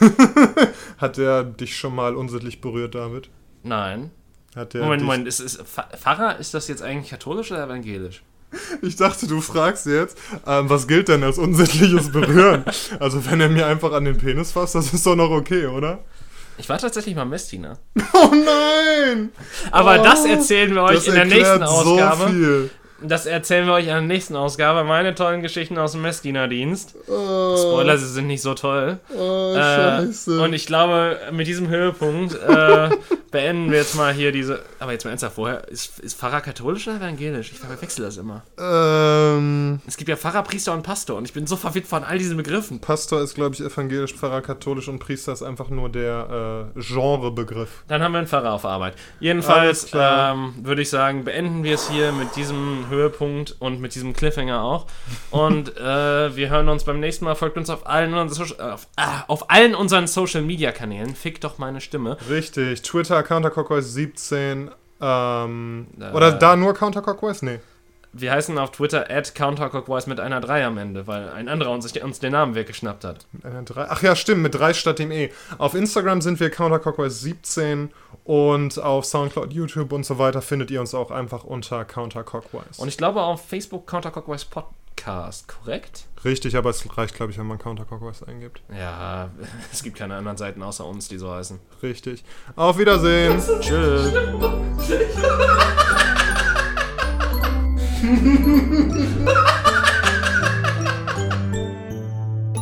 Hat 0.98 1.16
der 1.16 1.42
dich 1.44 1.76
schon 1.76 1.94
mal 1.94 2.14
unsittlich 2.14 2.60
berührt, 2.60 2.94
David? 2.94 3.28
nein. 3.62 4.10
Hat 4.56 4.74
der 4.74 4.82
Moment. 4.82 5.02
Moment, 5.04 5.28
ist, 5.28 5.38
ist, 5.38 5.60
Pfa- 5.62 5.96
Pfarrer, 5.96 6.38
ist 6.40 6.54
das 6.54 6.66
jetzt 6.66 6.82
eigentlich 6.82 7.10
katholisch 7.10 7.52
oder 7.52 7.64
evangelisch? 7.64 8.22
Ich 8.82 8.96
dachte, 8.96 9.28
du 9.28 9.40
fragst 9.40 9.86
jetzt, 9.86 10.18
ähm, 10.44 10.68
was 10.68 10.88
gilt 10.88 11.06
denn 11.08 11.22
als 11.22 11.38
unsittliches 11.38 12.10
Berühren? 12.10 12.64
also 13.00 13.24
wenn 13.30 13.40
er 13.40 13.48
mir 13.48 13.66
einfach 13.66 13.92
an 13.92 14.04
den 14.06 14.18
Penis 14.18 14.50
fasst, 14.52 14.74
das 14.74 14.92
ist 14.92 15.06
doch 15.06 15.14
noch 15.14 15.30
okay, 15.30 15.66
oder? 15.66 16.00
Ich 16.58 16.68
war 16.68 16.78
tatsächlich 16.78 17.14
mal 17.14 17.24
Messdiener. 17.26 17.78
Oh 18.12 18.32
nein! 18.34 19.30
Aber 19.70 20.00
Oh, 20.00 20.04
das 20.04 20.24
erzählen 20.26 20.74
wir 20.74 20.82
euch 20.82 21.06
in 21.06 21.14
der 21.14 21.24
nächsten 21.26 21.62
Ausgabe. 21.62 22.22
So 22.24 22.28
viel. 22.28 22.70
Das 23.02 23.24
erzählen 23.26 23.66
wir 23.66 23.72
euch 23.74 23.84
in 23.84 23.90
der 23.90 24.00
nächsten 24.02 24.36
Ausgabe. 24.36 24.84
Meine 24.84 25.14
tollen 25.14 25.40
Geschichten 25.42 25.78
aus 25.78 25.92
dem 25.92 26.02
Messdienerdienst. 26.02 26.94
Oh, 27.08 27.56
Spoiler, 27.56 27.96
sie 27.96 28.06
sind 28.08 28.26
nicht 28.26 28.42
so 28.42 28.54
toll. 28.54 28.98
Oh, 29.16 29.54
Äh, 29.56 29.58
scheiße. 30.06 30.40
und 30.42 30.52
ich 30.52 30.66
glaube, 30.66 31.18
mit 31.32 31.46
diesem 31.46 31.68
Höhepunkt 31.68 32.34
äh, 32.34 32.90
beenden 33.30 33.70
wir 33.70 33.78
jetzt 33.78 33.94
mal 33.94 34.12
hier 34.12 34.32
diese. 34.32 34.62
Aber 34.78 34.92
jetzt 34.92 35.04
mal 35.04 35.10
ernsthaft, 35.10 35.36
vorher. 35.36 35.68
Ist, 35.68 35.98
ist 36.00 36.18
Pfarrer 36.18 36.40
katholisch 36.40 36.86
oder 36.88 36.96
evangelisch? 36.98 37.52
Ich 37.52 37.58
verwechsel 37.58 38.04
das 38.04 38.16
immer. 38.16 38.42
ähm, 38.58 39.80
Es 39.86 39.96
gibt 39.96 40.08
ja 40.08 40.16
Pfarrer, 40.16 40.42
Priester 40.42 40.72
und 40.72 40.82
Pastor 40.82 41.16
und 41.16 41.24
ich 41.24 41.32
bin 41.32 41.46
so 41.46 41.56
verwirrt 41.56 41.86
von 41.86 42.04
all 42.04 42.18
diesen 42.18 42.36
Begriffen. 42.36 42.80
Pastor 42.80 43.20
ist, 43.22 43.34
glaube 43.34 43.54
ich, 43.54 43.60
evangelisch, 43.60 44.14
Pfarrer 44.14 44.40
katholisch 44.42 44.88
und 44.88 44.98
Priester 44.98 45.32
ist 45.32 45.42
einfach 45.42 45.68
nur 45.70 45.88
der 45.88 46.72
äh, 46.76 46.80
Genrebegriff. 46.80 47.84
Dann 47.88 48.02
haben 48.02 48.12
wir 48.12 48.18
einen 48.18 48.26
Pfarrer 48.26 48.52
auf 48.52 48.64
Arbeit. 48.64 48.94
Jedenfalls 49.20 49.88
ähm, 49.94 50.54
würde 50.62 50.82
ich 50.82 50.90
sagen, 50.90 51.24
beenden 51.24 51.64
wir 51.64 51.74
es 51.74 51.88
hier 51.90 52.12
mit 52.12 52.36
diesem 52.36 52.86
Höhepunkt 52.88 53.56
und 53.58 53.80
mit 53.80 53.94
diesem 53.94 54.12
Cliffhanger 54.12 54.62
auch. 54.62 54.86
Und 55.30 55.76
äh, 55.76 56.36
wir 56.36 56.50
hören 56.50 56.68
uns 56.68 56.84
beim 56.84 57.00
nächsten 57.00 57.24
Mal. 57.24 57.34
Folgt 57.34 57.56
uns 57.56 57.70
auf 57.70 57.86
allen, 57.86 58.14
unseren 58.14 58.28
Social- 58.46 58.72
auf, 58.72 58.88
ah, 58.96 59.24
auf 59.28 59.50
allen 59.50 59.74
unseren 59.74 60.06
Social 60.06 60.42
Media 60.42 60.72
Kanälen. 60.72 61.14
Fick 61.14 61.40
doch 61.40 61.58
meine 61.58 61.80
Stimme. 61.80 62.16
Richtig. 62.28 62.82
Twitter, 62.82 63.19
CounterClockwise17. 63.22 64.68
Ähm, 65.02 65.86
Äh. 65.98 66.12
oder 66.12 66.32
da 66.32 66.56
nur 66.56 66.74
CounterClockwise? 66.74 67.44
Nee. 67.44 67.60
Wir 68.12 68.32
heißen 68.32 68.58
auf 68.58 68.72
Twitter 68.72 69.08
at 69.08 69.36
counterclockwise 69.36 70.08
mit 70.08 70.18
einer 70.18 70.40
3 70.40 70.66
am 70.66 70.78
Ende, 70.78 71.06
weil 71.06 71.28
ein 71.28 71.48
anderer 71.48 71.70
uns, 71.70 71.96
uns 71.96 72.18
den 72.18 72.32
Namen 72.32 72.56
weggeschnappt 72.56 73.04
hat. 73.04 73.24
Mit 73.30 73.44
einer 73.46 73.62
drei. 73.62 73.86
Ach 73.88 74.02
ja, 74.02 74.16
stimmt, 74.16 74.42
mit 74.42 74.52
3 74.56 74.74
statt 74.74 74.98
dem 74.98 75.12
E. 75.12 75.30
Auf 75.58 75.74
Instagram 75.74 76.20
sind 76.20 76.40
wir 76.40 76.52
CounterClockwise17 76.52 77.90
und 78.24 78.78
auf 78.80 79.04
Soundcloud, 79.04 79.52
YouTube 79.52 79.92
und 79.92 80.04
so 80.04 80.18
weiter 80.18 80.42
findet 80.42 80.72
ihr 80.72 80.80
uns 80.80 80.92
auch 80.92 81.12
einfach 81.12 81.44
unter 81.44 81.84
CounterClockwise. 81.84 82.82
Und 82.82 82.88
ich 82.88 82.98
glaube 82.98 83.22
auf 83.22 83.46
Facebook 83.46 83.86
counterclockwise 83.86 84.46
Podcast, 84.50 85.46
korrekt? 85.46 86.06
Richtig, 86.24 86.56
aber 86.56 86.70
es 86.70 86.84
reicht, 86.96 87.14
glaube 87.14 87.32
ich, 87.32 87.38
wenn 87.38 87.46
man 87.46 87.58
Counterclockwise 87.58 88.26
eingibt. 88.28 88.62
Ja, 88.76 89.30
es 89.72 89.82
gibt 89.82 89.96
keine 89.96 90.16
anderen 90.16 90.36
Seiten 90.36 90.62
außer 90.62 90.84
uns, 90.84 91.08
die 91.08 91.18
so 91.18 91.30
heißen. 91.30 91.58
Richtig. 91.82 92.24
Auf 92.56 92.78
Wiedersehen. 92.78 93.40
Tschüss. 93.60 94.12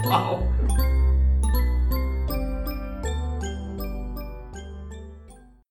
wow. 0.04 0.47